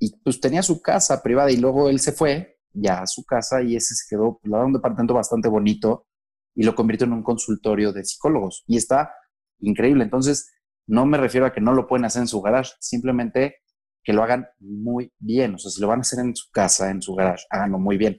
y 0.00 0.20
pues 0.20 0.40
tenía 0.40 0.62
su 0.62 0.82
casa 0.82 1.22
privada 1.22 1.52
y 1.52 1.56
luego 1.56 1.88
él 1.90 2.00
se 2.00 2.10
fue 2.10 2.58
ya 2.72 3.02
a 3.02 3.06
su 3.06 3.24
casa 3.24 3.62
y 3.62 3.76
ese 3.76 3.94
se 3.94 4.04
quedó, 4.08 4.40
pues, 4.42 4.52
un 4.52 4.72
departamento 4.72 5.14
bastante 5.14 5.48
bonito 5.48 6.08
y 6.56 6.64
lo 6.64 6.74
convirtió 6.74 7.06
en 7.06 7.12
un 7.12 7.22
consultorio 7.22 7.92
de 7.92 8.04
psicólogos 8.04 8.64
y 8.66 8.76
está 8.76 9.12
increíble. 9.60 10.02
Entonces, 10.02 10.52
no 10.88 11.06
me 11.06 11.18
refiero 11.18 11.46
a 11.46 11.52
que 11.52 11.60
no 11.60 11.72
lo 11.72 11.86
pueden 11.86 12.04
hacer 12.04 12.22
en 12.22 12.28
su 12.28 12.42
garage, 12.42 12.72
simplemente 12.80 13.58
que 14.02 14.12
lo 14.12 14.24
hagan 14.24 14.48
muy 14.58 15.12
bien. 15.20 15.54
O 15.54 15.58
sea, 15.58 15.70
si 15.70 15.80
lo 15.80 15.86
van 15.86 16.00
a 16.00 16.02
hacer 16.02 16.18
en 16.18 16.34
su 16.34 16.50
casa, 16.50 16.90
en 16.90 17.00
su 17.00 17.14
garage, 17.14 17.44
háganlo 17.50 17.78
muy 17.78 17.96
bien. 17.96 18.18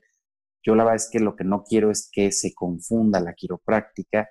Yo 0.63 0.75
la 0.75 0.83
verdad 0.83 0.97
es 0.97 1.09
que 1.11 1.19
lo 1.19 1.35
que 1.35 1.43
no 1.43 1.63
quiero 1.63 1.91
es 1.91 2.09
que 2.11 2.31
se 2.31 2.53
confunda 2.53 3.19
la 3.19 3.33
quiropráctica 3.33 4.29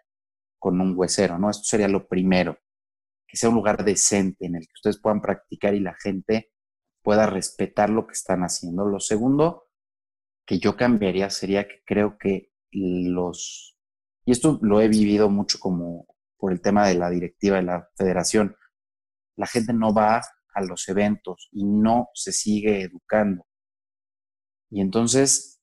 con 0.58 0.80
un 0.80 0.94
huesero, 0.96 1.38
¿no? 1.38 1.50
Esto 1.50 1.64
sería 1.64 1.88
lo 1.88 2.06
primero, 2.06 2.58
que 3.26 3.36
sea 3.36 3.48
un 3.48 3.56
lugar 3.56 3.84
decente 3.84 4.46
en 4.46 4.56
el 4.56 4.62
que 4.62 4.72
ustedes 4.74 5.00
puedan 5.00 5.20
practicar 5.20 5.74
y 5.74 5.80
la 5.80 5.94
gente 5.94 6.50
pueda 7.02 7.26
respetar 7.26 7.90
lo 7.90 8.06
que 8.06 8.12
están 8.12 8.42
haciendo. 8.42 8.86
Lo 8.86 9.00
segundo 9.00 9.68
que 10.46 10.58
yo 10.58 10.76
cambiaría 10.76 11.30
sería 11.30 11.68
que 11.68 11.82
creo 11.84 12.18
que 12.18 12.50
los, 12.70 13.76
y 14.24 14.32
esto 14.32 14.58
lo 14.62 14.80
he 14.80 14.88
vivido 14.88 15.30
mucho 15.30 15.58
como 15.58 16.06
por 16.38 16.52
el 16.52 16.60
tema 16.60 16.86
de 16.86 16.94
la 16.94 17.10
directiva 17.10 17.56
de 17.56 17.64
la 17.64 17.88
federación, 17.96 18.56
la 19.36 19.46
gente 19.46 19.72
no 19.72 19.92
va 19.92 20.22
a 20.54 20.62
los 20.62 20.88
eventos 20.88 21.48
y 21.52 21.64
no 21.64 22.08
se 22.14 22.32
sigue 22.32 22.82
educando. 22.82 23.46
Y 24.70 24.80
entonces 24.80 25.57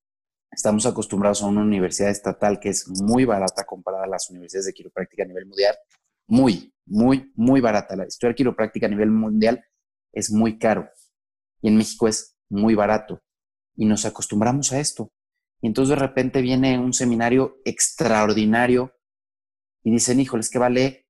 estamos 0.55 0.85
acostumbrados 0.85 1.43
a 1.43 1.47
una 1.47 1.61
universidad 1.61 2.09
estatal 2.09 2.59
que 2.59 2.69
es 2.69 2.87
muy 2.87 3.25
barata 3.25 3.65
comparada 3.65 4.05
a 4.05 4.07
las 4.07 4.29
universidades 4.29 4.67
de 4.67 4.73
quiropráctica 4.73 5.23
a 5.23 5.27
nivel 5.27 5.45
mundial. 5.45 5.75
Muy, 6.27 6.73
muy, 6.85 7.31
muy 7.35 7.61
barata. 7.61 8.01
Estudiar 8.03 8.35
quiropráctica 8.35 8.87
a 8.87 8.89
nivel 8.89 9.11
mundial 9.11 9.63
es 10.13 10.31
muy 10.31 10.57
caro 10.57 10.89
y 11.61 11.67
en 11.67 11.75
México 11.75 12.07
es 12.07 12.37
muy 12.49 12.73
barato. 12.73 13.21
Y 13.75 13.85
nos 13.85 14.05
acostumbramos 14.05 14.71
a 14.71 14.79
esto. 14.79 15.11
Y 15.61 15.67
entonces 15.67 15.89
de 15.89 16.01
repente 16.01 16.41
viene 16.41 16.79
un 16.79 16.93
seminario 16.93 17.57
extraordinario 17.65 18.93
y 19.83 19.91
dicen, 19.91 20.19
híjole, 20.19 20.41
es 20.41 20.49
que 20.49 20.59
vale 20.59 21.05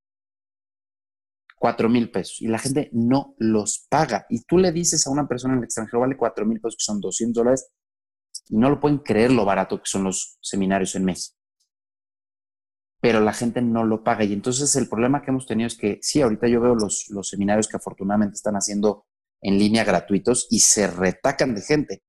cuatro 1.57 1.87
mil 1.87 2.11
pesos 2.11 2.41
y 2.41 2.47
la 2.47 2.57
gente 2.57 2.89
no 2.93 3.35
los 3.37 3.85
paga. 3.89 4.25
Y 4.29 4.43
tú 4.43 4.57
le 4.57 4.71
dices 4.71 5.05
a 5.05 5.11
una 5.11 5.27
persona 5.27 5.53
en 5.53 5.59
el 5.59 5.65
extranjero, 5.65 6.01
vale 6.01 6.17
cuatro 6.17 6.45
mil 6.45 6.59
pesos, 6.59 6.77
que 6.77 6.83
son 6.83 6.99
200 6.99 7.33
dólares, 7.33 7.69
no 8.49 8.69
lo 8.69 8.79
pueden 8.79 8.99
creer 8.99 9.31
lo 9.31 9.45
barato 9.45 9.79
que 9.79 9.89
son 9.89 10.03
los 10.03 10.37
seminarios 10.41 10.95
en 10.95 11.05
México. 11.05 11.37
Pero 13.01 13.19
la 13.19 13.33
gente 13.33 13.61
no 13.61 13.83
lo 13.83 14.03
paga. 14.03 14.23
Y 14.23 14.33
entonces 14.33 14.75
el 14.75 14.89
problema 14.89 15.21
que 15.21 15.31
hemos 15.31 15.45
tenido 15.45 15.67
es 15.67 15.77
que 15.77 15.99
sí, 16.01 16.21
ahorita 16.21 16.47
yo 16.47 16.61
veo 16.61 16.75
los, 16.75 17.07
los 17.09 17.27
seminarios 17.27 17.67
que 17.67 17.77
afortunadamente 17.77 18.35
están 18.35 18.55
haciendo 18.55 19.05
en 19.41 19.59
línea 19.59 19.83
gratuitos 19.83 20.47
y 20.49 20.59
se 20.59 20.87
retacan 20.87 21.53
de 21.53 21.61
gente, 21.61 22.03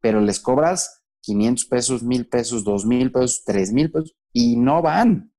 pero 0.00 0.20
les 0.20 0.40
cobras 0.40 1.04
500 1.20 1.66
pesos, 1.66 2.02
1000 2.02 2.28
pesos, 2.28 2.64
2000 2.64 3.12
pesos, 3.12 3.44
3000 3.44 3.92
pesos 3.92 4.16
y 4.32 4.56
no 4.56 4.82
van. 4.82 5.32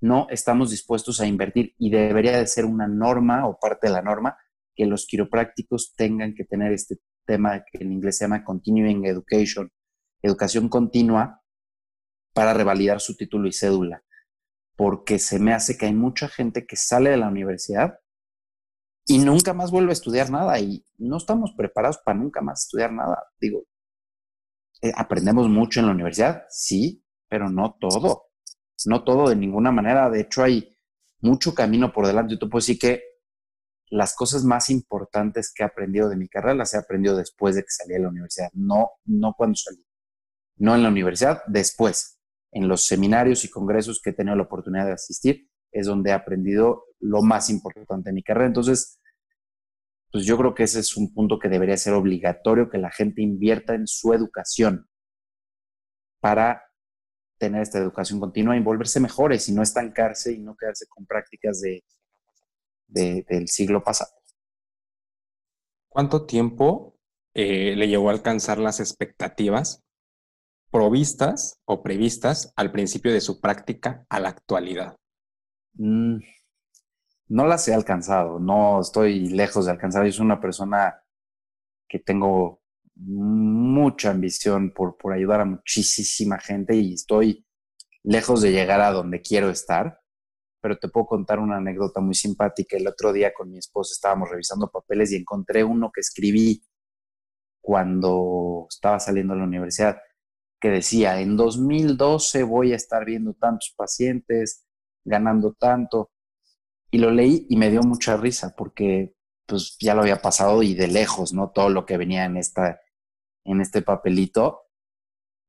No 0.00 0.28
estamos 0.30 0.70
dispuestos 0.70 1.20
a 1.20 1.26
invertir 1.26 1.74
y 1.78 1.90
debería 1.90 2.38
de 2.38 2.46
ser 2.46 2.64
una 2.64 2.86
norma 2.86 3.48
o 3.48 3.58
parte 3.58 3.88
de 3.88 3.94
la 3.94 4.02
norma 4.02 4.36
que 4.76 4.86
los 4.86 5.06
quiroprácticos 5.06 5.94
tengan 5.96 6.34
que 6.36 6.44
tener 6.44 6.72
este 6.72 6.98
tema 7.28 7.62
que 7.70 7.84
en 7.84 7.92
inglés 7.92 8.16
se 8.16 8.24
llama 8.24 8.42
Continuing 8.42 9.04
Education, 9.04 9.70
educación 10.22 10.68
continua, 10.68 11.42
para 12.32 12.54
revalidar 12.54 13.00
su 13.00 13.16
título 13.16 13.46
y 13.46 13.52
cédula. 13.52 14.02
Porque 14.76 15.18
se 15.18 15.38
me 15.38 15.52
hace 15.52 15.76
que 15.76 15.86
hay 15.86 15.94
mucha 15.94 16.28
gente 16.28 16.66
que 16.66 16.76
sale 16.76 17.10
de 17.10 17.18
la 17.18 17.28
universidad 17.28 17.98
y 19.06 19.18
nunca 19.18 19.52
más 19.52 19.70
vuelve 19.70 19.90
a 19.90 19.92
estudiar 19.92 20.30
nada 20.30 20.58
y 20.58 20.84
no 20.96 21.18
estamos 21.18 21.52
preparados 21.56 21.98
para 21.98 22.18
nunca 22.18 22.40
más 22.40 22.64
estudiar 22.64 22.92
nada. 22.92 23.24
Digo, 23.40 23.64
eh, 24.80 24.92
aprendemos 24.96 25.48
mucho 25.48 25.80
en 25.80 25.86
la 25.86 25.92
universidad, 25.92 26.44
sí, 26.48 27.04
pero 27.28 27.50
no 27.50 27.76
todo. 27.78 28.30
No 28.86 29.04
todo 29.04 29.28
de 29.28 29.36
ninguna 29.36 29.72
manera. 29.72 30.08
De 30.08 30.20
hecho, 30.20 30.44
hay 30.44 30.78
mucho 31.20 31.54
camino 31.54 31.92
por 31.92 32.06
delante. 32.06 32.34
Yo 32.34 32.38
te 32.38 32.46
puedo 32.46 32.60
decir 32.60 32.78
que 32.78 33.02
las 33.90 34.14
cosas 34.14 34.44
más 34.44 34.70
importantes 34.70 35.52
que 35.52 35.62
he 35.62 35.66
aprendido 35.66 36.08
de 36.08 36.16
mi 36.16 36.28
carrera 36.28 36.54
las 36.54 36.74
he 36.74 36.78
aprendido 36.78 37.16
después 37.16 37.54
de 37.54 37.62
que 37.62 37.70
salí 37.70 37.94
de 37.94 38.00
la 38.00 38.08
universidad, 38.08 38.50
no, 38.52 38.90
no 39.04 39.34
cuando 39.36 39.56
salí, 39.56 39.84
no 40.56 40.74
en 40.74 40.82
la 40.82 40.88
universidad, 40.88 41.42
después, 41.46 42.18
en 42.52 42.68
los 42.68 42.86
seminarios 42.86 43.44
y 43.44 43.50
congresos 43.50 44.00
que 44.02 44.10
he 44.10 44.12
tenido 44.12 44.36
la 44.36 44.44
oportunidad 44.44 44.86
de 44.86 44.92
asistir, 44.92 45.48
es 45.72 45.86
donde 45.86 46.10
he 46.10 46.14
aprendido 46.14 46.84
lo 47.00 47.22
más 47.22 47.50
importante 47.50 48.10
de 48.10 48.14
mi 48.14 48.22
carrera. 48.22 48.46
Entonces, 48.46 48.98
pues 50.10 50.24
yo 50.24 50.36
creo 50.38 50.54
que 50.54 50.62
ese 50.64 50.80
es 50.80 50.96
un 50.96 51.12
punto 51.12 51.38
que 51.38 51.48
debería 51.48 51.76
ser 51.76 51.92
obligatorio, 51.92 52.70
que 52.70 52.78
la 52.78 52.90
gente 52.90 53.22
invierta 53.22 53.74
en 53.74 53.86
su 53.86 54.14
educación 54.14 54.88
para 56.20 56.62
tener 57.38 57.62
esta 57.62 57.78
educación 57.78 58.18
continua 58.18 58.56
y 58.56 58.60
volverse 58.60 59.00
mejores 59.00 59.48
y 59.48 59.52
no 59.52 59.62
estancarse 59.62 60.32
y 60.32 60.38
no 60.38 60.56
quedarse 60.56 60.86
con 60.88 61.06
prácticas 61.06 61.60
de, 61.60 61.84
del 62.88 63.48
siglo 63.48 63.84
pasado. 63.84 64.10
¿Cuánto 65.88 66.26
tiempo 66.26 66.98
eh, 67.34 67.74
le 67.76 67.88
llevó 67.88 68.08
a 68.08 68.12
alcanzar 68.12 68.58
las 68.58 68.80
expectativas 68.80 69.84
provistas 70.70 71.60
o 71.64 71.82
previstas 71.82 72.52
al 72.56 72.72
principio 72.72 73.12
de 73.12 73.20
su 73.20 73.40
práctica 73.40 74.06
a 74.08 74.20
la 74.20 74.30
actualidad? 74.30 74.96
Mm, 75.74 76.18
no 77.28 77.46
las 77.46 77.68
he 77.68 77.74
alcanzado, 77.74 78.38
no 78.38 78.80
estoy 78.80 79.28
lejos 79.28 79.66
de 79.66 79.72
alcanzar. 79.72 80.04
Yo 80.06 80.12
soy 80.12 80.24
una 80.24 80.40
persona 80.40 81.02
que 81.88 81.98
tengo 81.98 82.62
mucha 82.94 84.10
ambición 84.10 84.72
por, 84.72 84.96
por 84.96 85.12
ayudar 85.12 85.40
a 85.40 85.44
muchísima 85.44 86.38
gente 86.38 86.74
y 86.74 86.94
estoy 86.94 87.46
lejos 88.02 88.42
de 88.42 88.50
llegar 88.50 88.80
a 88.80 88.90
donde 88.90 89.20
quiero 89.20 89.50
estar 89.50 90.00
pero 90.60 90.78
te 90.78 90.88
puedo 90.88 91.06
contar 91.06 91.38
una 91.38 91.56
anécdota 91.56 92.00
muy 92.00 92.14
simpática. 92.14 92.76
El 92.76 92.88
otro 92.88 93.12
día 93.12 93.32
con 93.32 93.50
mi 93.50 93.58
esposa 93.58 93.92
estábamos 93.92 94.30
revisando 94.30 94.70
papeles 94.70 95.12
y 95.12 95.16
encontré 95.16 95.64
uno 95.64 95.90
que 95.92 96.00
escribí 96.00 96.62
cuando 97.60 98.66
estaba 98.68 98.98
saliendo 98.98 99.34
de 99.34 99.40
la 99.40 99.46
universidad, 99.46 99.98
que 100.60 100.70
decía, 100.70 101.20
en 101.20 101.36
2012 101.36 102.42
voy 102.42 102.72
a 102.72 102.76
estar 102.76 103.04
viendo 103.04 103.34
tantos 103.34 103.74
pacientes, 103.76 104.66
ganando 105.04 105.52
tanto. 105.52 106.10
Y 106.90 106.98
lo 106.98 107.10
leí 107.10 107.46
y 107.48 107.56
me 107.56 107.70
dio 107.70 107.82
mucha 107.82 108.16
risa 108.16 108.54
porque 108.56 109.14
pues 109.46 109.76
ya 109.80 109.94
lo 109.94 110.02
había 110.02 110.20
pasado 110.20 110.62
y 110.62 110.74
de 110.74 110.88
lejos, 110.88 111.32
¿no? 111.32 111.50
Todo 111.50 111.70
lo 111.70 111.86
que 111.86 111.96
venía 111.96 112.24
en, 112.24 112.36
esta, 112.36 112.80
en 113.44 113.60
este 113.60 113.82
papelito 113.82 114.67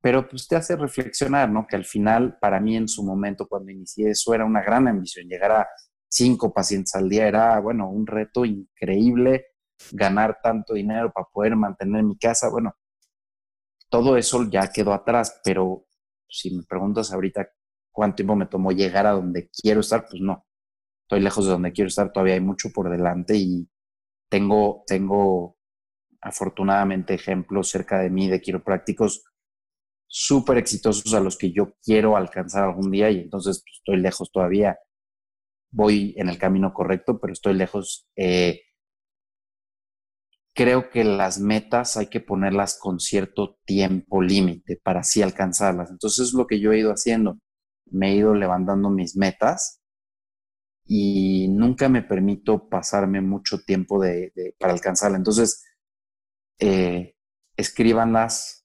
pero 0.01 0.27
pues 0.27 0.47
te 0.47 0.55
hace 0.55 0.75
reflexionar, 0.75 1.49
¿no? 1.49 1.67
Que 1.67 1.75
al 1.75 1.85
final, 1.85 2.37
para 2.39 2.59
mí 2.59 2.77
en 2.77 2.87
su 2.87 3.03
momento, 3.03 3.47
cuando 3.47 3.71
inicié 3.71 4.11
eso, 4.11 4.33
era 4.33 4.45
una 4.45 4.61
gran 4.61 4.87
ambición. 4.87 5.27
Llegar 5.27 5.51
a 5.51 5.67
cinco 6.07 6.53
pacientes 6.53 6.95
al 6.95 7.09
día 7.09 7.27
era, 7.27 7.59
bueno, 7.59 7.89
un 7.89 8.07
reto 8.07 8.45
increíble, 8.45 9.47
ganar 9.91 10.39
tanto 10.41 10.73
dinero 10.73 11.11
para 11.11 11.27
poder 11.31 11.55
mantener 11.55 12.03
mi 12.03 12.17
casa. 12.17 12.49
Bueno, 12.49 12.75
todo 13.89 14.17
eso 14.17 14.49
ya 14.49 14.71
quedó 14.71 14.93
atrás, 14.93 15.41
pero 15.43 15.85
si 16.27 16.55
me 16.55 16.63
preguntas 16.63 17.11
ahorita 17.11 17.49
cuánto 17.91 18.17
tiempo 18.17 18.35
me 18.35 18.45
tomó 18.45 18.71
llegar 18.71 19.05
a 19.07 19.11
donde 19.11 19.49
quiero 19.49 19.81
estar, 19.81 20.05
pues 20.09 20.21
no. 20.21 20.45
Estoy 21.03 21.21
lejos 21.21 21.45
de 21.45 21.51
donde 21.51 21.71
quiero 21.73 21.87
estar, 21.87 22.11
todavía 22.13 22.35
hay 22.35 22.39
mucho 22.41 22.69
por 22.73 22.89
delante 22.89 23.35
y 23.35 23.67
tengo, 24.29 24.83
tengo 24.87 25.57
afortunadamente 26.21 27.15
ejemplos 27.15 27.69
cerca 27.69 27.99
de 27.99 28.09
mí 28.09 28.29
de 28.29 28.41
quiroprácticos 28.41 29.23
súper 30.09 30.57
exitosos 30.57 31.13
a 31.13 31.19
los 31.21 31.37
que 31.37 31.51
yo 31.51 31.75
quiero 31.83 32.17
alcanzar 32.17 32.63
algún 32.65 32.91
día 32.91 33.11
y 33.11 33.19
entonces 33.19 33.63
pues, 33.63 33.77
estoy 33.77 33.97
lejos 33.97 34.31
todavía. 34.31 34.77
Voy 35.71 36.15
en 36.17 36.29
el 36.29 36.37
camino 36.39 36.73
correcto, 36.73 37.19
pero 37.19 37.31
estoy 37.31 37.53
lejos. 37.53 38.07
Eh, 38.15 38.61
creo 40.55 40.89
que 40.89 41.03
las 41.03 41.39
metas 41.39 41.95
hay 41.95 42.07
que 42.07 42.19
ponerlas 42.19 42.77
con 42.79 42.99
cierto 42.99 43.59
tiempo 43.65 44.21
límite 44.21 44.79
para 44.83 45.01
así 45.01 45.21
alcanzarlas. 45.21 45.91
Entonces 45.91 46.27
es 46.29 46.33
lo 46.33 46.47
que 46.47 46.59
yo 46.59 46.73
he 46.73 46.79
ido 46.79 46.91
haciendo. 46.91 47.39
Me 47.85 48.11
he 48.11 48.15
ido 48.15 48.33
levantando 48.33 48.89
mis 48.89 49.15
metas 49.15 49.79
y 50.85 51.47
nunca 51.49 51.87
me 51.87 52.01
permito 52.01 52.67
pasarme 52.67 53.21
mucho 53.21 53.59
tiempo 53.59 54.01
de, 54.01 54.33
para 54.59 54.73
alcanzarlas. 54.73 55.19
Entonces, 55.19 55.63
eh, 56.59 57.15
escríbanlas, 57.55 58.58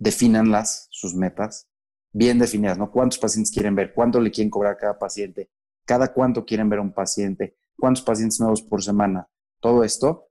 defínanlas, 0.00 0.88
sus 0.90 1.14
metas, 1.14 1.68
bien 2.12 2.38
definidas, 2.38 2.78
¿no? 2.78 2.90
¿Cuántos 2.90 3.18
pacientes 3.18 3.52
quieren 3.52 3.76
ver? 3.76 3.92
¿Cuánto 3.94 4.20
le 4.20 4.30
quieren 4.30 4.50
cobrar 4.50 4.72
a 4.72 4.76
cada 4.76 4.98
paciente? 4.98 5.50
¿Cada 5.84 6.12
cuánto 6.12 6.44
quieren 6.44 6.68
ver 6.68 6.80
a 6.80 6.82
un 6.82 6.92
paciente? 6.92 7.58
¿Cuántos 7.78 8.02
pacientes 8.02 8.40
nuevos 8.40 8.62
por 8.62 8.82
semana? 8.82 9.28
Todo 9.60 9.84
esto. 9.84 10.28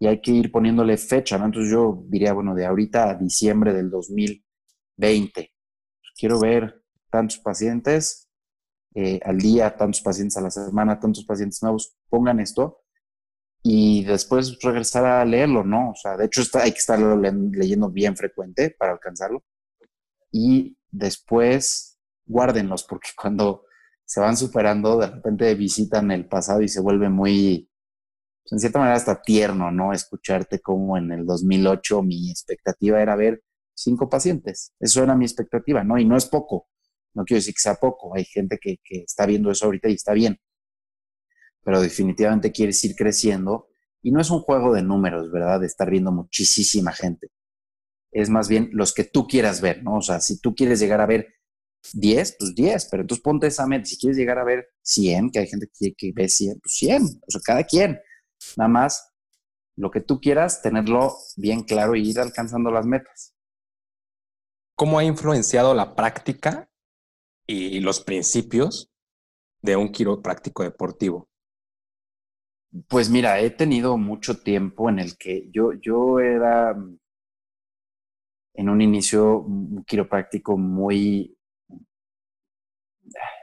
Y 0.00 0.08
hay 0.08 0.20
que 0.20 0.32
ir 0.32 0.50
poniéndole 0.50 0.96
fecha, 0.96 1.38
¿no? 1.38 1.46
Entonces 1.46 1.70
yo 1.70 2.04
diría, 2.08 2.32
bueno, 2.32 2.54
de 2.54 2.66
ahorita 2.66 3.10
a 3.10 3.14
diciembre 3.14 3.72
del 3.72 3.88
2020, 3.88 5.52
quiero 6.18 6.40
ver 6.40 6.82
tantos 7.08 7.38
pacientes 7.38 8.28
eh, 8.96 9.20
al 9.24 9.38
día, 9.38 9.76
tantos 9.76 10.02
pacientes 10.02 10.36
a 10.36 10.40
la 10.40 10.50
semana, 10.50 10.98
tantos 10.98 11.24
pacientes 11.24 11.62
nuevos, 11.62 11.96
pongan 12.08 12.40
esto 12.40 12.83
y 13.66 14.04
después 14.04 14.58
regresar 14.60 15.06
a 15.06 15.24
leerlo, 15.24 15.64
¿no? 15.64 15.92
O 15.92 15.94
sea, 15.96 16.18
de 16.18 16.26
hecho 16.26 16.42
está, 16.42 16.64
hay 16.64 16.72
que 16.72 16.78
estarlo 16.78 17.16
leyendo 17.16 17.90
bien 17.90 18.14
frecuente 18.14 18.76
para 18.78 18.92
alcanzarlo. 18.92 19.42
Y 20.30 20.76
después 20.90 21.98
guárdenlos, 22.26 22.84
porque 22.84 23.10
cuando 23.20 23.64
se 24.04 24.20
van 24.20 24.36
superando, 24.36 24.98
de 24.98 25.06
repente 25.08 25.54
visitan 25.54 26.10
el 26.10 26.28
pasado 26.28 26.60
y 26.60 26.68
se 26.68 26.82
vuelve 26.82 27.08
muy, 27.08 27.70
pues, 28.42 28.52
en 28.52 28.60
cierta 28.60 28.80
manera 28.80 28.96
hasta 28.98 29.22
tierno, 29.22 29.70
¿no? 29.70 29.94
Escucharte 29.94 30.60
como 30.60 30.98
en 30.98 31.10
el 31.12 31.24
2008 31.24 32.02
mi 32.02 32.30
expectativa 32.30 33.00
era 33.00 33.16
ver 33.16 33.42
cinco 33.74 34.10
pacientes. 34.10 34.74
Eso 34.78 35.02
era 35.02 35.16
mi 35.16 35.24
expectativa, 35.24 35.82
¿no? 35.84 35.98
Y 35.98 36.04
no 36.04 36.18
es 36.18 36.26
poco. 36.26 36.68
No 37.14 37.24
quiero 37.24 37.38
decir 37.38 37.54
que 37.54 37.60
sea 37.62 37.76
poco. 37.76 38.14
Hay 38.14 38.26
gente 38.26 38.58
que, 38.60 38.76
que 38.84 39.04
está 39.04 39.24
viendo 39.26 39.50
eso 39.50 39.64
ahorita 39.66 39.88
y 39.88 39.94
está 39.94 40.12
bien 40.12 40.38
pero 41.64 41.80
definitivamente 41.80 42.52
quieres 42.52 42.84
ir 42.84 42.94
creciendo 42.94 43.68
y 44.02 44.10
no 44.10 44.20
es 44.20 44.30
un 44.30 44.40
juego 44.40 44.74
de 44.74 44.82
números, 44.82 45.32
¿verdad? 45.32 45.60
De 45.60 45.66
estar 45.66 45.90
viendo 45.90 46.12
muchísima 46.12 46.92
gente. 46.92 47.30
Es 48.12 48.28
más 48.28 48.48
bien 48.48 48.68
los 48.72 48.92
que 48.92 49.04
tú 49.04 49.26
quieras 49.26 49.60
ver, 49.60 49.82
¿no? 49.82 49.96
O 49.96 50.02
sea, 50.02 50.20
si 50.20 50.38
tú 50.38 50.54
quieres 50.54 50.78
llegar 50.78 51.00
a 51.00 51.06
ver 51.06 51.34
10, 51.94 52.36
pues 52.38 52.54
10, 52.54 52.88
pero 52.90 53.02
entonces 53.02 53.22
ponte 53.22 53.46
esa 53.46 53.66
meta. 53.66 53.86
Si 53.86 53.98
quieres 53.98 54.16
llegar 54.16 54.38
a 54.38 54.44
ver 54.44 54.68
100, 54.82 55.30
que 55.30 55.38
hay 55.40 55.46
gente 55.46 55.68
que, 55.78 55.94
que 55.94 56.12
ve 56.14 56.28
100, 56.28 56.60
pues 56.60 56.74
100, 56.74 57.02
o 57.02 57.30
sea, 57.30 57.40
cada 57.44 57.64
quien. 57.64 57.98
Nada 58.56 58.68
más 58.68 59.10
lo 59.76 59.90
que 59.90 60.00
tú 60.00 60.20
quieras, 60.20 60.62
tenerlo 60.62 61.16
bien 61.36 61.62
claro 61.62 61.96
y 61.96 62.08
ir 62.08 62.20
alcanzando 62.20 62.70
las 62.70 62.86
metas. 62.86 63.34
¿Cómo 64.76 64.98
ha 64.98 65.04
influenciado 65.04 65.74
la 65.74 65.96
práctica 65.96 66.68
y 67.46 67.80
los 67.80 68.00
principios 68.00 68.92
de 69.62 69.76
un 69.76 69.90
quiropráctico 69.90 70.62
deportivo? 70.62 71.28
Pues 72.88 73.08
mira, 73.08 73.38
he 73.38 73.50
tenido 73.50 73.96
mucho 73.96 74.40
tiempo 74.40 74.90
en 74.90 74.98
el 74.98 75.16
que 75.16 75.48
yo, 75.52 75.74
yo 75.74 76.18
era 76.18 76.74
en 78.54 78.68
un 78.68 78.80
inicio 78.80 79.40
un 79.40 79.84
quiropráctico 79.84 80.58
muy, 80.58 81.38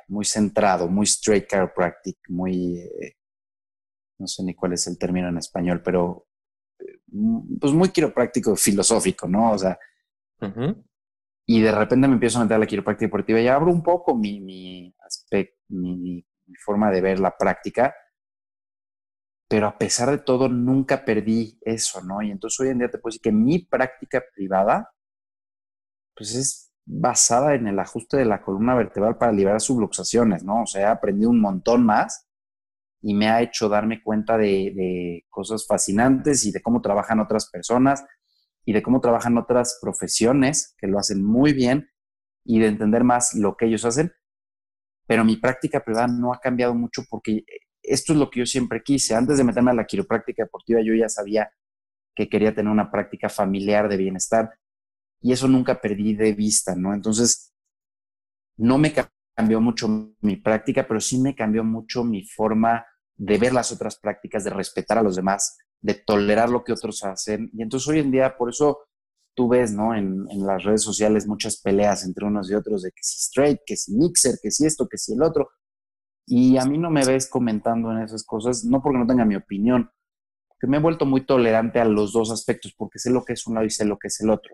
muy 0.10 0.26
centrado, 0.26 0.90
muy 0.90 1.06
straight 1.06 1.48
chiropractic, 1.48 2.18
muy, 2.28 2.80
eh, 2.80 3.16
no 4.20 4.28
sé 4.28 4.44
ni 4.44 4.54
cuál 4.54 4.74
es 4.74 4.86
el 4.88 4.98
término 4.98 5.30
en 5.30 5.38
español, 5.38 5.82
pero 5.82 6.28
mm, 7.08 7.58
pues 7.58 7.72
muy 7.72 7.88
quiropráctico 7.90 8.58
filosófico, 8.58 9.30
¿no? 9.30 9.52
O 9.52 9.58
sea, 9.58 9.80
y 11.46 11.62
de 11.62 11.72
repente 11.72 12.08
me 12.08 12.16
empiezo 12.16 12.40
a 12.40 12.44
meter 12.44 12.56
a 12.56 12.60
la 12.60 12.68
quiropráctica 12.68 13.06
deportiva 13.06 13.40
y 13.40 13.48
abro 13.48 13.72
un 13.72 13.84
poco 13.84 14.14
mi, 14.14 14.42
mi 14.42 14.94
aspecto, 15.06 15.58
mi 15.70 16.26
forma 16.66 16.92
de 16.92 17.00
ver 17.00 17.20
la 17.22 17.38
práctica 17.38 17.96
pero 19.52 19.68
a 19.68 19.78
pesar 19.78 20.10
de 20.10 20.20
todo 20.20 20.48
nunca 20.48 21.04
perdí 21.04 21.60
eso, 21.60 22.02
¿no? 22.02 22.22
Y 22.22 22.32
entonces 22.32 22.58
hoy 22.62 22.70
en 22.70 22.80
día 22.80 22.90
te 22.90 23.00
puedo 23.00 23.12
decir 23.12 23.22
que 23.22 23.34
mi 23.34 23.60
práctica 23.60 24.24
privada, 24.34 24.94
pues 26.16 26.36
es 26.36 26.72
basada 26.86 27.54
en 27.56 27.68
el 27.68 27.78
ajuste 27.78 28.16
de 28.16 28.24
la 28.24 28.42
columna 28.42 28.76
vertebral 28.76 29.18
para 29.18 29.34
liberar 29.34 29.60
subluxaciones, 29.60 30.46
¿no? 30.46 30.62
O 30.62 30.66
sea, 30.66 30.82
he 30.84 30.86
aprendido 30.86 31.30
un 31.30 31.42
montón 31.42 31.86
más 31.86 32.30
y 33.02 33.14
me 33.14 33.28
ha 33.28 33.42
hecho 33.42 33.68
darme 33.68 34.02
cuenta 34.02 34.38
de, 34.38 34.72
de 34.74 35.26
cosas 35.30 35.68
fascinantes 35.68 36.46
y 36.46 36.54
de 36.54 36.62
cómo 36.62 36.80
trabajan 36.82 37.20
otras 37.20 37.50
personas 37.50 38.06
y 38.64 38.72
de 38.72 38.82
cómo 38.82 39.02
trabajan 39.02 39.38
otras 39.38 39.80
profesiones 39.82 40.76
que 40.78 40.88
lo 40.88 40.98
hacen 40.98 41.22
muy 41.26 41.52
bien 41.52 41.90
y 42.46 42.60
de 42.60 42.68
entender 42.68 43.04
más 43.04 43.34
lo 43.34 43.58
que 43.58 43.66
ellos 43.66 43.84
hacen. 43.84 44.14
Pero 45.08 45.26
mi 45.26 45.36
práctica 45.36 45.84
privada 45.84 46.08
no 46.08 46.32
ha 46.32 46.40
cambiado 46.40 46.74
mucho 46.74 47.02
porque 47.10 47.44
esto 47.84 48.14
es 48.14 48.20
lo 48.20 48.30
que 48.30 48.40
yo 48.40 48.46
siempre 48.46 48.84
quise. 48.84 49.16
Antes 49.16 49.38
de 49.38 49.44
meterme 49.44 49.72
a 49.72 49.76
la 49.76 49.86
quiropráctica 49.86 50.44
deportiva, 50.44 50.82
yo 50.82 50.94
ya 50.94 51.10
sabía 51.10 51.52
que 52.16 52.30
quería 52.30 52.54
tener 52.54 52.72
una 52.72 52.92
práctica 52.92 53.30
familiar 53.30 53.90
de 53.90 53.98
bienestar 53.98 54.52
y 55.22 55.32
eso 55.32 55.48
nunca 55.48 55.80
perdí 55.80 56.16
de 56.16 56.34
vista, 56.34 56.76
¿no? 56.76 56.94
Entonces, 56.94 57.54
no 58.58 58.78
me 58.78 58.94
cambió 59.36 59.62
mucho 59.62 59.88
mi 60.22 60.36
práctica, 60.36 60.88
pero 60.88 61.00
sí 61.00 61.20
me 61.20 61.36
cambió 61.36 61.64
mucho 61.64 62.04
mi 62.04 62.24
forma 62.26 62.86
de 63.16 63.38
ver 63.38 63.54
las 63.54 63.72
otras 63.72 63.98
prácticas, 64.00 64.44
de 64.44 64.50
respetar 64.50 64.98
a 64.98 65.04
los 65.04 65.16
demás, 65.16 65.58
de 65.80 65.94
tolerar 65.94 66.50
lo 66.50 66.64
que 66.64 66.74
otros 66.74 67.04
hacen. 67.04 67.50
Y 67.54 67.62
entonces 67.62 67.88
hoy 67.88 68.00
en 68.00 68.12
día, 68.12 68.36
por 68.36 68.50
eso 68.50 68.80
tú 69.36 69.48
ves, 69.48 69.72
¿no? 69.72 69.96
En, 69.96 70.26
en 70.30 70.46
las 70.46 70.64
redes 70.64 70.82
sociales 70.82 71.28
muchas 71.28 71.62
peleas 71.62 72.04
entre 72.04 72.26
unos 72.26 72.50
y 72.50 72.56
otros 72.56 72.82
de 72.82 72.92
que 72.92 73.04
si 73.04 73.18
straight, 73.20 73.60
que 73.66 73.78
si 73.78 73.96
mixer, 73.96 74.36
que 74.42 74.52
si 74.52 74.66
esto, 74.66 74.88
que 74.88 74.98
si 74.98 75.14
el 75.14 75.22
otro. 75.22 75.50
Y 76.26 76.58
a 76.58 76.66
mí 76.66 76.78
no 76.78 76.90
me 76.90 77.06
ves 77.06 77.30
comentando 77.30 77.92
en 77.92 78.00
esas 78.00 78.24
cosas, 78.24 78.64
no 78.64 78.82
porque 78.82 79.00
no 79.00 79.08
tenga 79.08 79.26
mi 79.26 79.36
opinión, 79.36 79.92
porque 80.48 80.68
me 80.68 80.78
he 80.78 80.80
vuelto 80.82 81.06
muy 81.06 81.26
tolerante 81.26 81.80
a 81.80 81.86
los 81.86 82.14
dos 82.14 82.32
aspectos, 82.32 82.74
porque 82.78 83.00
sé 83.00 83.10
lo 83.10 83.26
que 83.26 83.34
es 83.34 83.46
un 83.48 83.56
lado 83.56 83.66
y 83.66 83.72
sé 83.72 83.86
lo 83.86 83.98
que 83.98 84.08
es 84.08 84.22
el 84.22 84.30
otro. 84.30 84.54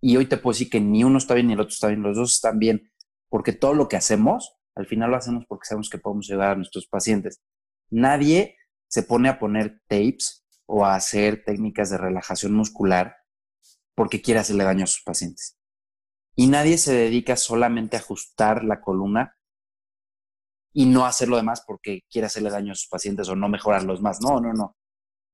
Y 0.00 0.16
hoy 0.16 0.26
te 0.26 0.36
puedo 0.36 0.52
decir 0.52 0.70
que 0.70 0.80
ni 0.80 1.04
uno 1.04 1.18
está 1.18 1.34
bien 1.34 1.46
ni 1.46 1.52
el 1.54 1.60
otro 1.60 1.72
está 1.72 1.88
bien, 1.88 2.02
los 2.02 2.16
dos 2.16 2.34
están 2.34 2.58
bien, 2.58 2.90
porque 3.28 3.52
todo 3.52 3.74
lo 3.74 3.88
que 3.88 3.96
hacemos, 3.96 4.56
al 4.74 4.86
final 4.86 5.10
lo 5.10 5.16
hacemos 5.16 5.44
porque 5.46 5.66
sabemos 5.66 5.88
que 5.88 5.98
podemos 5.98 6.28
ayudar 6.30 6.50
a 6.50 6.56
nuestros 6.56 6.86
pacientes. 6.86 7.40
Nadie 7.90 8.56
se 8.88 9.02
pone 9.02 9.28
a 9.28 9.38
poner 9.38 9.80
tapes 9.88 10.44
o 10.66 10.84
a 10.84 10.94
hacer 10.94 11.44
técnicas 11.44 11.90
de 11.90 11.98
relajación 11.98 12.54
muscular 12.54 13.16
porque 13.94 14.20
quiere 14.20 14.40
hacerle 14.40 14.64
daño 14.64 14.84
a 14.84 14.88
sus 14.88 15.02
pacientes. 15.02 15.56
Y 16.36 16.48
nadie 16.48 16.78
se 16.78 16.92
dedica 16.92 17.36
solamente 17.36 17.96
a 17.96 18.00
ajustar 18.00 18.64
la 18.64 18.80
columna 18.80 19.36
y 20.76 20.86
no 20.86 21.06
hacer 21.06 21.28
lo 21.28 21.36
demás 21.36 21.62
porque 21.64 22.02
quiere 22.10 22.26
hacerle 22.26 22.50
daño 22.50 22.72
a 22.72 22.74
sus 22.74 22.88
pacientes 22.88 23.28
o 23.28 23.36
no 23.36 23.48
mejorarlos 23.48 24.02
más. 24.02 24.20
No, 24.20 24.40
no, 24.40 24.52
no. 24.52 24.76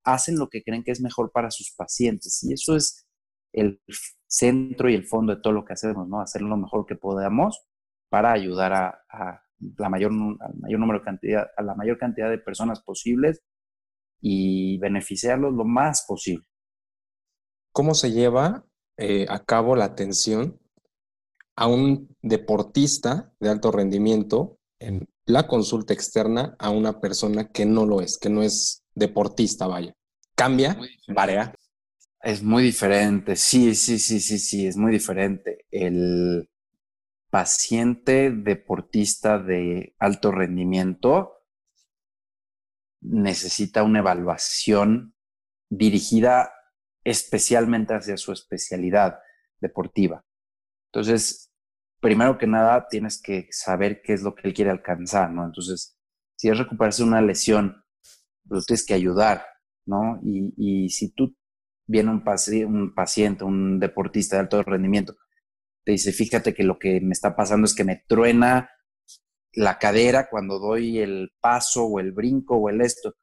Hacen 0.05 0.38
lo 0.38 0.49
que 0.49 0.62
creen 0.62 0.84
que 0.84 0.93
es 0.93 1.01
mejor 1.01 1.32
para 1.32 1.51
sus 1.51 1.74
pacientes 1.74 2.43
y 2.45 2.53
eso 2.53 2.76
es 2.76 3.07
el 3.53 3.80
centro 4.28 4.91
y 4.91 4.95
el 4.95 5.07
fondo 5.07 5.34
de 5.34 5.41
todo 5.41 5.55
lo 5.55 5.64
que 5.64 5.72
hacemos, 5.72 6.07
¿no? 6.07 6.20
Hacer 6.20 6.43
lo 6.43 6.57
mejor 6.57 6.86
que 6.86 6.95
podamos 6.95 7.66
para 8.11 8.32
ayudar 8.32 8.72
a, 9.09 9.43
la 9.78 9.88
mayor, 9.88 10.12
mayor 10.12 10.78
número 10.78 10.99
de 11.01 11.05
cantidad, 11.05 11.47
a 11.57 11.62
la 11.62 11.74
mayor 11.74 11.99
cantidad 11.99 12.28
de 12.28 12.38
personas 12.38 12.82
posibles 12.82 13.43
y 14.20 14.78
beneficiarlos 14.78 15.55
lo 15.55 15.64
más 15.64 16.05
posible. 16.07 16.45
¿Cómo 17.72 17.95
se 17.95 18.12
lleva 18.12 18.66
eh, 18.99 19.26
a 19.28 19.45
cabo 19.45 19.74
la 19.74 19.86
atención 19.86 20.61
a 21.57 21.66
un 21.66 22.14
deportista 22.20 23.32
de 23.41 23.49
alto 23.49 23.70
rendimiento 23.70 24.60
en 24.81 25.09
la 25.26 25.47
consulta 25.47 25.93
externa 25.93 26.57
a 26.59 26.70
una 26.70 27.01
persona 27.01 27.53
que 27.53 27.66
no 27.66 27.87
lo 27.87 28.01
es, 28.01 28.18
que 28.18 28.31
no 28.31 28.43
es 28.43 28.83
deportista, 28.95 29.66
vaya. 29.66 29.95
Cambia, 30.35 30.76
varía. 31.09 31.55
Es 32.22 32.43
muy 32.43 32.62
diferente, 32.62 33.37
sí, 33.37 33.74
sí, 33.74 33.99
sí, 33.99 34.20
sí, 34.20 34.39
sí, 34.39 34.66
es 34.66 34.76
muy 34.76 34.93
diferente. 34.93 35.66
El 35.70 36.51
paciente 37.31 38.31
deportista 38.31 39.39
de 39.39 39.95
alto 39.99 40.33
rendimiento 40.33 41.45
necesita 43.01 43.83
una 43.83 44.01
evaluación 44.01 45.14
dirigida 45.70 46.53
especialmente 47.05 47.95
hacia 47.95 48.16
su 48.16 48.33
especialidad 48.33 49.18
deportiva. 49.61 50.24
Entonces, 50.93 51.49
primero 52.01 52.38
que 52.38 52.46
nada 52.46 52.86
tienes 52.88 53.20
que 53.22 53.48
saber 53.51 54.01
qué 54.03 54.14
es 54.14 54.22
lo 54.22 54.34
que 54.34 54.48
él 54.48 54.55
quiere 54.55 54.70
alcanzar, 54.70 55.30
¿no? 55.30 55.44
Entonces, 55.44 55.98
si 56.36 56.48
es 56.48 56.59
recuperarse 56.59 57.03
una 57.03 57.20
lesión, 57.20 57.84
lo 58.46 58.62
tienes 58.62 58.84
que 58.84 58.94
ayudar, 58.94 59.44
¿no? 59.86 60.18
Y, 60.24 60.88
si 60.88 61.12
tú 61.12 61.36
viene 61.86 62.11
un, 62.11 62.24
un 62.66 62.94
paciente, 62.94 63.44
un 63.44 63.78
deportista 63.78 64.36
de 64.36 64.40
alto 64.40 64.62
rendimiento, 64.62 65.16
te 65.84 65.92
dice, 65.92 66.12
fíjate 66.12 66.55
que 66.55 66.64
lo 66.64 66.78
que 66.78 67.01
me 67.01 67.12
está 67.12 67.36
pasando 67.36 67.66
es 67.66 67.74
que 67.74 67.84
me 67.84 68.03
truena 68.07 68.70
la 69.53 69.78
cadera 69.78 70.28
cuando 70.30 70.59
doy 70.59 70.98
el 70.98 71.30
paso 71.40 71.84
o 71.84 72.01
el 72.01 72.12
brinco 72.12 72.57
o 72.57 72.70
el 72.70 72.80
esto. 72.80 73.14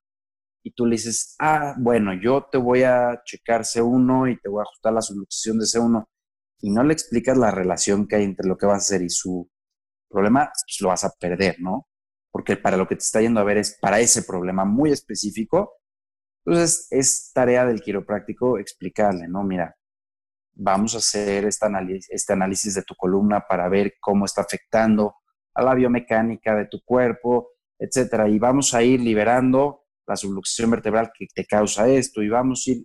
Y 0.63 0.71
tú 0.71 0.85
le 0.85 0.97
dices, 0.97 1.35
ah, 1.39 1.75
bueno, 1.79 2.13
yo 2.13 2.47
te 2.51 2.57
voy 2.57 2.83
a 2.83 3.21
checar 3.25 3.61
C1 3.61 4.33
y 4.33 4.39
te 4.39 4.49
voy 4.49 4.59
a 4.59 4.63
ajustar 4.63 4.93
la 4.93 5.01
subluxación 5.01 5.59
de 5.59 5.65
C1 5.65 6.05
y 6.59 6.71
no 6.71 6.83
le 6.83 6.93
explicas 6.93 7.37
la 7.37 7.51
relación 7.51 8.07
que 8.07 8.15
hay 8.17 8.23
entre 8.23 8.47
lo 8.47 8.57
que 8.57 8.65
vas 8.65 8.75
a 8.75 8.85
hacer 8.85 9.01
y 9.03 9.09
su 9.09 9.49
problema, 10.09 10.51
pues 10.65 10.81
lo 10.81 10.89
vas 10.89 11.03
a 11.03 11.11
perder, 11.19 11.57
¿no? 11.59 11.87
Porque 12.31 12.57
para 12.57 12.77
lo 12.77 12.87
que 12.87 12.95
te 12.95 13.03
está 13.03 13.21
yendo 13.21 13.39
a 13.39 13.43
ver 13.43 13.57
es 13.57 13.77
para 13.79 13.99
ese 13.99 14.23
problema 14.23 14.65
muy 14.65 14.91
específico. 14.91 15.73
Entonces, 16.45 16.87
es 16.91 17.31
tarea 17.33 17.65
del 17.65 17.81
quiropráctico 17.81 18.57
explicarle, 18.57 19.27
¿no? 19.27 19.43
Mira, 19.43 19.75
vamos 20.53 20.95
a 20.95 20.99
hacer 20.99 21.45
este 21.45 21.65
análisis, 21.65 22.07
este 22.09 22.33
análisis 22.33 22.75
de 22.75 22.83
tu 22.83 22.95
columna 22.95 23.45
para 23.47 23.69
ver 23.69 23.95
cómo 23.99 24.25
está 24.25 24.41
afectando 24.41 25.15
a 25.53 25.63
la 25.63 25.75
biomecánica 25.75 26.55
de 26.55 26.67
tu 26.67 26.81
cuerpo, 26.83 27.51
etcétera. 27.77 28.27
Y 28.29 28.39
vamos 28.39 28.73
a 28.73 28.83
ir 28.83 29.01
liberando 29.01 29.83
la 30.07 30.15
subluxación 30.15 30.71
vertebral 30.71 31.11
que 31.17 31.27
te 31.33 31.45
causa 31.45 31.87
esto 31.89 32.23
y 32.23 32.29
vamos 32.29 32.63
a 32.65 32.71
ir 32.71 32.77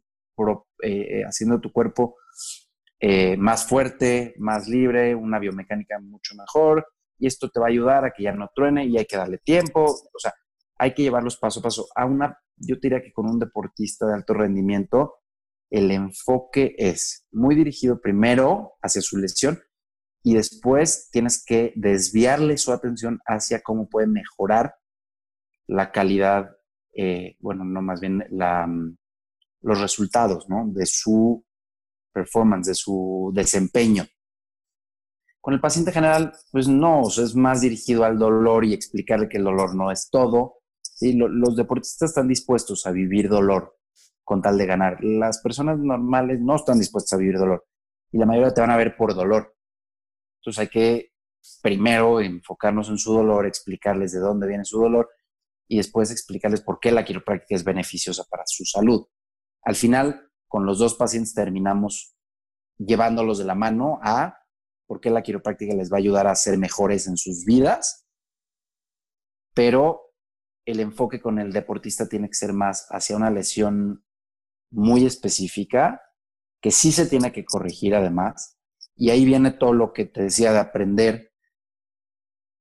eh, 0.83 1.21
eh, 1.21 1.23
haciendo 1.25 1.61
tu 1.61 1.71
cuerpo 1.73 2.17
eh, 3.05 3.37
más 3.37 3.67
fuerte, 3.67 4.33
más 4.39 4.69
libre, 4.69 5.17
una 5.17 5.41
biomecánica 5.41 5.99
mucho 5.99 6.37
mejor 6.37 6.87
y 7.19 7.27
esto 7.27 7.51
te 7.51 7.59
va 7.59 7.67
a 7.67 7.71
ayudar 7.71 8.05
a 8.05 8.13
que 8.13 8.23
ya 8.23 8.33
no 8.33 8.49
truene 8.55 8.87
y 8.87 8.97
hay 8.97 9.07
que 9.07 9.17
darle 9.17 9.39
tiempo, 9.39 9.85
o 9.87 10.19
sea, 10.21 10.33
hay 10.79 10.95
que 10.95 11.03
llevarlos 11.03 11.37
paso 11.37 11.59
a 11.59 11.65
paso. 11.65 11.89
A 11.97 12.07
una, 12.07 12.39
yo 12.57 12.77
diría 12.81 13.03
que 13.03 13.13
con 13.13 13.29
un 13.29 13.41
deportista 13.41 14.07
de 14.07 14.15
alto 14.15 14.35
rendimiento, 14.35 15.17
el 15.69 15.91
enfoque 15.91 16.77
es 16.79 17.27
muy 17.33 17.57
dirigido 17.57 18.01
primero 18.01 18.75
hacia 18.81 19.03
su 19.03 19.19
lesión 19.19 19.61
y 20.23 20.35
después 20.35 21.09
tienes 21.11 21.45
que 21.45 21.73
desviarle 21.75 22.57
su 22.57 22.73
atención 22.73 23.19
hacia 23.27 23.63
cómo 23.63 23.89
puede 23.89 24.07
mejorar 24.07 24.77
la 25.67 25.91
calidad, 25.91 26.53
eh, 26.93 27.35
bueno, 27.41 27.65
no 27.65 27.83
más 27.83 28.01
bien 28.01 28.25
la, 28.31 28.65
mm, 28.65 28.97
los 29.63 29.81
resultados 29.81 30.49
¿no? 30.49 30.67
de 30.69 30.87
su 30.87 31.45
performance, 32.13 32.69
de 32.69 32.75
su 32.75 33.33
desempeño. 33.35 34.05
Con 35.41 35.55
el 35.55 35.61
paciente 35.61 35.91
general, 35.91 36.33
pues 36.53 36.69
no, 36.69 37.03
es 37.09 37.35
más 37.35 37.61
dirigido 37.61 38.05
al 38.05 38.19
dolor 38.19 38.65
y 38.65 38.75
explicarle 38.75 39.29
que 39.29 39.39
el 39.39 39.45
dolor 39.45 39.75
no 39.75 39.91
es 39.91 40.09
todo. 40.11 40.59
¿sí? 40.83 41.15
los 41.15 41.57
deportistas 41.57 42.11
están 42.11 42.29
dispuestos 42.29 42.87
a 42.87 42.93
vivir 42.93 43.29
dolor 43.29 43.77
con 44.23 44.41
tal 44.41 44.57
de 44.57 44.67
ganar. 44.67 45.03
Las 45.03 45.41
personas 45.41 45.79
normales 45.79 46.41
no 46.41 46.57
están 46.57 46.79
dispuestas 46.79 47.15
a 47.15 47.21
vivir 47.21 47.39
dolor 47.39 47.67
y 48.13 48.19
la 48.19 48.27
mayoría 48.27 48.55
te 48.55 48.61
van 48.61 48.71
a 48.71 48.77
ver 48.77 48.97
por 48.97 49.15
dolor. 49.15 49.57
Entonces 50.41 50.61
hay 50.61 50.69
que 50.69 51.13
primero 51.61 52.21
enfocarnos 52.21 52.89
en 52.89 52.99
su 52.99 53.13
dolor, 53.13 53.47
explicarles 53.47 54.13
de 54.13 54.21
dónde 54.21 54.47
viene 54.47 54.65
su 54.65 54.79
dolor 54.81 55.11
y 55.69 55.79
después 55.79 56.11
explicarles 56.11 56.61
por 56.61 56.79
qué 56.81 56.93
la 56.93 57.05
quiropráctica 57.05 57.55
es 57.57 57.65
beneficiosa 57.65 58.25
para 58.31 58.45
su 58.47 58.65
salud. 58.65 59.07
Al 59.63 59.75
final, 59.75 60.31
con 60.53 60.67
los 60.67 60.79
dos 60.79 60.97
pacientes 60.97 61.33
terminamos 61.33 62.15
llevándolos 62.77 63.39
de 63.39 63.47
la 63.47 63.55
mano 63.55 63.99
a 64.03 64.39
porque 64.87 65.09
la 65.09 65.23
quiropráctica 65.23 65.75
les 65.75 65.91
va 65.91 65.97
a 65.97 66.01
ayudar 66.01 66.27
a 66.27 66.35
ser 66.35 66.59
mejores 66.59 67.07
en 67.07 67.17
sus 67.17 67.47
vidas, 67.47 68.07
pero 69.55 70.13
el 70.67 70.81
enfoque 70.81 71.23
con 71.23 71.39
el 71.39 71.55
deportista 71.55 72.07
tiene 72.07 72.29
que 72.29 72.35
ser 72.35 72.53
más 72.53 72.87
hacia 72.91 73.17
una 73.17 73.31
lesión 73.31 74.05
muy 74.71 75.07
específica, 75.07 76.03
que 76.61 76.71
sí 76.71 76.93
se 76.93 77.07
tiene 77.07 77.33
que 77.33 77.47
corregir 77.47 77.95
además, 77.95 78.59
y 78.95 79.09
ahí 79.09 79.25
viene 79.25 79.53
todo 79.53 79.73
lo 79.73 79.95
que 79.95 80.05
te 80.05 80.25
decía 80.25 80.53
de 80.53 80.59
aprender 80.59 81.33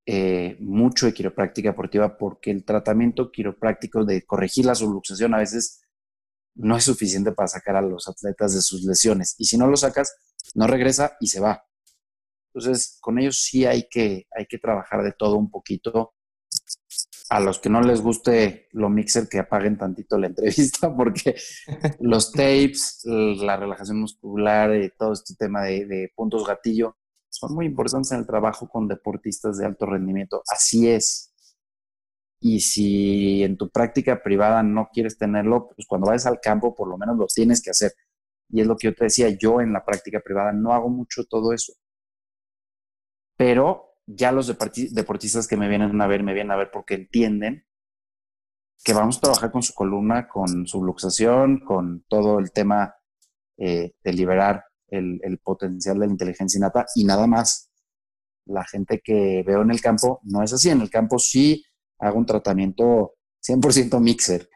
eh, 0.06 0.56
mucho 0.62 1.08
de 1.08 1.14
quiropráctica 1.14 1.72
deportiva, 1.72 2.18
porque 2.18 2.52
el 2.52 2.64
tratamiento 2.64 3.34
quiropráctico 3.34 4.06
de 4.06 4.26
corregir 4.26 4.64
la 4.64 4.76
subluxación 4.76 5.34
a 5.34 5.40
veces 5.40 5.82
no 6.56 6.78
es 6.78 6.84
suficiente 6.84 7.32
para 7.32 7.48
sacar 7.48 7.76
a 7.76 7.82
los 7.82 8.08
atletas 8.08 8.54
de 8.54 8.62
sus 8.62 8.84
lesiones, 8.84 9.36
y 9.38 9.46
si 9.46 9.58
no 9.58 9.68
lo 9.68 9.78
sacas, 9.78 10.16
no 10.54 10.68
regresa 10.68 11.18
y 11.20 11.28
se 11.28 11.40
va. 11.40 11.64
Entonces, 12.54 12.98
con 13.00 13.18
ellos 13.18 13.42
sí 13.42 13.66
hay 13.66 13.88
que, 13.90 14.28
hay 14.38 14.46
que 14.46 14.58
trabajar 14.58 15.04
de 15.04 15.14
todo 15.14 15.38
un 15.38 15.50
poquito. 15.50 16.14
A 17.30 17.40
los 17.40 17.60
que 17.60 17.70
no 17.70 17.82
les 17.82 18.02
guste 18.02 18.68
lo 18.72 18.90
mixer, 18.90 19.30
que 19.30 19.40
apaguen 19.40 19.78
tantito 19.78 20.18
la 20.18 20.28
entrevista, 20.28 20.94
porque 20.94 21.36
los 22.00 22.32
tapes, 22.34 23.02
la 23.06 23.56
relajación 23.56 24.02
muscular, 24.02 24.76
y 24.76 24.92
todo 24.98 25.14
este 25.14 25.36
tema 25.36 25.64
de, 25.64 25.86
de 25.86 26.12
puntos 26.14 26.46
gatillo, 26.46 26.98
son 27.30 27.56
muy 27.56 27.66
importantes 27.66 28.12
en 28.12 28.20
el 28.20 28.28
trabajo 28.28 28.68
con 28.68 28.90
deportistas 28.90 29.58
de 29.58 29.66
alto 29.66 29.86
rendimiento. 29.86 30.44
Así 30.48 30.90
es. 30.90 31.31
Y 32.42 32.60
si 32.60 33.44
en 33.44 33.56
tu 33.56 33.70
práctica 33.70 34.22
privada 34.22 34.64
no 34.64 34.90
quieres 34.92 35.18
tenerlo, 35.18 35.70
pues 35.76 35.88
cuando 35.88 36.08
vayas 36.08 36.26
al 36.26 36.42
campo 36.42 36.76
por 36.76 36.90
lo 36.90 36.98
menos 36.98 37.18
lo 37.18 37.28
tienes 37.28 37.62
que 37.62 37.70
hacer. 37.70 37.94
Y 38.50 38.62
es 38.62 38.68
lo 38.68 38.76
que 38.76 38.88
yo 38.88 38.96
te 38.96 39.06
decía, 39.06 39.30
yo 39.30 39.62
en 39.62 39.72
la 39.72 39.86
práctica 39.86 40.20
privada 40.20 40.52
no 40.52 40.74
hago 40.74 40.90
mucho 40.90 41.24
todo 41.26 41.54
eso 41.54 41.74
pero 43.42 43.96
ya 44.06 44.32
los 44.32 44.46
deportistas 44.46 45.48
que 45.48 45.58
me 45.58 45.68
vienen 45.68 46.00
a 46.00 46.06
ver, 46.06 46.22
me 46.22 46.36
vienen 46.36 46.52
a 46.52 46.58
ver 46.58 46.70
porque 46.70 46.94
entienden 46.94 47.66
que 48.84 48.94
vamos 48.94 49.18
a 49.18 49.22
trabajar 49.22 49.52
con 49.52 49.64
su 49.64 49.74
columna, 49.74 50.28
con 50.28 50.68
su 50.68 50.84
luxación, 50.84 51.60
con 51.66 52.06
todo 52.08 52.38
el 52.38 52.52
tema 52.52 52.94
eh, 53.58 53.94
de 54.04 54.14
liberar 54.14 54.66
el, 54.90 55.40
potencial 55.44 55.98
de 55.98 56.06
la 56.06 56.12
inteligencia 56.12 56.60
innata 56.60 56.86
y 56.96 57.04
nada 57.04 57.26
más. 57.26 57.72
La 58.46 58.64
gente 58.64 59.02
que 59.04 59.42
veo 59.44 59.64
en 59.64 59.72
el 59.72 59.82
campo 59.82 60.20
no 60.22 60.44
es 60.44 60.54
así. 60.54 60.70
En 60.70 60.82
el 60.82 60.92
campo 60.92 61.18
sí 61.18 61.66
hago 62.02 62.18
un 62.18 62.26
tratamiento 62.26 63.14
100% 63.42 64.00
mixer. 64.00 64.50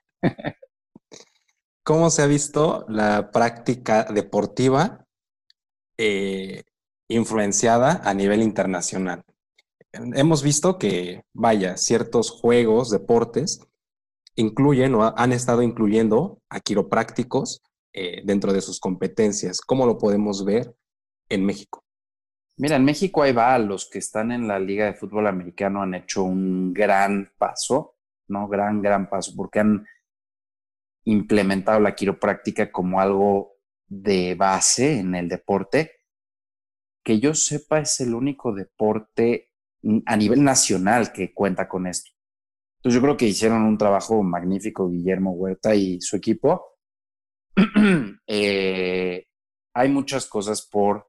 ¿Cómo 1.84 2.10
se 2.10 2.24
ha 2.24 2.28
visto 2.28 2.86
la 2.90 3.32
práctica 3.32 4.04
deportiva 4.04 5.06
eh, 5.98 6.64
influenciada 7.08 8.02
a 8.04 8.14
nivel 8.14 8.42
internacional. 8.42 9.24
Hemos 9.94 10.44
visto 10.44 10.78
que, 10.78 11.24
vaya, 11.34 11.78
ciertos 11.78 12.32
juegos, 12.32 12.90
deportes, 12.90 13.62
incluyen 14.36 14.96
o 14.96 15.14
han 15.16 15.32
estado 15.32 15.62
incluyendo 15.62 16.40
a 16.50 16.60
quiroprácticos 16.60 17.62
eh, 17.94 18.22
dentro 18.26 18.52
de 18.52 18.62
sus 18.62 18.80
competencias. 18.80 19.62
¿Cómo 19.62 19.86
lo 19.86 19.98
podemos 19.98 20.44
ver 20.44 20.76
en 21.30 21.46
México? 21.46 21.85
Mira, 22.58 22.78
en 22.78 22.86
México 22.86 23.22
ahí 23.22 23.34
va, 23.34 23.58
los 23.60 23.90
que 23.90 24.00
están 24.00 24.32
en 24.32 24.48
la 24.48 24.60
Liga 24.60 24.86
de 24.86 24.94
Fútbol 24.94 25.28
Americano 25.28 25.82
han 25.82 25.94
hecho 25.94 26.24
un 26.24 26.74
gran 26.74 27.32
paso, 27.38 27.98
¿no? 28.28 28.48
Gran, 28.48 28.82
gran 28.82 29.10
paso, 29.10 29.34
porque 29.36 29.60
han 29.60 29.86
implementado 31.04 31.80
la 31.80 31.94
quiropráctica 31.94 32.72
como 32.72 33.00
algo 33.00 33.58
de 33.88 34.36
base 34.36 35.00
en 35.00 35.16
el 35.16 35.28
deporte 35.30 35.96
que 37.06 37.20
yo 37.20 37.36
sepa 37.36 37.80
es 37.80 38.00
el 38.00 38.16
único 38.16 38.52
deporte 38.52 39.52
a 40.08 40.18
nivel 40.18 40.44
nacional 40.44 41.14
que 41.14 41.34
cuenta 41.34 41.70
con 41.70 41.86
esto. 41.86 42.10
Entonces 42.80 42.96
yo 42.96 43.02
creo 43.02 43.16
que 43.16 43.28
hicieron 43.28 43.62
un 43.62 43.78
trabajo 43.78 44.24
magnífico 44.24 44.90
Guillermo 44.90 45.32
Huerta 45.34 45.76
y 45.76 46.02
su 46.02 46.18
equipo. 46.18 46.66
Eh, 48.28 49.28
hay 49.76 49.90
muchas 49.90 50.26
cosas 50.26 50.68
por 50.68 51.08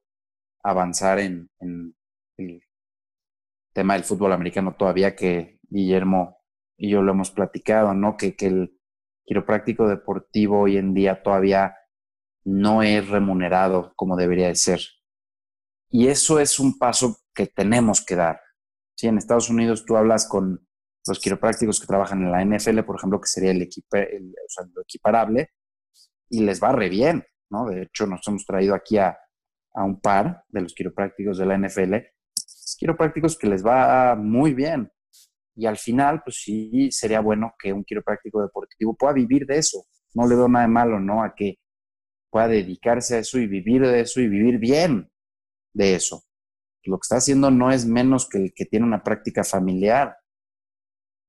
avanzar 0.66 1.20
en, 1.20 1.48
el 2.38 2.62
tema 3.72 3.94
del 3.94 4.04
fútbol 4.04 4.32
americano 4.32 4.74
todavía 4.76 5.14
que 5.14 5.58
Guillermo 5.68 6.38
y 6.76 6.90
yo 6.90 7.02
lo 7.02 7.12
hemos 7.12 7.30
platicado, 7.30 7.94
¿no? 7.94 8.16
Que, 8.16 8.36
que 8.36 8.46
el 8.46 8.80
quiropráctico 9.24 9.88
deportivo 9.88 10.60
hoy 10.60 10.76
en 10.76 10.92
día 10.92 11.22
todavía 11.22 11.74
no 12.44 12.82
es 12.82 13.08
remunerado 13.08 13.92
como 13.96 14.16
debería 14.16 14.48
de 14.48 14.56
ser. 14.56 14.80
Y 15.88 16.08
eso 16.08 16.40
es 16.40 16.58
un 16.58 16.78
paso 16.78 17.18
que 17.34 17.46
tenemos 17.46 18.04
que 18.04 18.16
dar. 18.16 18.40
Si 18.96 19.06
en 19.06 19.18
Estados 19.18 19.48
Unidos 19.48 19.84
tú 19.84 19.96
hablas 19.96 20.28
con 20.28 20.66
los 21.06 21.20
quiroprácticos 21.20 21.80
que 21.80 21.86
trabajan 21.86 22.22
en 22.22 22.32
la 22.32 22.44
NFL, 22.44 22.80
por 22.80 22.96
ejemplo, 22.96 23.20
que 23.20 23.28
sería 23.28 23.52
el, 23.52 23.58
lo 23.60 24.82
equiparable, 24.82 25.50
y 26.28 26.40
les 26.40 26.62
va 26.62 26.72
re 26.72 26.88
bien, 26.88 27.24
¿no? 27.50 27.66
De 27.66 27.82
hecho, 27.82 28.06
nos 28.06 28.26
hemos 28.26 28.44
traído 28.44 28.74
aquí 28.74 28.98
a, 28.98 29.16
a 29.76 29.84
un 29.84 30.00
par 30.00 30.42
de 30.48 30.62
los 30.62 30.74
quiroprácticos 30.74 31.38
de 31.38 31.46
la 31.46 31.58
NFL, 31.58 31.94
quiroprácticos 32.78 33.38
que 33.38 33.46
les 33.46 33.64
va 33.64 34.16
muy 34.16 34.54
bien. 34.54 34.90
Y 35.54 35.66
al 35.66 35.76
final, 35.76 36.22
pues 36.22 36.42
sí, 36.42 36.90
sería 36.90 37.20
bueno 37.20 37.54
que 37.58 37.72
un 37.72 37.84
quiropráctico 37.84 38.42
deportivo 38.42 38.94
pueda 38.94 39.12
vivir 39.12 39.46
de 39.46 39.58
eso. 39.58 39.86
No 40.14 40.26
le 40.26 40.34
veo 40.34 40.48
nada 40.48 40.66
de 40.66 40.72
malo, 40.72 41.00
¿no? 41.00 41.22
A 41.22 41.34
que 41.34 41.58
pueda 42.30 42.48
dedicarse 42.48 43.16
a 43.16 43.18
eso 43.20 43.38
y 43.38 43.46
vivir 43.46 43.82
de 43.86 44.00
eso 44.00 44.20
y 44.20 44.28
vivir 44.28 44.58
bien 44.58 45.10
de 45.72 45.94
eso. 45.94 46.22
Lo 46.84 46.98
que 46.98 47.04
está 47.04 47.16
haciendo 47.16 47.50
no 47.50 47.70
es 47.70 47.86
menos 47.86 48.28
que 48.28 48.38
el 48.38 48.54
que 48.54 48.66
tiene 48.66 48.86
una 48.86 49.02
práctica 49.02 49.44
familiar. 49.44 50.16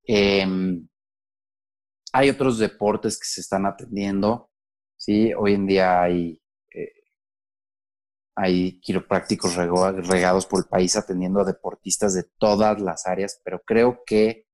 Em, 0.03 0.87
hay 2.13 2.29
otros 2.29 2.59
deportes 2.59 3.19
que 3.19 3.25
se 3.25 3.41
están 3.41 3.65
atendiendo, 3.65 4.49
¿sí? 4.95 5.33
Hoy 5.33 5.53
en 5.53 5.67
día 5.67 6.01
hay, 6.01 6.41
hay 8.39 8.79
quiroprácticos 8.81 9.55
regados 9.55 10.45
por 10.45 10.59
el 10.59 10.69
país 10.69 10.95
atendiendo 10.95 11.39
a 11.39 11.43
deportistas 11.43 12.13
de 12.13 12.23
todas 12.37 12.79
las 12.79 13.07
áreas, 13.07 13.41
pero 13.43 13.63
creo 13.65 14.03
que 14.05 14.45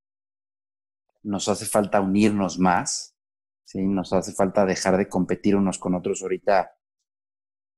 nos 1.21 1.49
hace 1.49 1.65
falta 1.65 1.99
unirnos 1.99 2.57
más, 2.57 3.17
¿sí? 3.65 3.85
Nos 3.85 4.13
hace 4.13 4.31
falta 4.31 4.65
dejar 4.65 4.95
de 4.95 5.09
competir 5.09 5.57
unos 5.57 5.79
con 5.79 5.95
otros. 5.95 6.21
Ahorita 6.21 6.71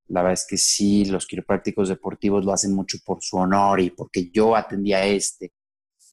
la 0.10 0.22
verdad 0.22 0.34
es 0.34 0.46
que 0.48 0.58
sí, 0.58 1.06
los 1.06 1.26
quiroprácticos 1.26 1.90
deportivos 1.90 2.46
lo 2.46 2.54
hacen 2.54 2.76
mucho 2.76 3.00
por 3.04 3.24
su 3.24 3.38
honor 3.38 3.80
y 3.80 3.90
porque 3.90 4.30
yo 4.30 4.56
atendí 4.56 4.94
a 4.94 5.08
este 5.08 5.54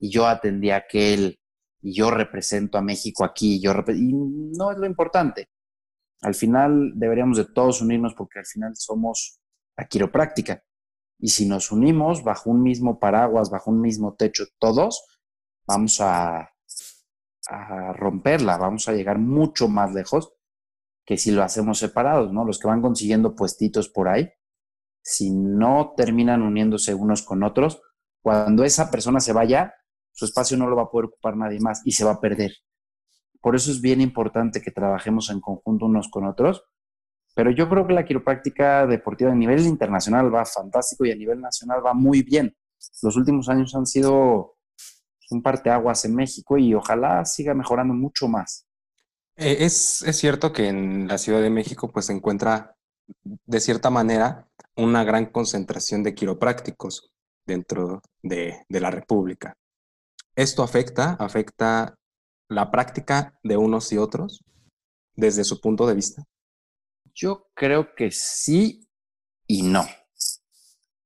y 0.00 0.08
yo 0.08 0.26
atendí 0.26 0.70
a 0.70 0.76
aquel 0.76 1.38
y 1.82 1.92
yo 1.92 2.10
represento 2.10 2.78
a 2.78 2.82
México 2.82 3.26
aquí 3.26 3.56
y 3.56 3.60
yo 3.60 3.72
y 3.88 4.14
no 4.56 4.72
es 4.72 4.78
lo 4.78 4.86
importante. 4.86 5.50
Al 6.22 6.34
final 6.34 6.92
deberíamos 6.94 7.36
de 7.36 7.44
todos 7.44 7.82
unirnos 7.82 8.14
porque 8.14 8.38
al 8.38 8.46
final 8.46 8.74
somos 8.74 9.41
la 9.82 9.88
quiropráctica. 9.88 10.62
Y 11.18 11.28
si 11.28 11.46
nos 11.46 11.72
unimos 11.72 12.22
bajo 12.22 12.50
un 12.50 12.62
mismo 12.62 12.98
paraguas, 13.00 13.50
bajo 13.50 13.70
un 13.70 13.80
mismo 13.80 14.14
techo, 14.14 14.44
todos, 14.58 15.04
vamos 15.66 16.00
a, 16.00 16.50
a 17.48 17.92
romperla, 17.92 18.56
vamos 18.58 18.88
a 18.88 18.92
llegar 18.92 19.18
mucho 19.18 19.68
más 19.68 19.92
lejos 19.92 20.34
que 21.04 21.16
si 21.16 21.32
lo 21.32 21.42
hacemos 21.42 21.78
separados, 21.78 22.32
¿no? 22.32 22.44
Los 22.44 22.60
que 22.60 22.68
van 22.68 22.80
consiguiendo 22.80 23.34
puestitos 23.34 23.88
por 23.88 24.08
ahí, 24.08 24.30
si 25.02 25.32
no 25.32 25.94
terminan 25.96 26.42
uniéndose 26.42 26.94
unos 26.94 27.22
con 27.22 27.42
otros, 27.42 27.82
cuando 28.22 28.62
esa 28.62 28.88
persona 28.88 29.18
se 29.18 29.32
vaya, 29.32 29.74
su 30.12 30.26
espacio 30.26 30.56
no 30.56 30.68
lo 30.68 30.76
va 30.76 30.82
a 30.84 30.90
poder 30.90 31.06
ocupar 31.06 31.36
nadie 31.36 31.58
más 31.58 31.82
y 31.84 31.92
se 31.92 32.04
va 32.04 32.12
a 32.12 32.20
perder. 32.20 32.52
Por 33.40 33.56
eso 33.56 33.72
es 33.72 33.80
bien 33.80 34.00
importante 34.00 34.62
que 34.62 34.70
trabajemos 34.70 35.28
en 35.30 35.40
conjunto 35.40 35.86
unos 35.86 36.08
con 36.08 36.24
otros 36.24 36.64
pero 37.34 37.50
yo 37.50 37.68
creo 37.68 37.86
que 37.86 37.94
la 37.94 38.04
quiropráctica 38.04 38.86
deportiva 38.86 39.32
a 39.32 39.34
nivel 39.34 39.60
internacional 39.60 40.34
va 40.34 40.44
fantástico 40.44 41.04
y 41.04 41.10
a 41.10 41.16
nivel 41.16 41.40
nacional 41.40 41.84
va 41.84 41.94
muy 41.94 42.22
bien. 42.22 42.54
Los 43.02 43.16
últimos 43.16 43.48
años 43.48 43.74
han 43.74 43.86
sido 43.86 44.56
un 45.30 45.42
parteaguas 45.42 46.04
en 46.04 46.14
México 46.14 46.58
y 46.58 46.74
ojalá 46.74 47.24
siga 47.24 47.54
mejorando 47.54 47.94
mucho 47.94 48.28
más. 48.28 48.66
Eh, 49.36 49.58
es, 49.60 50.02
es, 50.02 50.18
cierto 50.18 50.52
que 50.52 50.68
en 50.68 51.08
la 51.08 51.16
Ciudad 51.16 51.40
de 51.40 51.48
México 51.48 51.90
pues 51.90 52.06
se 52.06 52.12
encuentra 52.12 52.76
de 53.22 53.60
cierta 53.60 53.88
manera 53.88 54.48
una 54.76 55.04
gran 55.04 55.26
concentración 55.26 56.02
de 56.02 56.14
quiroprácticos 56.14 57.10
dentro 57.46 58.02
de, 58.22 58.62
de 58.68 58.80
la 58.80 58.90
República. 58.90 59.54
¿Esto 60.36 60.62
afecta, 60.62 61.16
afecta 61.18 61.94
la 62.48 62.70
práctica 62.70 63.38
de 63.42 63.56
unos 63.56 63.90
y 63.92 63.98
otros 63.98 64.44
desde 65.14 65.44
su 65.44 65.60
punto 65.60 65.86
de 65.86 65.94
vista? 65.94 66.24
Yo 67.14 67.48
creo 67.54 67.94
que 67.94 68.10
sí 68.10 68.88
y 69.46 69.62
no. 69.62 69.86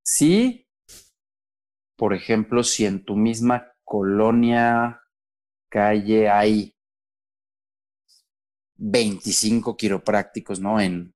Sí, 0.02 0.66
por 1.96 2.14
ejemplo, 2.14 2.62
si 2.62 2.86
en 2.86 3.04
tu 3.04 3.16
misma 3.16 3.72
colonia, 3.84 5.00
calle 5.68 6.28
hay 6.28 6.74
25 8.76 9.76
quiroprácticos, 9.76 10.60
¿no? 10.60 10.80
En 10.80 11.14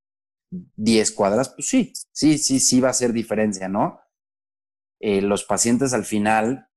10 0.50 1.12
cuadras, 1.12 1.50
pues 1.50 1.68
sí, 1.68 1.92
sí, 2.12 2.38
sí, 2.38 2.60
sí 2.60 2.80
va 2.80 2.88
a 2.88 2.92
hacer 2.92 3.12
diferencia, 3.12 3.68
¿no? 3.68 4.00
Eh, 5.00 5.22
los 5.22 5.44
pacientes 5.44 5.92
al 5.94 6.04
final 6.04 6.68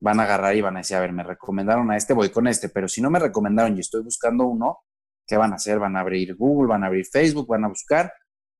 van 0.00 0.20
a 0.20 0.24
agarrar 0.24 0.56
y 0.56 0.60
van 0.62 0.76
a 0.76 0.80
decir, 0.80 0.96
a 0.96 1.00
ver, 1.00 1.12
me 1.12 1.24
recomendaron 1.24 1.90
a 1.90 1.96
este, 1.96 2.14
voy 2.14 2.30
con 2.30 2.46
este, 2.46 2.68
pero 2.68 2.88
si 2.88 3.02
no 3.02 3.10
me 3.10 3.18
recomendaron 3.18 3.76
y 3.76 3.80
estoy 3.80 4.02
buscando 4.02 4.46
uno, 4.46 4.80
¿qué 5.26 5.36
van 5.36 5.52
a 5.52 5.56
hacer? 5.56 5.78
Van 5.78 5.96
a 5.96 6.00
abrir 6.00 6.34
Google, 6.36 6.68
van 6.68 6.84
a 6.84 6.86
abrir 6.86 7.06
Facebook, 7.06 7.48
van 7.48 7.64
a 7.64 7.68
buscar 7.68 8.12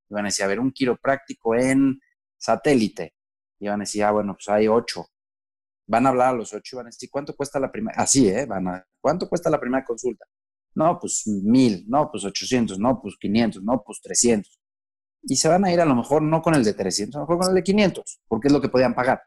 y 0.09 0.15
van 0.15 0.25
a 0.25 0.29
decir, 0.29 0.45
a 0.45 0.49
ver, 0.49 0.61
un 0.61 0.73
quiropráctico 0.73 1.55
en 1.55 2.01
satélite. 2.37 3.15
Y 3.59 3.69
van 3.69 3.81
a 3.81 3.85
decir, 3.85 4.05
ah, 4.05 4.13
bueno, 4.13 4.35
pues 4.35 4.49
hay 4.49 4.69
ocho. 4.69 5.07
Van 5.89 6.07
a 6.07 6.11
hablar 6.11 6.29
a 6.29 6.37
los 6.37 6.53
ocho 6.53 6.77
y 6.77 6.79
van 6.79 6.87
a 6.87 6.89
decir, 6.89 7.09
¿cuánto 7.11 7.35
cuesta 7.35 7.61
la 7.61 7.71
primera? 7.71 8.01
Así, 8.01 8.29
¿eh? 8.29 8.45
Van 8.47 8.69
a, 8.69 8.85
¿cuánto 9.01 9.29
cuesta 9.29 9.49
la 9.51 9.61
primera 9.61 9.85
consulta? 9.85 10.27
No, 10.75 10.99
pues 10.99 11.27
mil, 11.27 11.85
no, 11.89 12.11
pues 12.11 12.25
ochocientos, 12.25 12.79
no, 12.79 13.01
pues 13.01 13.17
quinientos, 13.19 13.63
no, 13.63 13.83
pues 13.85 14.01
trescientos. 14.03 14.61
Y 15.23 15.37
se 15.37 15.49
van 15.49 15.65
a 15.65 15.73
ir 15.73 15.81
a 15.81 15.87
lo 15.87 15.95
mejor 15.95 16.23
no 16.23 16.43
con 16.43 16.55
el 16.55 16.65
de 16.65 16.75
300, 16.75 17.17
a 17.17 17.19
lo 17.21 17.25
mejor 17.25 17.39
con 17.39 17.49
el 17.49 17.55
de 17.55 17.63
500, 17.63 18.21
porque 18.29 18.49
es 18.49 18.53
lo 18.53 18.61
que 18.61 18.69
podían 18.69 18.95
pagar. 18.95 19.23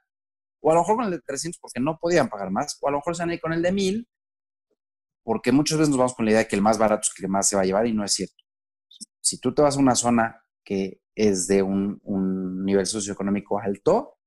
O 0.62 0.72
a 0.72 0.76
lo 0.76 0.82
mejor 0.82 0.98
con 0.98 1.06
el 1.06 1.12
de 1.12 1.22
300 1.22 1.60
porque 1.60 1.80
no 1.80 1.98
podían 1.98 2.30
pagar 2.30 2.52
más. 2.52 2.78
O 2.82 2.88
a 2.88 2.92
lo 2.92 2.98
mejor 2.98 3.16
se 3.16 3.24
van 3.24 3.32
a 3.32 3.34
ir 3.34 3.42
con 3.42 3.54
el 3.54 3.62
de 3.62 3.72
1000 3.72 4.08
porque 5.24 5.52
muchas 5.52 5.78
veces 5.78 5.90
nos 5.90 5.98
vamos 5.98 6.16
con 6.16 6.26
la 6.26 6.32
idea 6.32 6.40
de 6.42 6.48
que 6.48 6.56
el 6.56 6.62
más 6.62 6.78
barato 6.78 7.02
es 7.02 7.12
el 7.16 7.24
que 7.24 7.28
más 7.28 7.48
se 7.48 7.56
va 7.56 7.64
a 7.64 7.66
llevar 7.66 7.88
y 7.88 7.94
no 7.94 8.04
es 8.04 8.14
cierto. 8.14 8.44
Si 9.22 9.40
tú 9.40 9.54
te 9.54 9.62
vas 9.62 9.78
a 9.78 9.80
una 9.80 9.96
zona 9.96 10.44
que 10.64 11.02
es 11.16 11.48
de 11.48 11.62
un, 11.62 12.00
nivel 12.64 12.86
socioeconómico 12.86 13.60
alto 13.60 14.20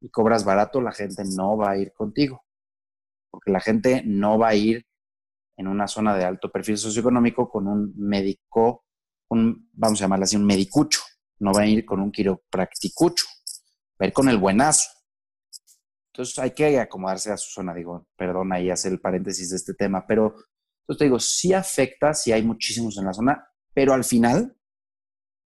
y 0.00 0.10
cobras 0.10 0.44
barato, 0.44 0.80
la 0.80 0.92
gente 0.92 1.22
no 1.36 1.56
va 1.56 1.70
a 1.70 1.78
ir 1.78 1.92
contigo, 1.92 2.44
porque 3.30 3.52
la 3.52 3.60
gente 3.60 4.02
no 4.04 4.38
va 4.38 4.48
a 4.48 4.54
ir 4.54 4.84
en 5.56 5.68
una 5.68 5.86
zona 5.86 6.16
de 6.16 6.24
alto 6.24 6.50
perfil 6.50 6.76
socioeconómico 6.76 7.48
con 7.48 7.68
un 7.68 7.94
médico, 7.96 8.84
un, 9.30 9.70
vamos 9.72 10.00
a 10.00 10.04
llamarlo 10.04 10.24
así, 10.24 10.36
un 10.36 10.44
medicucho, 10.44 11.00
no 11.38 11.52
va 11.52 11.62
a 11.62 11.66
ir 11.66 11.84
con 11.84 12.00
un 12.00 12.10
quiropracticucho, 12.10 13.26
va 14.00 14.04
a 14.04 14.06
ir 14.06 14.12
con 14.12 14.28
el 14.28 14.38
buenazo. 14.38 14.88
Entonces 16.16 16.38
hay 16.38 16.52
que 16.52 16.80
acomodarse 16.80 17.30
a 17.30 17.36
su 17.36 17.50
zona, 17.50 17.74
digo, 17.74 18.06
perdón 18.16 18.50
ahí 18.50 18.70
hacer 18.70 18.90
el 18.90 19.00
paréntesis 19.00 19.50
de 19.50 19.56
este 19.56 19.74
tema, 19.74 20.06
pero 20.06 20.34
entonces 20.80 20.98
te 20.98 21.04
digo, 21.04 21.20
sí 21.20 21.52
afecta, 21.52 22.14
sí 22.14 22.32
hay 22.32 22.42
muchísimos 22.42 22.96
en 22.96 23.04
la 23.04 23.12
zona, 23.12 23.46
pero 23.74 23.92
al 23.92 24.02
final 24.02 24.56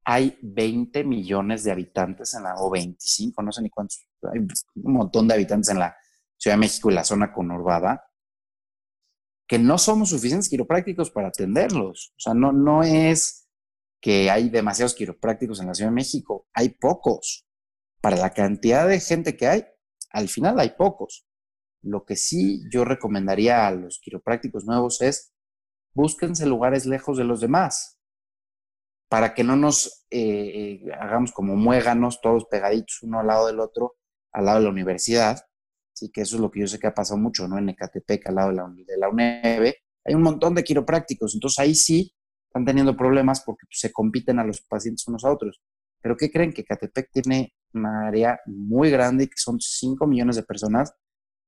hay 0.05 0.39
20 0.41 1.03
millones 1.03 1.65
de 1.65 1.73
habitantes 1.73 2.35
en 2.35 2.45
la, 2.45 2.55
o 2.55 2.71
25, 2.71 3.43
no 3.43 3.51
sé 3.51 3.63
ni 3.63 3.71
cuántos, 3.71 4.07
hay 4.33 4.47
un 4.77 4.93
montón 4.93 5.27
de 5.27 5.35
habitantes 5.35 5.71
en 5.71 5.81
la 5.81 5.97
Ciudad 6.37 6.55
de 6.55 6.61
México 6.61 6.89
y 6.89 6.95
la 6.95 7.03
zona 7.03 7.33
conurbada, 7.33 8.09
que 9.49 9.59
no 9.59 9.77
somos 9.77 10.11
suficientes 10.11 10.49
quiroprácticos 10.49 11.11
para 11.11 11.29
atenderlos. 11.29 12.13
O 12.17 12.21
sea, 12.21 12.35
no, 12.35 12.53
no 12.53 12.85
es 12.85 13.49
que 14.01 14.31
hay 14.31 14.51
demasiados 14.51 14.95
quiroprácticos 14.95 15.59
en 15.61 15.67
la 15.67 15.75
Ciudad 15.75 15.91
de 15.91 15.97
México, 15.97 16.47
hay 16.53 16.69
pocos. 16.69 17.49
Para 18.01 18.17
la 18.17 18.31
cantidad 18.31 18.89
de 18.89 19.01
gente 19.01 19.37
que 19.37 19.49
hay, 19.49 19.67
al 20.11 20.29
final 20.29 20.59
hay 20.61 20.71
pocos. 20.77 21.27
Lo 21.83 22.05
que 22.05 22.17
sí 22.17 22.63
yo 22.71 22.85
recomendaría 22.85 23.67
a 23.67 23.73
los 23.73 24.01
quiroprácticos 24.01 24.65
nuevos 24.65 25.01
es 25.01 25.33
búsquense 25.95 26.47
lugares 26.47 26.87
lejos 26.87 27.17
de 27.17 27.25
los 27.25 27.41
demás 27.41 28.01
para 29.09 29.35
que 29.35 29.43
no 29.43 29.57
nos 29.57 30.07
eh, 30.11 30.83
eh, 30.85 30.93
hagamos 31.01 31.33
como 31.33 31.57
muéganos 31.57 32.21
todos 32.21 32.47
pegaditos 32.47 33.03
uno 33.03 33.19
al 33.19 33.27
lado 33.27 33.49
del 33.49 33.59
otro, 33.59 33.97
al 34.33 34.45
lado 34.45 34.59
de 34.59 34.65
la 34.65 34.71
universidad. 34.71 35.45
Así 35.93 36.11
que 36.13 36.21
eso 36.21 36.37
es 36.37 36.41
lo 36.41 36.51
que 36.51 36.61
yo 36.61 36.69
sé 36.69 36.79
que 36.79 36.87
ha 36.87 36.95
pasado 36.95 37.19
mucho, 37.19 37.49
¿no? 37.49 37.59
En 37.59 37.69
Ecatepec, 37.69 38.29
al 38.29 38.37
lado 38.37 38.51
de 38.51 38.57
la, 38.57 38.69
de 38.69 39.77
hay 40.05 40.15
un 40.15 40.23
montón 40.23 40.55
de 40.55 40.63
quiroprácticos, 40.63 41.35
entonces 41.35 41.59
ahí 41.59 41.75
sí 41.75 42.15
están 42.47 42.65
teniendo 42.65 42.97
problemas 42.97 43.43
porque 43.43 43.67
se 43.71 43.93
compiten 43.93 44.39
a 44.39 44.45
los 44.45 44.61
pacientes 44.63 45.07
unos 45.09 45.25
a 45.25 45.33
otros. 45.33 45.61
Pero 46.01 46.17
¿qué 46.17 46.31
creen? 46.31 46.53
Que 46.53 46.63
Ecatepec 46.63 47.11
tiene 47.11 47.53
una 47.73 48.07
área 48.09 48.41
muy 48.47 48.91
grande, 48.91 49.29
que 49.29 49.37
son 49.37 49.61
5 49.61 50.07
millones 50.07 50.37
de 50.37 50.43
personas, 50.43 50.95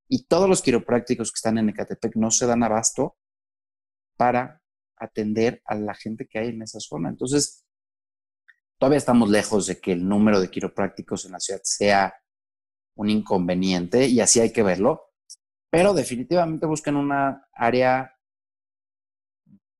y 0.08 0.26
todos 0.26 0.48
los 0.48 0.62
quiroprácticos 0.62 1.30
que 1.30 1.36
están 1.36 1.58
en 1.58 1.70
Ecatepec 1.70 2.16
no 2.16 2.30
se 2.30 2.46
dan 2.46 2.62
abasto 2.62 3.16
para 4.16 4.62
atender 4.96 5.62
a 5.64 5.74
la 5.74 5.94
gente 5.94 6.26
que 6.26 6.38
hay 6.38 6.48
en 6.48 6.62
esa 6.62 6.80
zona. 6.80 7.08
Entonces, 7.08 7.64
todavía 8.78 8.98
estamos 8.98 9.30
lejos 9.30 9.66
de 9.66 9.80
que 9.80 9.92
el 9.92 10.06
número 10.06 10.40
de 10.40 10.50
quiroprácticos 10.50 11.24
en 11.24 11.32
la 11.32 11.40
ciudad 11.40 11.60
sea 11.64 12.14
un 12.94 13.08
inconveniente, 13.08 14.06
y 14.06 14.20
así 14.20 14.40
hay 14.40 14.52
que 14.52 14.62
verlo, 14.62 15.10
pero 15.70 15.94
definitivamente 15.94 16.66
buscan 16.66 16.96
una 16.96 17.48
área 17.54 18.14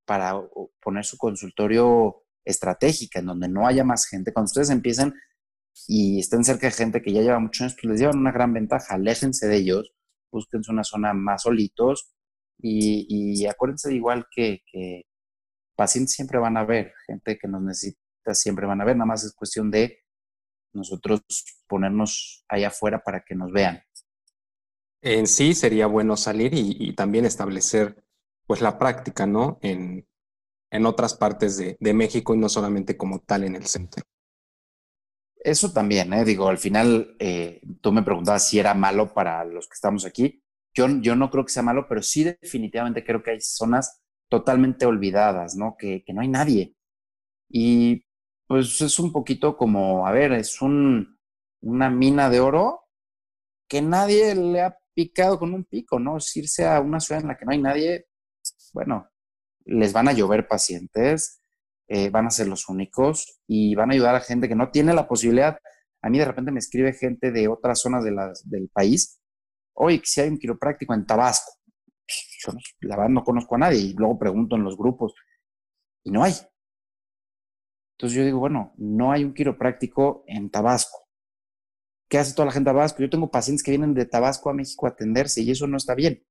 para 0.07 0.35
poner 0.81 1.05
su 1.05 1.19
consultorio 1.19 2.25
estratégica, 2.45 3.19
en 3.19 3.27
donde 3.27 3.49
no 3.49 3.67
haya 3.67 3.85
más 3.85 4.07
gente. 4.07 4.33
Cuando 4.33 4.47
ustedes 4.47 4.71
empiecen 4.71 5.15
y 5.89 6.21
estén 6.21 6.45
cerca 6.45 6.67
de 6.67 6.73
gente 6.73 7.03
que 7.03 7.13
ya 7.13 7.23
lleva 7.23 7.39
muchos 7.39 7.63
años, 7.63 7.77
pues 7.81 7.91
les 7.91 8.01
llevan 8.01 8.19
una 8.19 8.33
gran 8.33 8.53
ventaja. 8.53 8.95
Aléjense 8.95 9.49
de 9.49 9.57
ellos, 9.57 9.93
búsquense 10.31 10.71
una 10.71 10.85
zona 10.85 11.15
más 11.15 11.43
solitos 11.43 12.13
y, 12.59 13.47
acuérdense 13.47 13.89
de 13.89 13.97
igual 13.97 14.27
que, 14.31 14.63
que, 14.71 15.03
pacientes 15.75 16.15
siempre 16.15 16.39
van 16.39 16.57
a 16.57 16.65
ver, 16.65 16.93
gente 17.07 17.39
que 17.39 17.49
nos 17.49 17.63
necesita 17.63 17.99
siempre 18.35 18.67
van 18.67 18.81
a 18.81 18.85
ver, 18.85 18.97
nada 18.97 19.07
más 19.07 19.25
es 19.25 19.35
cuestión 19.35 19.71
de 19.71 19.99
nosotros 20.73 21.23
ponernos 21.67 22.45
allá 22.49 22.69
afuera 22.69 23.03
para 23.03 23.25
que 23.25 23.35
nos 23.35 23.51
vean. 23.53 23.83
En 25.03 25.27
sí 25.27 25.55
sería 25.55 25.87
bueno 25.87 26.17
salir 26.17 26.53
y, 26.55 26.95
también 26.95 27.25
establecer 27.25 28.05
pues 28.47 28.61
la 28.61 28.79
práctica, 28.79 29.27
¿no? 29.27 29.59
En, 29.63 30.07
en 30.71 30.87
otras 30.87 31.15
partes 31.15 31.57
de, 31.57 31.77
de 31.81 31.95
México 31.95 32.35
y 32.35 32.39
no 32.39 32.49
solamente 32.49 32.97
como 32.97 33.19
tal 33.21 33.45
en 33.45 33.57
el 33.57 33.67
centro. 33.67 34.05
Eso 35.45 35.73
también, 35.73 36.13
¿eh? 36.13 36.25
digo, 36.25 36.49
al 36.49 36.59
final 36.59 37.17
eh, 37.19 37.61
tú 37.81 37.91
me 37.91 38.05
preguntabas 38.05 38.47
si 38.49 38.61
era 38.61 38.75
malo 38.75 39.13
para 39.13 39.45
los 39.45 39.67
que 39.67 39.75
estamos 39.75 40.05
aquí. 40.05 40.41
Yo, 40.73 40.87
yo 41.01 41.17
no 41.17 41.31
creo 41.31 41.45
que 41.45 41.53
sea 41.53 41.65
malo, 41.65 41.87
pero 41.89 42.01
sí 42.01 42.23
definitivamente 42.23 43.05
creo 43.05 43.23
que 43.25 43.33
hay 43.33 43.41
zonas 43.41 44.03
totalmente 44.29 44.87
olvidadas, 44.87 45.57
¿no? 45.57 45.77
Que, 45.77 46.05
que 46.05 46.13
no 46.13 46.21
hay 46.21 46.29
nadie. 46.29 46.77
Y 47.49 48.07
pues 48.47 48.81
es 48.81 48.99
un 49.01 49.13
poquito 49.13 49.57
como, 49.57 50.07
a 50.07 50.13
ver, 50.13 50.33
es 50.33 50.63
un, 50.63 51.19
una 51.61 51.91
mina 51.91 52.31
de 52.31 52.41
oro 52.41 52.85
que 53.69 53.83
nadie 53.83 54.35
le 54.37 54.63
ha 54.63 54.79
picado 54.95 55.39
con 55.41 55.55
un 55.55 55.65
pico, 55.65 55.99
¿no? 55.99 56.19
Es 56.19 56.37
irse 56.37 56.67
a 56.67 56.81
una 56.81 57.01
ciudad 57.01 57.23
en 57.23 57.29
la 57.29 57.37
que 57.37 57.45
no 57.45 57.53
hay 57.53 57.59
nadie, 57.59 58.07
bueno, 58.73 59.11
les 59.65 59.93
van 59.93 60.09
a 60.09 60.13
llover 60.13 60.47
pacientes, 60.47 61.42
eh, 61.89 62.11
van 62.11 62.27
a 62.27 62.31
ser 62.31 62.49
los 62.49 62.69
únicos 62.69 63.41
y 63.47 63.75
van 63.75 63.91
a 63.91 63.95
ayudar 63.95 64.15
a 64.15 64.21
gente 64.21 64.49
que 64.49 64.55
no 64.55 64.71
tiene 64.71 64.95
la 64.95 65.09
posibilidad. 65.09 65.59
A 66.03 66.11
mí 66.11 66.19
de 66.19 66.25
repente 66.25 66.51
me 66.51 66.59
escribe 66.59 66.93
gente 66.93 67.31
de 67.31 67.49
otras 67.49 67.81
zonas 67.81 68.05
de 68.05 68.13
del 68.45 68.69
país, 68.69 69.21
oye, 69.75 70.01
si 70.05 70.21
hay 70.21 70.29
un 70.29 70.39
quiropráctico 70.39 70.95
en 70.95 71.07
Tabasco. 71.07 71.53
Yo 72.45 72.53
la 72.81 72.97
verdad 72.97 73.11
no 73.11 73.25
conozco 73.25 73.55
a 73.55 73.59
nadie 73.59 73.79
y 73.79 73.93
luego 73.95 74.19
pregunto 74.19 74.57
en 74.57 74.65
los 74.65 74.77
grupos 74.77 75.15
y 76.05 76.11
no 76.11 76.25
hay. 76.25 76.35
Entonces 77.97 78.19
yo 78.19 78.25
digo, 78.25 78.41
bueno, 78.41 78.75
no 78.79 79.13
hay 79.13 79.25
un 79.25 79.33
quiropráctico 79.33 80.25
en 80.27 80.51
Tabasco. 80.51 81.09
¿Qué 82.09 82.19
hace 82.19 82.35
toda 82.35 82.47
la 82.47 82.53
gente 82.53 82.69
de 82.69 82.75
Tabasco? 82.75 83.01
Yo 83.01 83.09
tengo 83.09 83.31
pacientes 83.31 83.63
que 83.63 83.71
vienen 83.71 83.95
de 83.95 84.07
Tabasco 84.07 84.51
a 84.51 84.55
México 84.55 84.87
a 84.87 84.91
atenderse 84.91 85.41
y 85.41 85.51
eso 85.51 85.67
no 85.67 85.77
está 85.77 85.95
bien. 85.95 86.23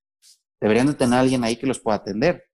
Deberían 0.60 0.88
de 0.88 0.93
tener 0.93 1.18
alguien 1.18 1.43
ahí 1.43 1.56
que 1.56 1.66
los 1.66 1.80
pueda 1.80 1.97
atender. 1.97 2.51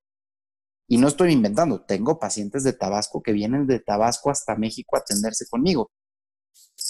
Y 0.88 0.98
no 0.98 1.08
estoy 1.08 1.34
inventando, 1.34 1.84
tengo 1.84 2.18
pacientes 2.18 2.64
de 2.64 2.74
Tabasco 2.74 3.22
que 3.22 3.34
vienen 3.34 3.68
de 3.68 3.80
Tabasco 3.80 4.30
hasta 4.30 4.56
México 4.56 4.96
a 4.96 5.00
atenderse 5.00 5.46
conmigo. 5.50 5.92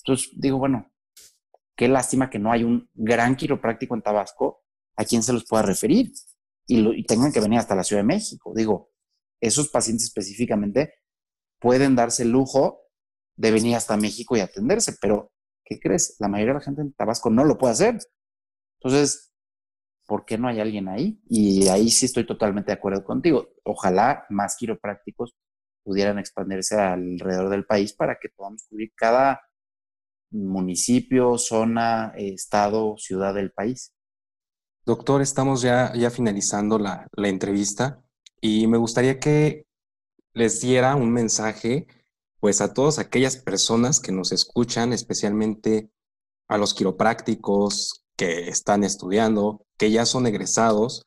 Entonces 0.01 0.29
digo, 0.35 0.59
bueno, 0.59 0.91
qué 1.75 1.87
lástima 1.87 2.29
que 2.29 2.39
no 2.39 2.51
hay 2.51 2.63
un 2.63 2.89
gran 2.93 3.35
quiropráctico 3.35 3.95
en 3.95 4.01
Tabasco 4.01 4.63
a 4.95 5.05
quien 5.05 5.23
se 5.23 5.33
los 5.33 5.45
pueda 5.45 5.63
referir 5.63 6.11
y, 6.67 7.03
tengan 7.05 7.31
que 7.31 7.39
venir 7.39 7.59
hasta 7.59 7.75
la 7.75 7.83
Ciudad 7.83 8.01
de 8.01 8.07
México. 8.07 8.53
Digo, 8.55 8.91
esos 9.41 9.69
pacientes 9.69 10.07
específicamente 10.07 10.93
pueden 11.59 11.95
darse 11.95 12.23
el 12.23 12.31
lujo 12.31 12.81
de 13.35 13.51
venir 13.51 13.75
hasta 13.75 13.95
México 13.95 14.35
y 14.35 14.41
atenderse, 14.41 14.95
pero 14.99 15.31
¿qué 15.63 15.79
crees? 15.79 16.15
La 16.19 16.27
mayoría 16.27 16.53
de 16.53 16.59
la 16.59 16.65
gente 16.65 16.81
en 16.81 16.93
Tabasco 16.93 17.29
no 17.29 17.45
lo 17.45 17.57
puede 17.57 17.73
hacer. 17.73 17.99
Entonces, 18.79 19.33
¿por 20.07 20.25
qué 20.25 20.37
no 20.37 20.47
hay 20.47 20.59
alguien 20.59 20.87
ahí? 20.87 21.21
Y 21.29 21.67
ahí 21.67 21.91
sí 21.91 22.05
estoy 22.05 22.25
totalmente 22.25 22.71
de 22.71 22.77
acuerdo 22.77 23.03
contigo. 23.03 23.49
Ojalá 23.63 24.25
más 24.29 24.55
quiroprácticos 24.55 25.35
pudieran 25.83 26.17
expandirse 26.17 26.75
alrededor 26.79 27.49
del 27.49 27.65
país 27.65 27.93
para 27.93 28.17
que 28.19 28.29
podamos 28.29 28.63
cubrir 28.67 28.91
cada 28.95 29.41
municipio, 30.31 31.37
zona, 31.37 32.13
estado, 32.17 32.95
ciudad 32.97 33.33
del 33.33 33.51
país. 33.51 33.93
Doctor, 34.85 35.21
estamos 35.21 35.61
ya, 35.61 35.93
ya 35.93 36.09
finalizando 36.09 36.79
la, 36.79 37.07
la 37.11 37.27
entrevista 37.27 38.01
y 38.41 38.67
me 38.67 38.77
gustaría 38.77 39.19
que 39.19 39.65
les 40.33 40.61
diera 40.61 40.95
un 40.95 41.11
mensaje 41.11 41.87
pues 42.39 42.61
a 42.61 42.73
todas 42.73 42.99
aquellas 42.99 43.35
personas 43.35 43.99
que 43.99 44.11
nos 44.11 44.31
escuchan, 44.31 44.93
especialmente 44.93 45.91
a 46.47 46.57
los 46.57 46.73
quiroprácticos 46.73 48.06
que 48.17 48.49
están 48.49 48.83
estudiando, 48.83 49.65
que 49.77 49.91
ya 49.91 50.05
son 50.05 50.27
egresados 50.27 51.03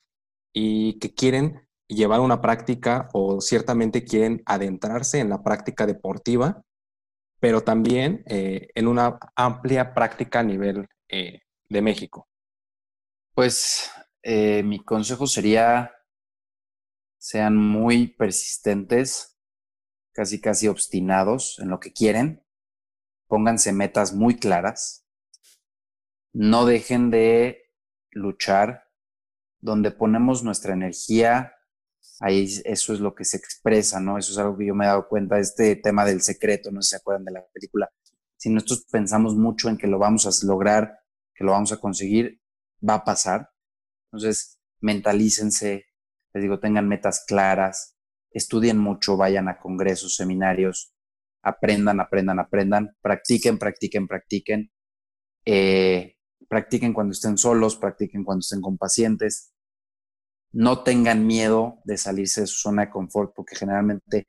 y 0.54 0.98
que 1.00 1.12
quieren 1.12 1.68
llevar 1.88 2.20
una 2.20 2.40
práctica 2.40 3.08
o 3.12 3.40
ciertamente 3.40 4.04
quieren 4.04 4.42
adentrarse 4.46 5.18
en 5.18 5.28
la 5.28 5.42
práctica 5.42 5.86
deportiva, 5.86 6.62
pero 7.40 7.62
también 7.62 8.22
eh, 8.26 8.68
en 8.74 8.86
una 8.86 9.18
amplia 9.34 9.92
práctica 9.92 10.40
a 10.40 10.44
nivel 10.44 10.86
eh, 11.08 11.40
de 11.68 11.82
México. 11.82 12.28
Pues 13.34 13.90
eh, 14.22 14.62
mi 14.62 14.78
consejo 14.84 15.26
sería, 15.26 15.92
sean 17.18 17.56
muy 17.56 18.08
persistentes, 18.08 19.38
casi 20.12 20.40
casi 20.40 20.68
obstinados 20.68 21.58
en 21.58 21.70
lo 21.70 21.80
que 21.80 21.92
quieren, 21.92 22.44
pónganse 23.26 23.72
metas 23.72 24.12
muy 24.12 24.36
claras, 24.36 25.06
no 26.32 26.66
dejen 26.66 27.10
de 27.10 27.62
luchar, 28.10 28.84
donde 29.60 29.90
ponemos 29.90 30.42
nuestra 30.42 30.72
energía, 30.72 31.54
ahí 32.20 32.48
eso 32.64 32.92
es 32.92 33.00
lo 33.00 33.14
que 33.14 33.24
se 33.24 33.36
expresa, 33.36 34.00
¿no? 34.00 34.18
Eso 34.18 34.32
es 34.32 34.38
algo 34.38 34.56
que 34.56 34.66
yo 34.66 34.74
me 34.74 34.84
he 34.84 34.88
dado 34.88 35.08
cuenta, 35.08 35.38
este 35.38 35.76
tema 35.76 36.04
del 36.04 36.22
secreto, 36.22 36.70
no 36.70 36.82
sé 36.82 36.86
si 36.86 36.90
se 36.90 36.96
acuerdan 36.96 37.24
de 37.24 37.32
la 37.32 37.46
película. 37.52 37.90
Si 38.36 38.48
nosotros 38.50 38.86
pensamos 38.90 39.34
mucho 39.36 39.68
en 39.68 39.76
que 39.76 39.86
lo 39.86 39.98
vamos 39.98 40.26
a 40.26 40.46
lograr, 40.46 41.00
que 41.34 41.44
lo 41.44 41.52
vamos 41.52 41.72
a 41.72 41.78
conseguir, 41.78 42.40
va 42.86 42.94
a 42.94 43.04
pasar. 43.04 43.50
Entonces, 44.06 44.58
mentalícense, 44.80 45.86
les 46.32 46.42
digo, 46.42 46.58
tengan 46.58 46.88
metas 46.88 47.24
claras, 47.26 47.96
estudien 48.30 48.78
mucho, 48.78 49.16
vayan 49.16 49.48
a 49.48 49.58
congresos, 49.58 50.14
seminarios, 50.14 50.94
aprendan, 51.42 52.00
aprendan, 52.00 52.38
aprendan, 52.38 52.96
practiquen, 53.02 53.58
practiquen, 53.58 54.06
practiquen. 54.06 54.72
Eh, 55.44 56.16
practiquen 56.50 56.92
cuando 56.92 57.12
estén 57.12 57.38
solos, 57.38 57.76
practiquen 57.76 58.24
cuando 58.24 58.40
estén 58.40 58.60
con 58.60 58.76
pacientes. 58.76 59.54
No 60.50 60.82
tengan 60.82 61.24
miedo 61.24 61.78
de 61.84 61.96
salirse 61.96 62.40
de 62.40 62.48
su 62.48 62.58
zona 62.58 62.86
de 62.86 62.90
confort 62.90 63.32
porque 63.36 63.54
generalmente 63.54 64.26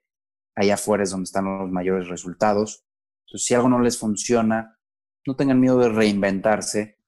allá 0.54 0.76
afuera 0.76 1.04
es 1.04 1.10
donde 1.10 1.24
están 1.24 1.46
los 1.46 1.72
mayores 1.72 2.08
resultados. 2.10 2.86
Entonces, 3.26 3.48
si 3.48 3.56
algo 3.56 3.70
no 3.70 3.80
les 3.80 3.98
funciona, 3.98 4.78
no 5.26 5.36
tengan 5.36 5.60
miedo 5.60 5.80
de 5.80 5.90
reinventarse. 5.90 7.00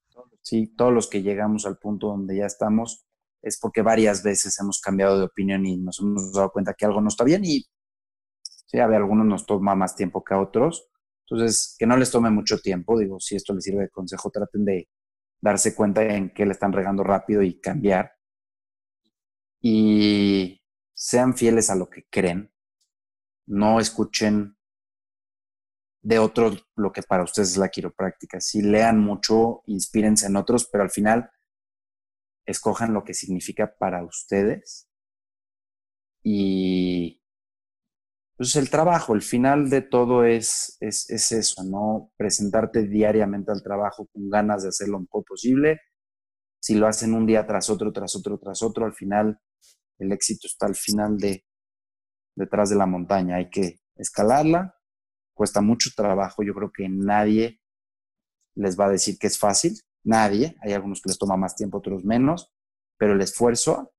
¿sí? 0.42 0.74
Todos 0.76 0.92
los 0.92 1.08
que 1.08 1.22
llegamos 1.22 1.64
al 1.64 1.78
punto 1.78 2.08
donde 2.08 2.36
ya 2.38 2.46
estamos 2.46 3.06
es 3.40 3.60
porque 3.60 3.82
varias 3.82 4.24
veces 4.24 4.58
hemos 4.58 4.80
cambiado 4.80 5.16
de 5.16 5.26
opinión 5.26 5.64
y 5.64 5.76
nos 5.76 6.00
hemos 6.00 6.32
dado 6.32 6.50
cuenta 6.50 6.74
que 6.74 6.86
algo 6.86 7.00
no 7.00 7.08
está 7.08 7.22
bien 7.22 7.44
y 7.44 7.64
sí, 8.66 8.80
a 8.80 8.88
ver, 8.88 8.96
algunos 8.96 9.26
nos 9.26 9.46
toma 9.46 9.76
más 9.76 9.94
tiempo 9.94 10.24
que 10.24 10.34
a 10.34 10.40
otros. 10.40 10.88
Entonces, 11.28 11.76
que 11.78 11.86
no 11.86 11.96
les 11.96 12.10
tome 12.10 12.30
mucho 12.30 12.58
tiempo. 12.58 12.98
Digo, 12.98 13.20
si 13.20 13.36
esto 13.36 13.54
les 13.54 13.62
sirve 13.62 13.82
de 13.82 13.90
consejo, 13.90 14.30
traten 14.30 14.64
de 14.64 14.88
darse 15.44 15.74
cuenta 15.74 16.02
en 16.02 16.30
qué 16.30 16.46
le 16.46 16.52
están 16.52 16.72
regando 16.72 17.04
rápido 17.04 17.42
y 17.42 17.60
cambiar. 17.60 18.16
Y 19.60 20.62
sean 20.94 21.34
fieles 21.34 21.68
a 21.68 21.74
lo 21.74 21.90
que 21.90 22.06
creen. 22.08 22.50
No 23.46 23.78
escuchen 23.78 24.56
de 26.00 26.18
otros 26.18 26.66
lo 26.76 26.92
que 26.92 27.02
para 27.02 27.24
ustedes 27.24 27.50
es 27.50 27.56
la 27.58 27.68
quiropráctica. 27.68 28.40
Si 28.40 28.62
lean 28.62 28.98
mucho, 28.98 29.62
inspírense 29.66 30.26
en 30.26 30.36
otros, 30.36 30.66
pero 30.72 30.82
al 30.82 30.90
final 30.90 31.30
escojan 32.46 32.94
lo 32.94 33.04
que 33.04 33.12
significa 33.12 33.76
para 33.76 34.02
ustedes. 34.02 34.88
Y 36.22 37.22
pues 38.36 38.56
el 38.56 38.68
trabajo, 38.68 39.14
el 39.14 39.22
final 39.22 39.70
de 39.70 39.82
todo 39.82 40.24
es, 40.24 40.76
es, 40.80 41.08
es, 41.10 41.32
eso, 41.32 41.62
¿no? 41.64 42.12
Presentarte 42.16 42.82
diariamente 42.82 43.52
al 43.52 43.62
trabajo 43.62 44.08
con 44.12 44.28
ganas 44.28 44.62
de 44.62 44.70
hacer 44.70 44.88
lo 44.88 45.00
mejor 45.00 45.24
posible. 45.24 45.80
Si 46.60 46.74
lo 46.74 46.88
hacen 46.88 47.14
un 47.14 47.26
día 47.26 47.46
tras 47.46 47.70
otro, 47.70 47.92
tras 47.92 48.16
otro, 48.16 48.38
tras 48.38 48.62
otro, 48.62 48.86
al 48.86 48.94
final 48.94 49.38
el 49.98 50.12
éxito 50.12 50.48
está 50.48 50.66
al 50.66 50.74
final 50.74 51.16
de 51.18 51.44
detrás 52.34 52.70
de 52.70 52.76
la 52.76 52.86
montaña. 52.86 53.36
Hay 53.36 53.50
que 53.50 53.80
escalarla. 53.96 54.76
Cuesta 55.32 55.60
mucho 55.60 55.90
trabajo. 55.96 56.42
Yo 56.42 56.54
creo 56.54 56.72
que 56.72 56.88
nadie 56.88 57.60
les 58.54 58.78
va 58.78 58.86
a 58.86 58.90
decir 58.90 59.18
que 59.18 59.28
es 59.28 59.38
fácil. 59.38 59.78
Nadie. 60.02 60.56
Hay 60.62 60.72
algunos 60.72 61.00
que 61.00 61.08
les 61.08 61.18
toma 61.18 61.36
más 61.36 61.54
tiempo, 61.54 61.78
otros 61.78 62.04
menos. 62.04 62.52
Pero 62.98 63.12
el 63.12 63.20
esfuerzo 63.20 63.94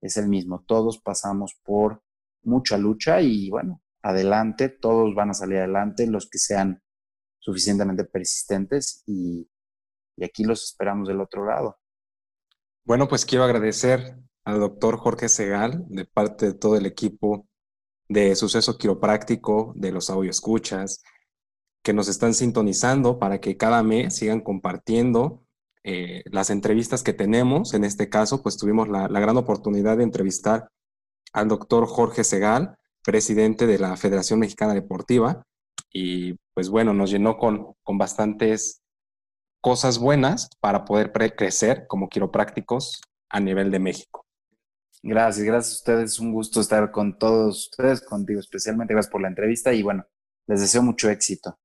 es 0.00 0.16
el 0.16 0.28
mismo. 0.28 0.64
Todos 0.66 1.00
pasamos 1.00 1.54
por 1.64 2.02
mucha 2.46 2.78
lucha 2.78 3.20
y 3.20 3.50
bueno, 3.50 3.82
adelante, 4.02 4.68
todos 4.68 5.14
van 5.14 5.30
a 5.30 5.34
salir 5.34 5.58
adelante, 5.58 6.06
los 6.06 6.30
que 6.30 6.38
sean 6.38 6.82
suficientemente 7.38 8.04
persistentes 8.04 9.02
y, 9.06 9.48
aquí 10.22 10.44
los 10.44 10.64
esperamos 10.64 11.08
del 11.08 11.20
otro 11.20 11.44
lado. 11.44 11.78
Bueno, 12.84 13.06
pues 13.08 13.26
quiero 13.26 13.44
agradecer 13.44 14.16
al 14.44 14.60
doctor 14.60 14.96
Jorge 14.96 15.28
Segal 15.28 15.84
de 15.88 16.06
parte 16.06 16.46
de 16.46 16.54
todo 16.54 16.76
el 16.76 16.86
equipo 16.86 17.46
de 18.08 18.34
Suceso 18.36 18.78
Quiropráctico, 18.78 19.72
de 19.76 19.92
los 19.92 20.08
audio 20.08 20.30
escuchas, 20.30 21.02
que 21.82 21.92
nos 21.92 22.08
están 22.08 22.32
sintonizando 22.32 23.18
para 23.18 23.40
que 23.40 23.56
cada 23.56 23.82
mes 23.82 24.16
sigan 24.16 24.40
compartiendo 24.40 25.44
eh, 25.84 26.22
las 26.26 26.50
entrevistas 26.50 27.02
que 27.02 27.12
tenemos. 27.12 27.74
En 27.74 27.84
este 27.84 28.08
caso, 28.08 28.42
pues 28.42 28.56
tuvimos 28.56 28.88
la, 28.88 29.08
la 29.08 29.20
gran 29.20 29.36
oportunidad 29.36 29.96
de 29.98 30.04
entrevistar 30.04 30.68
al 31.32 31.48
doctor 31.48 31.86
Jorge 31.86 32.24
Segal, 32.24 32.76
presidente 33.02 33.66
de 33.66 33.78
la 33.78 33.96
Federación 33.96 34.40
Mexicana 34.40 34.74
Deportiva, 34.74 35.42
y 35.92 36.34
pues 36.54 36.68
bueno, 36.68 36.92
nos 36.92 37.10
llenó 37.10 37.38
con, 37.38 37.74
con 37.82 37.98
bastantes 37.98 38.82
cosas 39.60 39.98
buenas 39.98 40.50
para 40.60 40.84
poder 40.84 41.12
crecer 41.36 41.86
como 41.88 42.08
quiroprácticos 42.08 43.00
a 43.28 43.40
nivel 43.40 43.70
de 43.70 43.78
México. 43.78 44.24
Gracias, 45.02 45.46
gracias 45.46 45.72
a 45.72 45.78
ustedes. 45.78 46.18
Un 46.18 46.32
gusto 46.32 46.60
estar 46.60 46.90
con 46.90 47.18
todos 47.18 47.68
ustedes, 47.68 48.00
contigo 48.00 48.40
especialmente. 48.40 48.94
Gracias 48.94 49.12
por 49.12 49.22
la 49.22 49.28
entrevista 49.28 49.72
y 49.72 49.82
bueno, 49.82 50.04
les 50.46 50.60
deseo 50.60 50.82
mucho 50.82 51.08
éxito. 51.10 51.58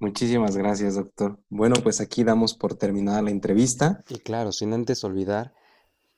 Muchísimas 0.00 0.56
gracias, 0.56 0.94
doctor. 0.94 1.40
Bueno, 1.48 1.76
pues 1.82 2.00
aquí 2.00 2.22
damos 2.22 2.54
por 2.54 2.76
terminada 2.76 3.22
la 3.22 3.30
entrevista. 3.30 4.04
Y 4.08 4.18
claro, 4.18 4.52
sin 4.52 4.72
antes 4.72 5.02
olvidar 5.02 5.52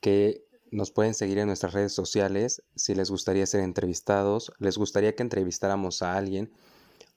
que 0.01 0.45
nos 0.71 0.91
pueden 0.91 1.15
seguir 1.15 1.39
en 1.39 1.47
nuestras 1.47 1.73
redes 1.73 1.93
sociales 1.93 2.63
si 2.75 2.95
les 2.95 3.11
gustaría 3.11 3.47
ser 3.47 3.61
entrevistados, 3.61 4.53
les 4.59 4.79
gustaría 4.79 5.15
que 5.15 5.23
entrevistáramos 5.23 6.03
a 6.03 6.17
alguien 6.17 6.53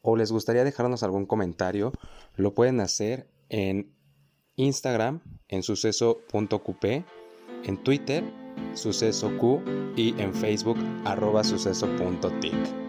o 0.01 0.15
les 0.15 0.31
gustaría 0.31 0.63
dejarnos 0.63 1.03
algún 1.03 1.25
comentario, 1.25 1.93
lo 2.35 2.53
pueden 2.53 2.79
hacer 2.81 3.29
en 3.49 3.93
Instagram 4.55 5.21
en 5.47 5.63
suceso.qp, 5.63 7.05
en 7.63 7.83
Twitter 7.83 8.23
sucesoq 8.73 9.61
y 9.95 10.19
en 10.19 10.33
Facebook 10.33 10.77
arroba 11.05 11.43
suceso.tic. 11.43 12.82